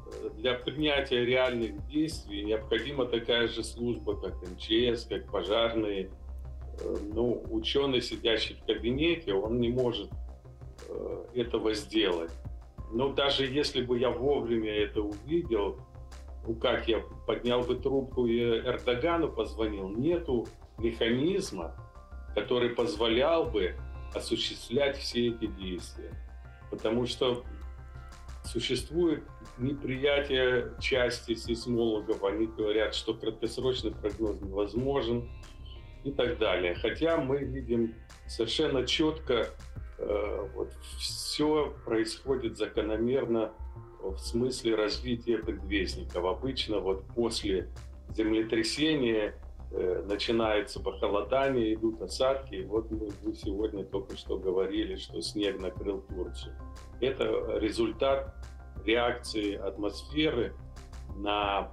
э, 0.05 0.29
для 0.37 0.53
принятия 0.55 1.25
реальных 1.25 1.85
действий 1.87 2.43
необходима 2.43 3.05
такая 3.05 3.47
же 3.47 3.63
служба, 3.63 4.15
как 4.15 4.35
МЧС, 4.41 5.05
как 5.05 5.31
пожарные. 5.31 6.09
Э, 6.79 6.95
ну, 7.13 7.43
ученый, 7.49 8.01
сидящий 8.01 8.55
в 8.55 8.65
кабинете, 8.65 9.33
он 9.33 9.59
не 9.59 9.69
может 9.69 10.09
э, 10.87 11.25
этого 11.35 11.73
сделать. 11.73 12.31
Но 12.91 13.09
даже 13.09 13.45
если 13.45 13.81
бы 13.81 13.97
я 13.97 14.09
вовремя 14.09 14.71
это 14.71 15.01
увидел, 15.01 15.77
ну 16.45 16.55
как 16.55 16.87
я 16.87 16.99
поднял 17.25 17.61
бы 17.61 17.75
трубку 17.75 18.25
и 18.25 18.39
Эрдогану 18.39 19.31
позвонил, 19.31 19.89
нету 19.89 20.47
механизма, 20.77 21.75
который 22.35 22.69
позволял 22.69 23.45
бы 23.45 23.75
осуществлять 24.13 24.97
все 24.97 25.29
эти 25.29 25.47
действия. 25.47 26.13
Потому 26.69 27.05
что 27.05 27.43
Существует 28.43 29.23
неприятие 29.57 30.73
части 30.79 31.35
сейсмологов. 31.35 32.23
Они 32.23 32.47
говорят, 32.47 32.95
что 32.95 33.13
краткосрочный 33.13 33.91
прогноз 33.91 34.41
невозможен 34.41 35.29
и 36.03 36.11
так 36.11 36.37
далее. 36.39 36.75
Хотя 36.75 37.17
мы 37.17 37.39
видим 37.39 37.95
совершенно 38.27 38.85
четко, 38.85 39.47
э, 39.97 40.47
вот 40.55 40.73
все 40.97 41.75
происходит 41.85 42.57
закономерно 42.57 43.53
в 44.01 44.17
смысле 44.17 44.75
развития 44.75 45.37
предвестников. 45.37 46.25
Обычно 46.25 46.79
вот 46.79 47.05
после 47.15 47.69
землетрясения 48.09 49.35
начинается 49.71 50.81
похолодание, 50.81 51.73
идут 51.73 52.01
осадки. 52.01 52.55
И 52.55 52.65
вот 52.65 52.91
мы, 52.91 53.09
мы 53.23 53.33
сегодня 53.33 53.83
только 53.85 54.17
что 54.17 54.37
говорили, 54.37 54.95
что 54.95 55.21
снег 55.21 55.59
накрыл 55.61 56.01
Турцию. 56.01 56.55
Это 56.99 57.57
результат 57.57 58.35
реакции 58.85 59.55
атмосферы 59.55 60.53
на 61.15 61.71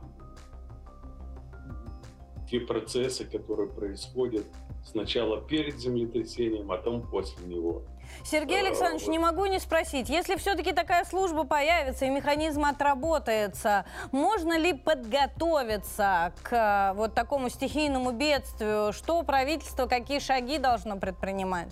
те 2.51 2.61
процессы, 2.61 3.25
которые 3.25 3.69
происходят 3.69 4.45
сначала 4.85 5.41
перед 5.41 5.79
землетрясением, 5.79 6.71
а 6.71 6.77
потом 6.77 7.03
после 7.09 7.47
него. 7.47 7.85
Сергей 8.25 8.61
Александрович, 8.61 9.07
не 9.07 9.19
могу 9.19 9.47
не 9.47 9.59
спросить, 9.59 10.09
если 10.09 10.37
все-таки 10.37 10.73
такая 10.73 11.05
служба 11.05 11.45
появится 11.45 12.05
и 12.05 12.11
механизм 12.11 12.65
отработается, 12.65 13.87
можно 14.13 14.59
ли 14.59 14.73
подготовиться 14.73 16.33
к 16.43 16.93
вот 16.97 17.15
такому 17.15 17.49
стихийному 17.49 18.13
бедствию? 18.13 18.93
Что 18.93 19.23
правительство, 19.23 19.87
какие 19.87 20.19
шаги 20.19 20.59
должно 20.59 20.97
предпринимать? 20.97 21.69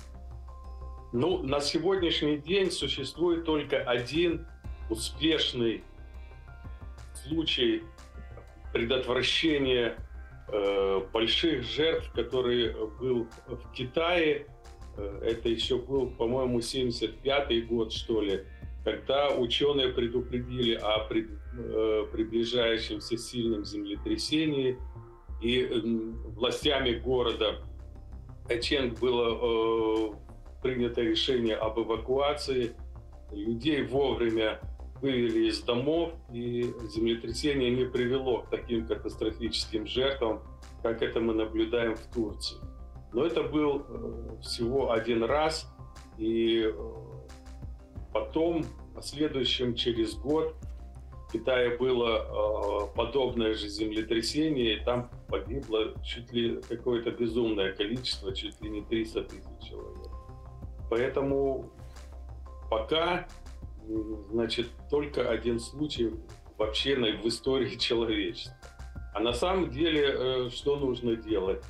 Ну, 1.13 1.43
на 1.43 1.61
сегодняшний 1.61 2.39
день 2.39 2.71
существует 2.71 3.45
только 3.45 3.79
один 3.79 4.47
успешный 4.91 5.85
случай 7.15 7.83
предотвращения 8.73 9.97
э, 10.49 11.01
больших 11.13 11.63
жертв, 11.65 12.11
который 12.13 12.75
был 12.99 13.29
в 13.47 13.73
Китае 13.73 14.47
Э, 14.47 14.56
это 14.97 15.49
еще 15.49 15.79
был, 15.79 16.11
по-моему, 16.11 16.61
75-й 16.61 17.63
год, 17.63 17.93
что 17.93 18.21
ли, 18.21 18.45
когда 18.85 19.31
ученые 19.31 19.89
предупредили 19.89 20.75
о 20.75 21.09
э, 21.11 22.07
приближающемся 22.13 23.17
сильном 23.17 23.65
землетрясении, 23.65 24.79
и 25.43 25.61
э, 25.61 25.81
властями 26.37 26.93
города 26.93 27.63
Эченг 28.49 28.99
было 29.01 30.13
э, 30.13 30.15
принято 30.63 31.03
решение 31.03 31.57
об 31.57 31.79
эвакуации. 31.81 32.77
Людей 33.33 33.83
вовремя 33.83 34.61
вывели 35.03 35.49
из 35.49 35.61
домов, 35.63 36.13
и 36.33 36.73
землетрясение 36.95 37.71
не 37.71 37.87
привело 37.87 38.43
к 38.43 38.51
таким 38.51 38.87
катастрофическим 38.87 39.87
жертвам, 39.87 40.43
как 40.83 41.03
это 41.03 41.21
мы 41.21 41.35
наблюдаем 41.35 41.97
в 41.97 42.07
Турции. 42.15 42.57
Но 43.17 43.25
это 43.25 43.43
был 43.43 43.87
э, 43.89 44.43
всего 44.43 44.93
один 44.93 45.25
раз, 45.25 45.67
и 46.19 46.71
э, 46.71 46.73
потом, 48.13 48.67
в 48.95 49.01
следующем 49.01 49.75
через 49.75 50.17
год, 50.17 50.55
в 51.27 51.33
Китае 51.33 51.79
было 51.79 52.91
э, 52.91 52.95
подобное 52.95 53.55
же 53.55 53.69
землетрясение, 53.69 54.77
и 54.77 54.85
там 54.85 55.11
погибло 55.29 55.95
чуть 56.05 56.31
ли 56.31 56.61
какое-то 56.69 57.11
безумное 57.11 57.73
количество, 57.73 58.35
чуть 58.35 58.61
ли 58.61 58.69
не 58.69 58.83
300 58.83 59.23
тысяч 59.23 59.67
человек. 59.67 60.13
Поэтому 60.91 61.71
пока, 62.71 63.27
значит, 64.31 64.69
только 64.91 65.27
один 65.27 65.59
случай 65.59 66.13
вообще 66.59 66.97
в 66.97 67.27
истории 67.27 67.77
человечества. 67.77 68.59
А 69.15 69.21
на 69.21 69.33
самом 69.33 69.71
деле, 69.71 70.51
что 70.51 70.77
нужно 70.77 71.17
делать? 71.17 71.65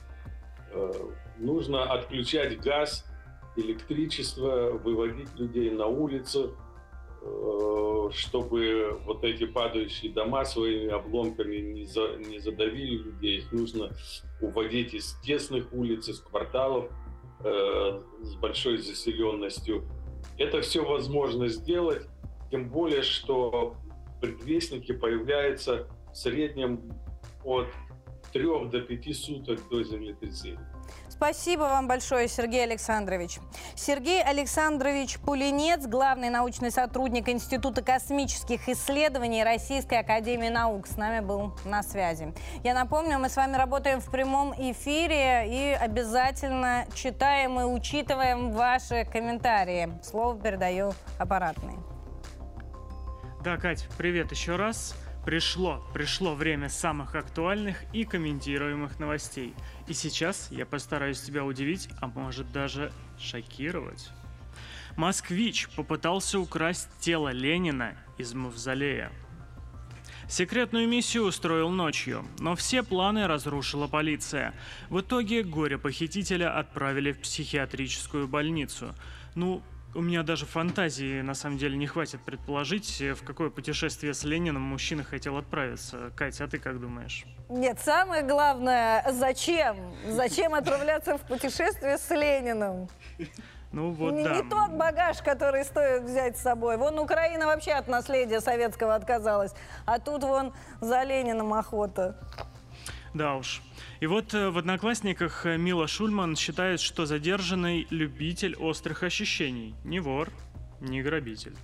Нужно 1.39 1.85
отключать 1.85 2.61
газ, 2.61 3.05
электричество, 3.57 4.73
выводить 4.73 5.35
людей 5.37 5.71
на 5.71 5.87
улицу, 5.87 6.57
э, 7.23 8.11
чтобы 8.13 8.99
вот 9.05 9.25
эти 9.25 9.47
падающие 9.47 10.13
дома 10.13 10.45
своими 10.45 10.89
обломками 10.89 11.57
не, 11.57 11.85
за, 11.85 12.17
не 12.19 12.39
задавили 12.39 12.99
людей. 12.99 13.39
Их 13.39 13.53
нужно 13.53 13.93
уводить 14.41 14.95
из 14.95 15.19
тесных 15.23 15.73
улиц, 15.73 16.09
из 16.09 16.21
кварталов 16.21 16.91
э, 17.45 18.03
с 18.21 18.35
большой 18.37 18.79
заселенностью. 18.79 19.85
Это 20.39 20.61
все 20.61 20.85
возможно 20.85 21.49
сделать, 21.49 22.07
тем 22.51 22.69
более, 22.69 23.03
что 23.03 23.77
предвестники 24.21 24.93
появляются 24.93 25.89
в 26.13 26.17
среднем 26.17 26.93
от 27.45 27.67
3 28.33 28.69
до 28.71 28.81
5 28.81 29.17
суток 29.17 29.61
до 29.71 29.83
землетрясения. 29.83 30.76
Спасибо 31.17 31.63
вам 31.63 31.89
большое, 31.89 32.29
Сергей 32.29 32.63
Александрович. 32.63 33.39
Сергей 33.75 34.23
Александрович 34.23 35.19
Пулинец, 35.19 35.87
главный 35.87 36.29
научный 36.29 36.71
сотрудник 36.71 37.31
Института 37.31 37.83
космических 37.83 38.69
исследований 38.69 39.43
Российской 39.43 40.01
Академии 40.01 40.51
Наук, 40.51 40.87
с 40.87 40.99
нами 40.99 41.21
был 41.21 41.55
на 41.65 41.83
связи. 41.83 42.35
Я 42.63 42.75
напомню, 42.75 43.19
мы 43.19 43.31
с 43.31 43.37
вами 43.37 43.57
работаем 43.57 44.01
в 44.01 44.11
прямом 44.11 44.53
эфире 44.59 45.47
и 45.49 45.73
обязательно 45.73 46.85
читаем 46.95 47.59
и 47.61 47.65
учитываем 47.65 48.53
ваши 48.53 49.07
комментарии. 49.11 49.99
Слово 50.03 50.39
передаю 50.39 50.93
аппаратный. 51.19 51.77
Да, 53.43 53.57
Кать, 53.57 53.89
привет 53.97 54.33
еще 54.33 54.57
раз. 54.57 54.95
Пришло, 55.27 55.85
пришло 55.93 56.37
время 56.37 56.69
самых 56.69 57.17
актуальных 57.17 57.79
и 57.93 58.05
комментируемых 58.05 59.01
новостей. 59.01 59.57
И 59.89 59.93
сейчас 59.93 60.49
я 60.53 60.65
постараюсь 60.65 61.21
тебя 61.21 61.45
удивить, 61.45 61.89
а 62.01 62.07
может 62.07 62.53
даже 62.53 62.93
шокировать. 63.19 64.11
Москвич 64.97 65.69
попытался 65.71 66.39
украсть 66.39 66.89
тело 67.01 67.31
Ленина 67.33 67.97
из 68.19 68.35
мавзолея. 68.35 69.11
Секретную 70.29 70.89
миссию 70.89 71.25
устроил 71.25 71.71
ночью, 71.71 72.25
но 72.39 72.55
все 72.55 72.85
планы 72.85 73.27
разрушила 73.27 73.89
полиция. 73.89 74.55
В 74.91 75.01
итоге 75.01 75.43
горе-похитителя 75.43 76.57
отправили 76.57 77.11
в 77.11 77.19
психиатрическую 77.19 78.29
больницу. 78.29 78.95
Ну, 79.35 79.61
у 79.97 80.03
меня 80.03 80.23
даже 80.23 80.45
фантазии, 80.45 81.23
на 81.23 81.35
самом 81.35 81.57
деле, 81.57 81.77
не 81.77 81.87
хватит 81.87 82.21
предположить, 82.21 83.01
в 83.01 83.25
какое 83.25 83.49
путешествие 83.49 84.13
с 84.13 84.25
Лениным 84.25 84.63
мужчина 84.63 85.03
хотел 85.03 85.39
отправиться. 85.39 86.13
Катя, 86.15 86.45
а 86.45 86.49
ты 86.49 86.59
как 86.59 86.79
думаешь? 86.81 87.25
Нет, 87.49 87.81
самое 87.81 88.23
главное, 88.23 89.05
зачем? 89.13 89.77
Зачем 90.07 90.55
отправляться 90.55 91.17
в 91.17 91.23
путешествие 91.23 91.97
с 91.97 92.11
Лениным? 92.11 92.89
Ну 93.73 93.91
вот 93.91 94.13
не, 94.13 94.23
да. 94.23 94.37
Не 94.37 94.49
тот 94.49 94.71
багаж, 94.71 95.19
который 95.23 95.65
стоит 95.65 96.03
взять 96.03 96.37
с 96.39 96.43
собой. 96.43 96.77
Вон 96.77 96.99
Украина 96.99 97.47
вообще 97.47 97.73
от 97.73 97.89
наследия 97.89 98.41
советского 98.41 98.95
отказалась, 98.95 99.53
а 99.87 99.99
тут 99.99 100.23
вон 100.23 100.53
за 100.81 101.03
Лениным 101.05 101.53
охота. 101.55 102.17
Да 103.17 103.37
уж. 103.37 103.63
И 104.01 104.07
вот 104.07 104.35
э, 104.35 104.51
в 104.51 104.59
«Одноклассниках» 104.59 105.47
Мила 105.47 105.87
Шульман 105.87 106.37
считает, 106.37 106.81
что 106.81 107.07
задержанный 107.07 107.87
любитель 107.89 108.55
острых 108.57 109.03
ощущений. 109.03 109.75
Не 109.85 110.01
вор, 110.01 110.31
не 110.81 111.03
грабитель. 111.03 111.57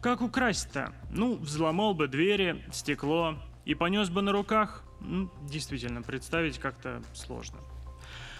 Как 0.00 0.22
украсть-то? 0.22 0.94
Ну, 1.10 1.36
взломал 1.36 1.92
бы 1.92 2.08
двери, 2.08 2.64
стекло 2.72 3.36
и 3.66 3.74
понес 3.74 4.08
бы 4.08 4.22
на 4.22 4.32
руках. 4.32 4.84
Ну, 5.00 5.30
действительно, 5.42 6.00
представить 6.00 6.58
как-то 6.58 7.02
сложно. 7.12 7.58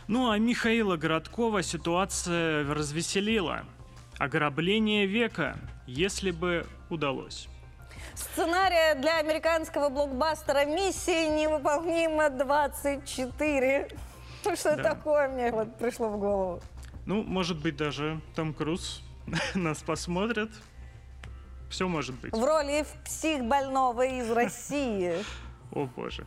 Ну, 0.09 0.31
а 0.31 0.39
Михаила 0.39 0.97
Городкова 0.97 1.63
ситуация 1.63 2.65
развеселила. 2.73 3.67
Ограбление 4.17 5.05
века, 5.05 5.59
если 5.87 6.31
бы 6.31 6.67
удалось. 6.89 7.49
Сценария 8.15 8.95
для 8.95 9.19
американского 9.19 9.89
блокбастера 9.89 10.65
«Миссия 10.65 11.29
невыполнима 11.29 12.29
24». 12.29 13.99
Ну, 14.45 14.57
что 14.57 14.77
да. 14.77 14.83
такое 14.83 15.29
мне 15.29 15.51
вот 15.51 15.77
пришло 15.79 16.09
в 16.09 16.19
голову? 16.19 16.63
Ну, 17.07 17.23
может 17.23 17.61
быть, 17.61 17.77
даже 17.77 18.21
Том 18.35 18.55
Круз 18.55 19.03
нас 19.55 19.83
посмотрит. 19.83 20.51
Все 21.71 21.89
может 21.89 22.15
быть. 22.21 22.33
В 22.33 22.45
роли 22.45 22.85
психбольного 23.05 24.07
из 24.07 24.31
России. 24.31 25.15
О, 25.73 25.87
боже. 25.87 26.25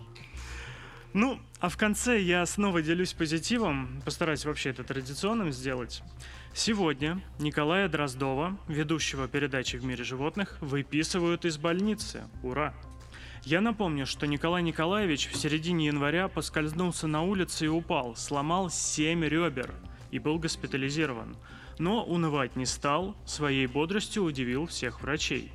Ну, 1.13 1.39
а 1.61 1.69
в 1.69 1.77
конце 1.77 2.19
я 2.19 2.45
снова 2.45 2.81
делюсь 2.81 3.13
позитивом, 3.13 4.01
постараюсь 4.03 4.45
вообще 4.45 4.71
это 4.71 4.83
традиционным 4.83 5.51
сделать. 5.51 6.03
Сегодня 6.60 7.22
Николая 7.38 7.88
Дроздова, 7.88 8.58
ведущего 8.68 9.28
передачи 9.28 9.76
«В 9.76 9.86
мире 9.86 10.03
животных», 10.03 10.58
выписывают 10.60 11.45
из 11.45 11.60
больницы. 11.60 12.24
Ура! 12.41 12.74
Я 13.43 13.62
напомню, 13.62 14.08
что 14.08 14.26
Николай 14.26 14.64
Николаевич 14.64 15.30
в 15.30 15.38
середине 15.38 15.86
января 15.86 16.28
поскользнулся 16.28 17.05
на 17.05 17.22
улице 17.22 17.66
и 17.66 17.68
упал, 17.68 18.16
сломал 18.16 18.72
7 18.72 19.24
ребер 19.26 19.72
и 20.10 20.18
был 20.18 20.39
госпитализирован. 20.39 21.38
Но 21.78 22.03
унывать 22.03 22.55
не 22.55 22.66
стал, 22.66 23.16
своей 23.28 23.68
бодростью 23.68 24.24
удивил 24.24 24.66
всех 24.66 25.01
врачей. 25.01 25.51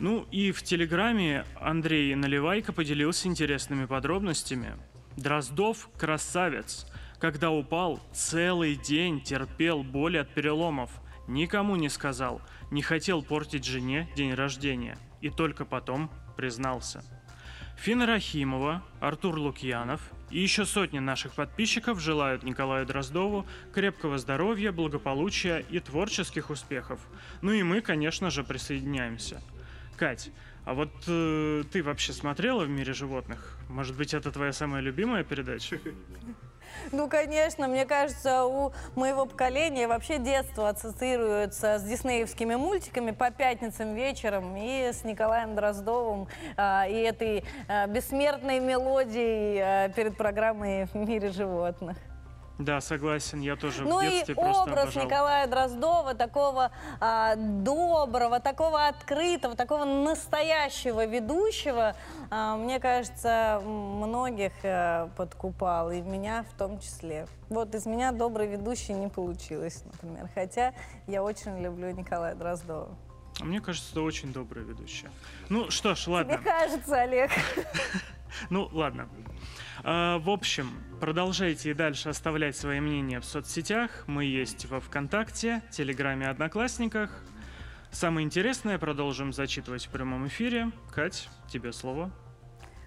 Ну 0.00 0.26
и 0.32 0.50
в 0.50 0.64
Телеграме 0.64 1.44
Андрей 1.60 2.12
Наливайко 2.16 2.72
поделился 2.72 3.28
интересными 3.28 3.84
подробностями. 3.84 4.72
Дроздов– 5.16 5.88
красавец. 5.96 6.86
Когда 7.20 7.50
упал, 7.50 8.00
целый 8.12 8.76
день 8.76 9.20
терпел 9.20 9.82
боли 9.82 10.18
от 10.18 10.32
переломов. 10.32 10.90
Никому 11.26 11.76
не 11.76 11.88
сказал, 11.88 12.40
не 12.70 12.80
хотел 12.80 13.22
портить 13.22 13.64
жене 13.64 14.08
день 14.16 14.34
рождения. 14.34 14.98
И 15.20 15.30
только 15.30 15.64
потом 15.64 16.10
признался. 16.36 17.04
Фина 17.76 18.06
Рахимова, 18.06 18.82
Артур 19.00 19.38
Лукьянов 19.38 20.00
и 20.30 20.40
еще 20.40 20.64
сотни 20.64 20.98
наших 20.98 21.34
подписчиков 21.34 22.00
желают 22.00 22.42
Николаю 22.42 22.86
Дроздову 22.86 23.46
крепкого 23.72 24.18
здоровья, 24.18 24.72
благополучия 24.72 25.64
и 25.70 25.78
творческих 25.80 26.50
успехов. 26.50 27.00
Ну 27.40 27.52
и 27.52 27.62
мы, 27.62 27.80
конечно 27.80 28.30
же, 28.30 28.42
присоединяемся– 28.44 29.40
Кать, 29.98 30.30
а 30.64 30.74
вот 30.74 30.92
э, 31.08 31.64
ты 31.72 31.82
вообще 31.82 32.12
смотрела 32.12 32.62
в 32.64 32.68
мире 32.68 32.92
животных? 32.92 33.58
Может 33.68 33.96
быть, 33.96 34.14
это 34.14 34.30
твоя 34.30 34.52
самая 34.52 34.80
любимая 34.80 35.24
передача? 35.24 35.80
Ну, 36.92 37.08
конечно, 37.08 37.68
мне 37.68 37.84
кажется, 37.84 38.44
у 38.44 38.72
моего 38.94 39.26
поколения 39.26 39.86
вообще 39.86 40.18
детство 40.18 40.70
ассоциируется 40.70 41.78
с 41.78 41.82
диснеевскими 41.82 42.54
мультиками 42.54 43.10
по 43.10 43.30
пятницам 43.30 43.94
вечером 43.94 44.56
и 44.56 44.90
с 44.92 45.04
Николаем 45.04 45.54
Дроздовым 45.54 46.28
а, 46.56 46.86
и 46.88 46.94
этой 46.94 47.44
а, 47.68 47.86
бессмертной 47.86 48.60
мелодией 48.60 49.60
а, 49.60 49.88
перед 49.90 50.16
программой 50.16 50.86
«В 50.86 50.94
мире 50.94 51.30
животных». 51.30 51.96
Да, 52.58 52.80
согласен, 52.80 53.40
я 53.40 53.54
тоже 53.54 53.84
ну 53.84 53.98
в 53.98 54.02
детстве 54.02 54.34
и 54.34 54.36
просто 54.36 54.62
образ 54.62 54.82
обожал. 54.82 55.04
Николая 55.04 55.46
Дроздова, 55.46 56.14
такого 56.14 56.72
а, 56.98 57.36
доброго, 57.36 58.40
такого 58.40 58.88
открытого, 58.88 59.54
такого 59.54 59.84
настоящего 59.84 61.06
ведущего, 61.06 61.94
а, 62.30 62.56
мне 62.56 62.80
кажется, 62.80 63.62
многих 63.64 64.52
а, 64.64 65.08
подкупал, 65.16 65.92
и 65.92 66.00
меня 66.00 66.44
в 66.52 66.58
том 66.58 66.80
числе. 66.80 67.28
Вот 67.48 67.74
из 67.76 67.86
меня 67.86 68.10
добрый 68.10 68.48
ведущий 68.48 68.92
не 68.92 69.08
получилось, 69.08 69.84
например, 69.84 70.28
хотя 70.34 70.74
я 71.06 71.22
очень 71.22 71.62
люблю 71.62 71.90
Николая 71.92 72.34
Дроздова. 72.34 72.88
А 73.40 73.44
Мне 73.44 73.60
кажется, 73.60 73.92
это 73.92 74.02
очень 74.02 74.32
добрая 74.32 74.64
ведущая. 74.64 75.10
Ну 75.48 75.70
что 75.70 75.94
ж, 75.94 76.08
ладно. 76.08 76.38
Мне 76.38 76.44
кажется, 76.44 77.02
Олег. 77.02 77.30
Ну, 78.50 78.68
ладно. 78.72 79.08
А, 79.84 80.18
в 80.18 80.30
общем, 80.30 80.70
продолжайте 81.00 81.70
и 81.70 81.74
дальше 81.74 82.08
оставлять 82.08 82.56
свои 82.56 82.80
мнения 82.80 83.20
в 83.20 83.24
соцсетях. 83.24 84.04
Мы 84.06 84.24
есть 84.24 84.66
во 84.66 84.80
ВКонтакте, 84.80 85.62
Телеграме, 85.70 86.28
Одноклассниках. 86.28 87.22
Самое 87.90 88.24
интересное 88.26 88.78
продолжим 88.78 89.32
зачитывать 89.32 89.86
в 89.86 89.90
прямом 89.90 90.26
эфире. 90.28 90.72
Кать, 90.92 91.28
тебе 91.48 91.72
слово. 91.72 92.10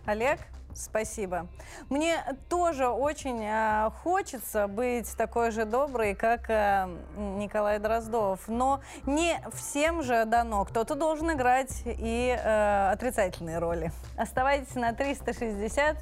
Олег, 0.06 0.40
спасибо. 0.76 1.48
Мне 1.90 2.18
тоже 2.50 2.88
очень 2.88 3.44
э, 3.44 3.90
хочется 4.04 4.68
быть 4.68 5.16
такой 5.18 5.52
же 5.52 5.66
доброй, 5.66 6.16
как 6.16 6.50
э, 6.50 6.88
Николай 7.18 7.80
Дроздов. 7.80 8.48
Но 8.48 8.82
не 9.06 9.40
всем 9.54 10.04
же 10.04 10.26
дано. 10.26 10.66
Кто-то 10.66 10.96
должен 10.96 11.32
играть 11.32 11.84
и 11.86 12.38
э, 12.38 12.92
отрицательные 12.92 13.60
роли. 13.60 13.92
Оставайтесь 14.18 14.76
на 14.76 14.94
360. 14.94 15.98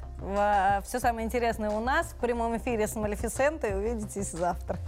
Все 0.84 1.00
самое 1.00 1.26
интересное 1.26 1.70
у 1.70 1.80
нас 1.80 2.08
в 2.08 2.16
прямом 2.16 2.56
эфире 2.56 2.86
с 2.86 2.94
Малефисентой. 2.94 3.76
Увидитесь 3.76 4.30
завтра. 4.30 4.78